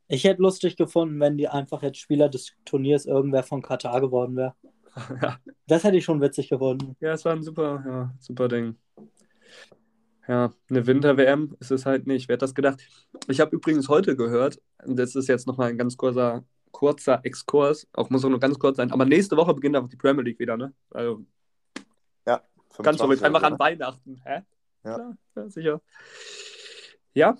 Ich 0.07 0.23
hätte 0.23 0.41
lustig 0.41 0.75
gefunden, 0.75 1.19
wenn 1.19 1.37
die 1.37 1.47
einfach 1.47 1.83
jetzt 1.83 1.99
Spieler 1.99 2.29
des 2.29 2.53
Turniers 2.65 3.05
irgendwer 3.05 3.43
von 3.43 3.61
Katar 3.61 4.01
geworden 4.01 4.35
wäre. 4.35 4.55
ja. 5.21 5.37
Das 5.67 5.83
hätte 5.83 5.97
ich 5.97 6.03
schon 6.03 6.21
witzig 6.21 6.49
gefunden. 6.49 6.95
Ja, 6.99 7.13
es 7.13 7.25
war 7.25 7.33
ein 7.33 7.43
super, 7.43 7.83
ja, 7.85 8.13
super 8.19 8.47
Ding. 8.47 8.75
Ja, 10.27 10.53
eine 10.69 10.87
Winter-WM 10.87 11.55
ist 11.59 11.71
es 11.71 11.85
halt 11.85 12.07
nicht. 12.07 12.29
Wer 12.29 12.35
hätte 12.35 12.45
das 12.45 12.55
gedacht? 12.55 12.81
Ich 13.27 13.41
habe 13.41 13.55
übrigens 13.55 13.89
heute 13.89 14.15
gehört, 14.15 14.61
das 14.85 15.15
ist 15.15 15.27
jetzt 15.27 15.47
nochmal 15.47 15.69
ein 15.69 15.77
ganz 15.77 15.97
kurzer, 15.97 16.45
kurzer 16.71 17.19
Exkurs, 17.23 17.87
auch 17.93 18.09
muss 18.09 18.23
auch 18.23 18.29
nur 18.29 18.39
ganz 18.39 18.57
kurz 18.57 18.77
sein, 18.77 18.91
aber 18.91 19.05
nächste 19.05 19.37
Woche 19.37 19.53
beginnt 19.53 19.75
einfach 19.75 19.89
die 19.89 19.97
Premier 19.97 20.23
League 20.23 20.39
wieder, 20.39 20.57
ne? 20.57 20.73
Also 20.91 21.25
ganz 22.25 22.97
25 22.97 22.99
verrückt, 22.99 23.23
einfach 23.23 23.39
oder 23.39 23.47
an 23.47 23.53
so? 23.53 23.59
Weihnachten. 23.59 24.21
Hä? 24.25 24.41
Ja. 24.83 24.95
Klar, 24.95 25.17
ja, 25.35 25.49
sicher. 25.49 25.81
Ja, 27.13 27.37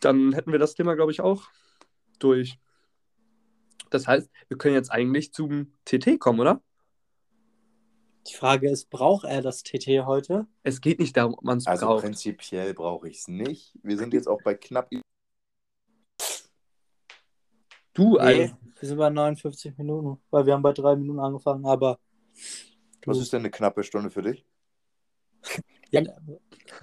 dann 0.00 0.32
hätten 0.32 0.52
wir 0.52 0.58
das 0.58 0.74
Thema, 0.74 0.94
glaube 0.94 1.12
ich, 1.12 1.20
auch 1.20 1.44
durch. 2.18 2.58
Das 3.90 4.06
heißt, 4.06 4.30
wir 4.48 4.56
können 4.56 4.74
jetzt 4.74 4.90
eigentlich 4.90 5.32
zum 5.32 5.74
TT 5.84 6.18
kommen, 6.18 6.40
oder? 6.40 6.62
Die 8.28 8.34
Frage 8.34 8.68
ist, 8.68 8.90
braucht 8.90 9.24
er 9.24 9.40
das 9.40 9.62
TT 9.62 10.04
heute? 10.04 10.46
Es 10.62 10.80
geht 10.80 10.98
nicht 10.98 11.16
darum, 11.16 11.34
ob 11.34 11.44
man 11.44 11.58
es 11.58 11.66
Also 11.66 11.86
braucht. 11.86 12.02
prinzipiell 12.02 12.74
brauche 12.74 13.08
ich 13.08 13.18
es 13.18 13.28
nicht. 13.28 13.78
Wir 13.82 13.96
sind 13.96 14.14
jetzt 14.14 14.26
auch 14.26 14.42
bei 14.42 14.54
knapp. 14.54 14.90
Du, 17.94 18.18
also, 18.18 18.40
Nee, 18.40 18.52
wir 18.78 18.88
sind 18.88 18.98
bei 18.98 19.10
59 19.10 19.78
Minuten, 19.78 20.20
weil 20.30 20.44
wir 20.44 20.54
haben 20.54 20.62
bei 20.62 20.72
drei 20.72 20.96
Minuten 20.96 21.20
angefangen, 21.20 21.64
aber 21.66 21.98
Was 23.06 23.18
ist 23.18 23.32
denn 23.32 23.40
eine 23.40 23.50
knappe 23.50 23.84
Stunde 23.84 24.10
für 24.10 24.22
dich? 24.22 24.44
ja, 25.90 26.02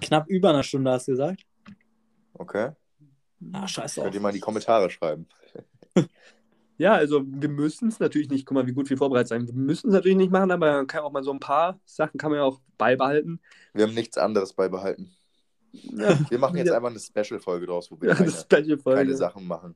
knapp 0.00 0.28
über 0.28 0.48
einer 0.48 0.62
Stunde 0.62 0.90
hast 0.90 1.08
du 1.08 1.12
gesagt. 1.12 1.44
Okay. 2.32 2.72
Ah, 3.52 3.68
scheiß 3.68 3.96
Könnt 3.96 4.14
ihr 4.14 4.20
mal 4.20 4.30
in 4.30 4.36
die 4.36 4.40
Kommentare 4.40 4.88
schreiben. 4.88 5.28
Ja, 6.84 6.92
also 6.92 7.24
wir 7.26 7.48
müssen 7.48 7.88
es 7.88 7.98
natürlich 7.98 8.28
nicht, 8.28 8.44
guck 8.44 8.56
mal, 8.56 8.66
wie 8.66 8.74
gut 8.74 8.90
wir 8.90 8.98
vorbereitet 8.98 9.28
sein. 9.28 9.46
Wir 9.46 9.54
müssen 9.54 9.86
es 9.88 9.94
natürlich 9.94 10.18
nicht 10.18 10.30
machen, 10.30 10.50
aber 10.50 10.70
man 10.70 10.86
kann 10.86 11.00
auch 11.00 11.12
mal 11.12 11.22
so 11.22 11.32
ein 11.32 11.40
paar 11.40 11.80
Sachen 11.86 12.18
kann 12.18 12.30
man 12.30 12.40
ja 12.40 12.44
auch 12.44 12.60
beibehalten. 12.76 13.40
Wir 13.72 13.86
haben 13.86 13.94
nichts 13.94 14.18
anderes 14.18 14.52
beibehalten. 14.52 15.10
Ja, 15.72 16.18
Wir 16.28 16.38
machen 16.38 16.58
jetzt 16.58 16.66
Ja. 16.68 16.76
einfach 16.76 16.90
eine 16.90 17.00
Special-Folge 17.00 17.64
draus, 17.64 17.90
wo 17.90 17.98
wir 18.02 18.10
ja, 18.10 18.14
keine, 18.14 18.76
Folge. 18.76 18.98
keine 19.00 19.16
Sachen 19.16 19.46
machen. 19.46 19.74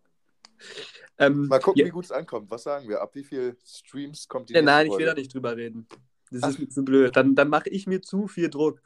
Ähm, 1.16 1.48
Mal 1.48 1.60
gucken, 1.60 1.82
wie 1.82 1.88
gut 1.88 2.04
es 2.04 2.12
ankommt. 2.12 2.50
Was 2.50 2.64
sagen 2.64 2.86
wir? 2.90 3.00
Ab 3.00 3.14
wie 3.14 3.24
viel 3.24 3.56
Streams 3.64 4.28
kommt 4.28 4.50
die 4.50 4.52
ja, 4.52 4.60
nein, 4.60 4.84
ich 4.84 4.90
will 4.90 4.96
Folge? 4.98 5.06
da 5.06 5.14
nicht 5.14 5.32
drüber 5.32 5.56
reden. 5.56 5.86
Das 6.30 6.42
Ach. 6.42 6.48
ist 6.50 6.58
mir 6.58 6.68
zu 6.68 6.84
blöd. 6.84 7.16
Dann, 7.16 7.34
dann 7.34 7.48
mache 7.48 7.70
ich 7.70 7.86
mir 7.86 8.02
zu 8.02 8.28
viel 8.28 8.50
Druck. 8.50 8.82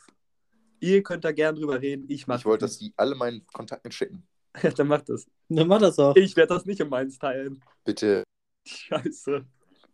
Ihr 0.78 1.02
könnt 1.02 1.24
da 1.24 1.32
gern 1.32 1.56
drüber 1.56 1.82
reden. 1.82 2.04
Ich 2.06 2.28
mache 2.28 2.38
Ich 2.38 2.44
wollte, 2.44 2.66
dass 2.66 2.78
die 2.78 2.92
alle 2.96 3.16
meinen 3.16 3.44
Kontakten 3.48 3.90
schicken. 3.90 4.22
Ja, 4.60 4.70
dann 4.76 4.88
macht 4.88 5.08
das. 5.08 5.26
Dann 5.48 5.68
mach 5.68 5.80
das 5.80 5.96
doch. 5.96 6.16
Ich 6.16 6.36
werde 6.36 6.54
das 6.54 6.64
nicht 6.64 6.82
um 6.82 6.88
meins 6.88 7.18
teilen. 7.18 7.62
Bitte 7.84 8.24
Scheiße. 8.66 9.44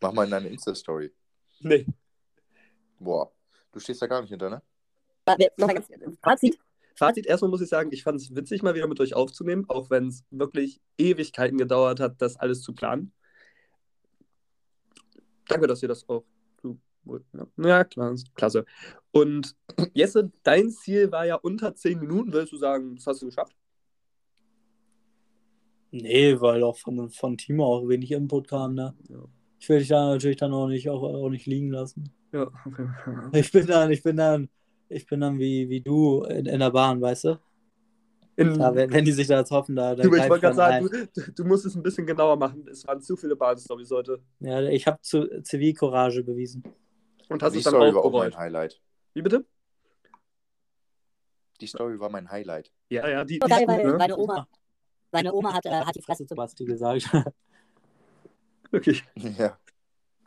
mach 0.01 0.13
mal 0.13 0.25
in 0.25 0.31
deine 0.31 0.49
Insta-Story. 0.49 1.13
Nee. 1.61 1.87
Boah, 2.99 3.33
du 3.73 3.81
stehst 3.81 4.03
da 4.03 4.07
gar 4.07 4.21
nicht 4.21 4.31
hinter, 4.31 4.51
ne? 4.51 4.63
Warte, 5.25 5.51
Noch 5.57 5.67
mal 5.67 5.75
ganz 5.75 5.89
Fazit. 6.23 6.59
Fazit, 6.95 7.27
erstmal 7.27 7.51
muss 7.51 7.61
ich 7.61 7.69
sagen, 7.69 7.91
ich 7.93 8.03
fand 8.03 8.21
es 8.21 8.35
witzig, 8.35 8.63
mal 8.63 8.75
wieder 8.75 8.89
mit 8.89 8.99
euch 8.99 9.15
aufzunehmen, 9.15 9.67
auch 9.69 9.89
wenn 9.89 10.09
es 10.09 10.25
wirklich 10.31 10.81
Ewigkeiten 10.97 11.57
gedauert 11.57 12.01
hat, 12.01 12.21
das 12.21 12.37
alles 12.37 12.61
zu 12.63 12.75
planen. 12.75 13.13
Danke, 15.47 15.67
dass 15.67 15.83
ihr 15.83 15.89
das 15.89 16.09
auch. 16.09 16.25
Ja, 17.57 17.85
klar, 17.85 18.15
klasse. 18.35 18.65
Und 19.13 19.57
Jesse, 19.95 20.31
dein 20.43 20.71
Ziel 20.71 21.11
war 21.11 21.25
ja 21.25 21.37
unter 21.37 21.75
10 21.75 22.01
Minuten. 22.01 22.33
Willst 22.33 22.53
du 22.53 22.59
sagen, 22.59 22.97
das 22.97 23.07
hast 23.07 23.23
du 23.23 23.27
geschafft? 23.27 23.57
Nee, 25.91 26.41
weil 26.41 26.63
auch 26.63 26.77
von, 26.77 27.09
von 27.11 27.37
Timo 27.37 27.65
auch 27.65 27.89
wenig 27.89 28.13
Input 28.13 28.49
kam, 28.49 28.75
ne? 28.75 28.95
Ja. 29.09 29.25
Ich 29.59 29.69
will 29.69 29.79
dich 29.79 29.89
da 29.89 30.11
natürlich 30.11 30.37
dann 30.37 30.53
auch 30.53 30.69
nicht, 30.69 30.89
auch, 30.89 31.03
auch 31.03 31.31
nicht 31.31 31.47
liegen 31.47 31.71
lassen. 31.71 32.13
Ja, 32.33 32.51
okay. 32.67 32.89
Ich 33.33 33.51
bin 33.51 33.67
dann, 33.67 33.91
ich 33.91 34.03
bin 34.03 34.17
dann, 34.17 34.49
ich 34.89 35.07
bin 35.07 35.21
dann 35.21 35.39
wie, 35.39 35.69
wie 35.69 35.81
du 35.81 36.25
in, 36.25 36.47
in 36.47 36.61
der 36.61 36.71
Bahn, 36.71 37.01
weißt 37.01 37.25
du? 37.25 37.41
In, 38.37 38.57
Da, 38.57 38.73
wenn, 38.73 38.93
wenn 38.93 39.05
die 39.05 39.11
sich 39.11 39.27
da 39.27 39.39
jetzt 39.39 39.51
hoffen, 39.51 39.75
da, 39.75 39.97
du, 39.97 40.15
ich 40.15 40.29
wollte 40.29 40.43
gerade 40.43 40.55
sagen, 40.55 40.89
du, 40.89 41.33
du 41.33 41.45
musst 41.45 41.67
es 41.67 41.75
ein 41.75 41.83
bisschen 41.83 42.07
genauer 42.07 42.37
machen. 42.37 42.65
Es 42.71 42.87
waren 42.87 43.01
zu 43.01 43.17
viele 43.17 43.35
Bahnstories 43.35 43.91
heute. 43.91 44.21
Ja, 44.39 44.63
ich 44.63 44.87
habe 44.87 45.01
zu 45.01 45.43
Zivilcourage 45.43 46.23
bewiesen. 46.23 46.63
Und 47.29 47.43
hast 47.43 47.55
die 47.55 47.59
es 47.59 47.65
dann 47.65 47.73
Story 47.73 47.91
auch 47.91 47.95
war 47.95 48.05
auch 48.05 48.13
mein. 48.13 48.37
Highlight. 48.37 48.81
Wie 49.15 49.23
bitte? 49.23 49.45
Die 51.61 51.67
Story 51.67 51.99
war 51.99 52.11
mein 52.11 52.31
Highlight. 52.31 52.71
Ja, 52.91 53.09
ja, 53.09 53.25
die, 53.25 53.41
die 53.41 53.53
ist 53.53 53.59
gut, 53.59 53.69
weil 53.69 53.85
ne? 53.85 53.99
seine 53.99 54.17
Oma, 54.17 54.49
seine 55.11 55.33
Oma 55.33 55.53
hat, 55.55 55.67
äh, 55.67 55.71
hat 55.71 55.95
die 55.95 56.03
Fresse 56.03 56.27
zu. 56.27 56.35
Basti 56.35 56.65
gesagt. 56.65 57.09
Wirklich. 58.71 59.05
Ja. 59.15 59.59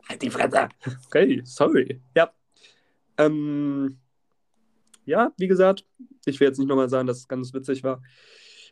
Halt 0.08 0.22
die 0.22 0.30
Fresse. 0.30 0.68
Okay, 1.06 1.42
sorry. 1.44 2.00
Ja. 2.16 2.32
Ähm, 3.18 3.98
ja, 5.04 5.32
wie 5.36 5.48
gesagt, 5.48 5.84
ich 6.24 6.38
will 6.40 6.48
jetzt 6.48 6.58
nicht 6.58 6.68
nochmal 6.68 6.88
sagen, 6.88 7.06
dass 7.06 7.18
es 7.18 7.28
ganz 7.28 7.52
witzig 7.52 7.82
war. 7.82 8.02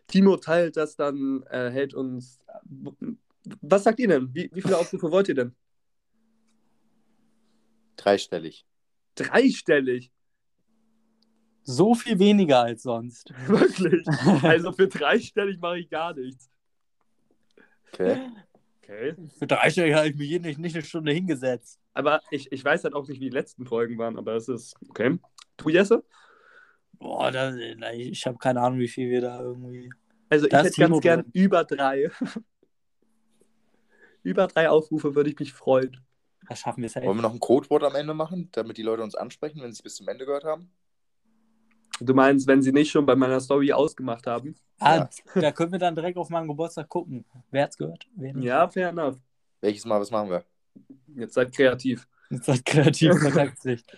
Timo 0.07 0.37
teilt 0.37 0.77
das 0.77 0.97
dann, 0.97 1.43
äh, 1.51 1.71
hält 1.71 1.95
uns. 1.95 2.41
Was 3.61 3.85
sagt 3.85 4.01
ihr 4.01 4.09
denn? 4.09 4.35
Wie, 4.35 4.51
wie 4.53 4.63
viele 4.63 4.79
Aufrufe 4.79 5.11
wollt 5.11 5.29
ihr 5.29 5.35
denn? 5.35 5.55
Dreistellig. 7.97 8.67
Dreistellig. 9.15 10.11
So 11.71 11.95
viel 11.95 12.18
weniger 12.18 12.61
als 12.61 12.83
sonst. 12.83 13.33
Wirklich. 13.47 14.05
Also 14.43 14.73
für 14.73 14.89
dreistellig 14.89 15.61
mache 15.61 15.79
ich 15.79 15.89
gar 15.89 16.14
nichts. 16.14 16.51
Okay. 17.93 18.21
Okay. 18.83 19.14
Für 19.39 19.47
drei 19.47 19.71
Stunden 19.71 19.95
habe 19.95 20.09
ich 20.09 20.16
mich 20.16 20.29
hier 20.29 20.41
nicht, 20.41 20.59
nicht 20.59 20.75
eine 20.75 20.85
Stunde 20.85 21.12
hingesetzt. 21.12 21.79
Aber 21.95 22.21
ich, 22.31 22.51
ich 22.51 22.64
weiß 22.64 22.85
halt 22.85 22.95
auch 22.95 23.07
nicht, 23.07 23.21
wie 23.21 23.31
die 23.31 23.37
letzten 23.37 23.66
Folgen 23.66 23.99
waren, 23.99 24.18
aber 24.18 24.35
es 24.35 24.49
ist. 24.49 24.75
Okay. 24.89 25.18
Du, 25.57 25.68
Jesse? 25.68 26.05
Boah, 26.99 27.31
da, 27.31 27.55
ich 27.93 28.27
habe 28.27 28.39
keine 28.39 28.61
Ahnung, 28.61 28.81
wie 28.81 28.89
viel 28.89 29.09
wir 29.09 29.21
da 29.21 29.41
irgendwie. 29.41 29.91
Also 30.29 30.47
ich 30.47 30.53
hätte 30.53 30.73
ganz 30.73 31.01
gern 31.01 31.23
drin. 31.23 31.31
über 31.35 31.64
drei. 31.64 32.11
über 34.23 34.49
drei 34.49 34.68
Aufrufe 34.68 35.14
würde 35.14 35.31
ich 35.31 35.39
mich 35.39 35.53
freuen. 35.53 36.05
Da 36.49 36.57
schaffen 36.57 36.83
wir 36.83 36.89
es 36.89 36.97
Wollen 36.97 37.18
wir 37.18 37.23
noch 37.23 37.33
ein 37.33 37.41
Codewort 37.41 37.85
am 37.85 37.95
Ende 37.95 38.12
machen, 38.12 38.49
damit 38.53 38.77
die 38.77 38.83
Leute 38.83 39.05
uns 39.05 39.14
ansprechen, 39.14 39.62
wenn 39.62 39.73
sie 39.73 39.79
es 39.79 39.83
bis 39.83 39.97
zum 39.97 40.09
Ende 40.09 40.27
gehört 40.27 40.45
haben? 40.45 40.73
Du 42.01 42.15
meinst, 42.15 42.47
wenn 42.47 42.63
sie 42.63 42.73
nicht 42.73 42.91
schon 42.91 43.05
bei 43.05 43.15
meiner 43.15 43.41
Story 43.41 43.73
ausgemacht 43.73 44.27
haben? 44.27 44.57
Ah, 44.79 45.09
da 45.35 45.53
können 45.53 45.73
wir 45.73 45.79
dann 45.79 45.95
direkt 45.95 46.17
auf 46.17 46.31
meinem 46.31 46.49
Geburtstag 46.49 46.89
gucken. 46.89 47.25
Wer 47.51 47.65
hat's 47.65 47.77
gehört? 47.77 48.07
Ja, 48.17 48.67
fair 48.69 48.89
enough. 48.89 49.17
Welches 49.61 49.85
Mal, 49.85 50.01
was 50.01 50.11
machen 50.11 50.31
wir? 50.31 50.45
Jetzt 51.17 51.35
seid 51.35 51.53
kreativ. 51.53 52.09
Jetzt 52.31 52.47
seid 52.47 52.65
kreativ 52.65 53.11
Kontaktsicht. 53.21 53.85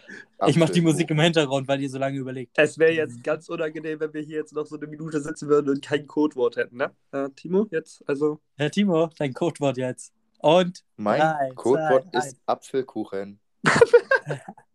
Ich 0.48 0.56
mache 0.56 0.72
die. 0.72 0.80
Musik 0.80 1.08
im 1.10 1.20
Hintergrund, 1.20 1.68
weil 1.68 1.80
ihr 1.80 1.88
so 1.88 1.98
lange 1.98 2.18
überlegt. 2.18 2.58
Es 2.58 2.76
wäre 2.76 2.90
jetzt 2.90 3.22
ganz 3.22 3.48
unangenehm, 3.48 4.00
wenn 4.00 4.12
wir 4.12 4.22
hier 4.22 4.38
jetzt 4.38 4.52
noch 4.52 4.66
so 4.66 4.76
eine 4.76 4.88
Minute 4.88 5.20
sitzen 5.20 5.48
würden 5.48 5.68
und 5.68 5.82
kein 5.82 6.04
Codewort 6.08 6.56
hätten, 6.56 6.78
ne? 6.78 6.90
Äh, 7.12 7.28
Timo, 7.36 7.68
jetzt, 7.70 8.02
also. 8.08 8.40
Herr 8.56 8.68
Timo, 8.68 9.08
dein 9.16 9.32
Codewort 9.34 9.76
jetzt. 9.76 10.12
Und 10.40 10.84
Mein 10.96 11.20
Drei, 11.20 11.52
Codewort 11.54 12.10
zwei, 12.10 12.18
ist 12.18 12.40
Apfelkuchen. 12.46 13.38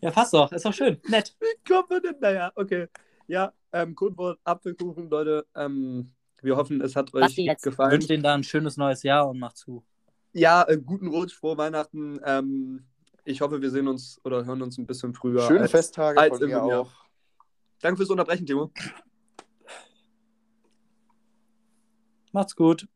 ja, 0.00 0.10
passt 0.10 0.34
doch. 0.34 0.52
Ist 0.52 0.64
doch 0.64 0.74
schön. 0.74 1.00
Nett. 1.08 1.34
Wie 1.40 1.72
kommt 1.72 1.90
man 1.90 2.02
denn? 2.02 2.16
Naja, 2.20 2.52
okay. 2.54 2.88
Ja, 3.26 3.52
ähm, 3.72 3.94
Codewort 3.94 4.38
Apfelkuchen, 4.44 5.08
Leute. 5.08 5.46
Ähm, 5.54 6.12
wir 6.42 6.56
hoffen, 6.56 6.80
es 6.82 6.94
hat 6.96 7.14
euch 7.14 7.36
jetzt 7.36 7.58
Ich 7.58 7.62
gefallen. 7.70 7.92
wünsche 7.92 8.08
denen 8.08 8.22
da 8.22 8.34
ein 8.34 8.44
schönes 8.44 8.76
neues 8.76 9.02
Jahr 9.02 9.28
und 9.28 9.38
macht 9.38 9.56
zu. 9.56 9.84
Ja, 10.32 10.62
äh, 10.68 10.76
guten 10.76 11.06
Rutsch, 11.08 11.32
frohe 11.34 11.56
Weihnachten. 11.56 12.20
Ähm, 12.24 12.84
ich 13.24 13.40
hoffe, 13.40 13.62
wir 13.62 13.70
sehen 13.70 13.88
uns 13.88 14.20
oder 14.24 14.44
hören 14.44 14.60
uns 14.60 14.76
ein 14.76 14.86
bisschen 14.86 15.14
früher. 15.14 15.40
Schöne 15.46 15.60
als- 15.62 15.70
Festtage 15.70 16.20
als 16.20 16.36
von 16.38 16.46
mir 16.46 16.50
Jahr. 16.52 16.80
auch. 16.80 16.92
Danke 17.80 17.96
fürs 17.98 18.10
Unterbrechen, 18.10 18.44
Timo. 18.44 18.70
Macht's 22.32 22.54
gut. 22.56 22.86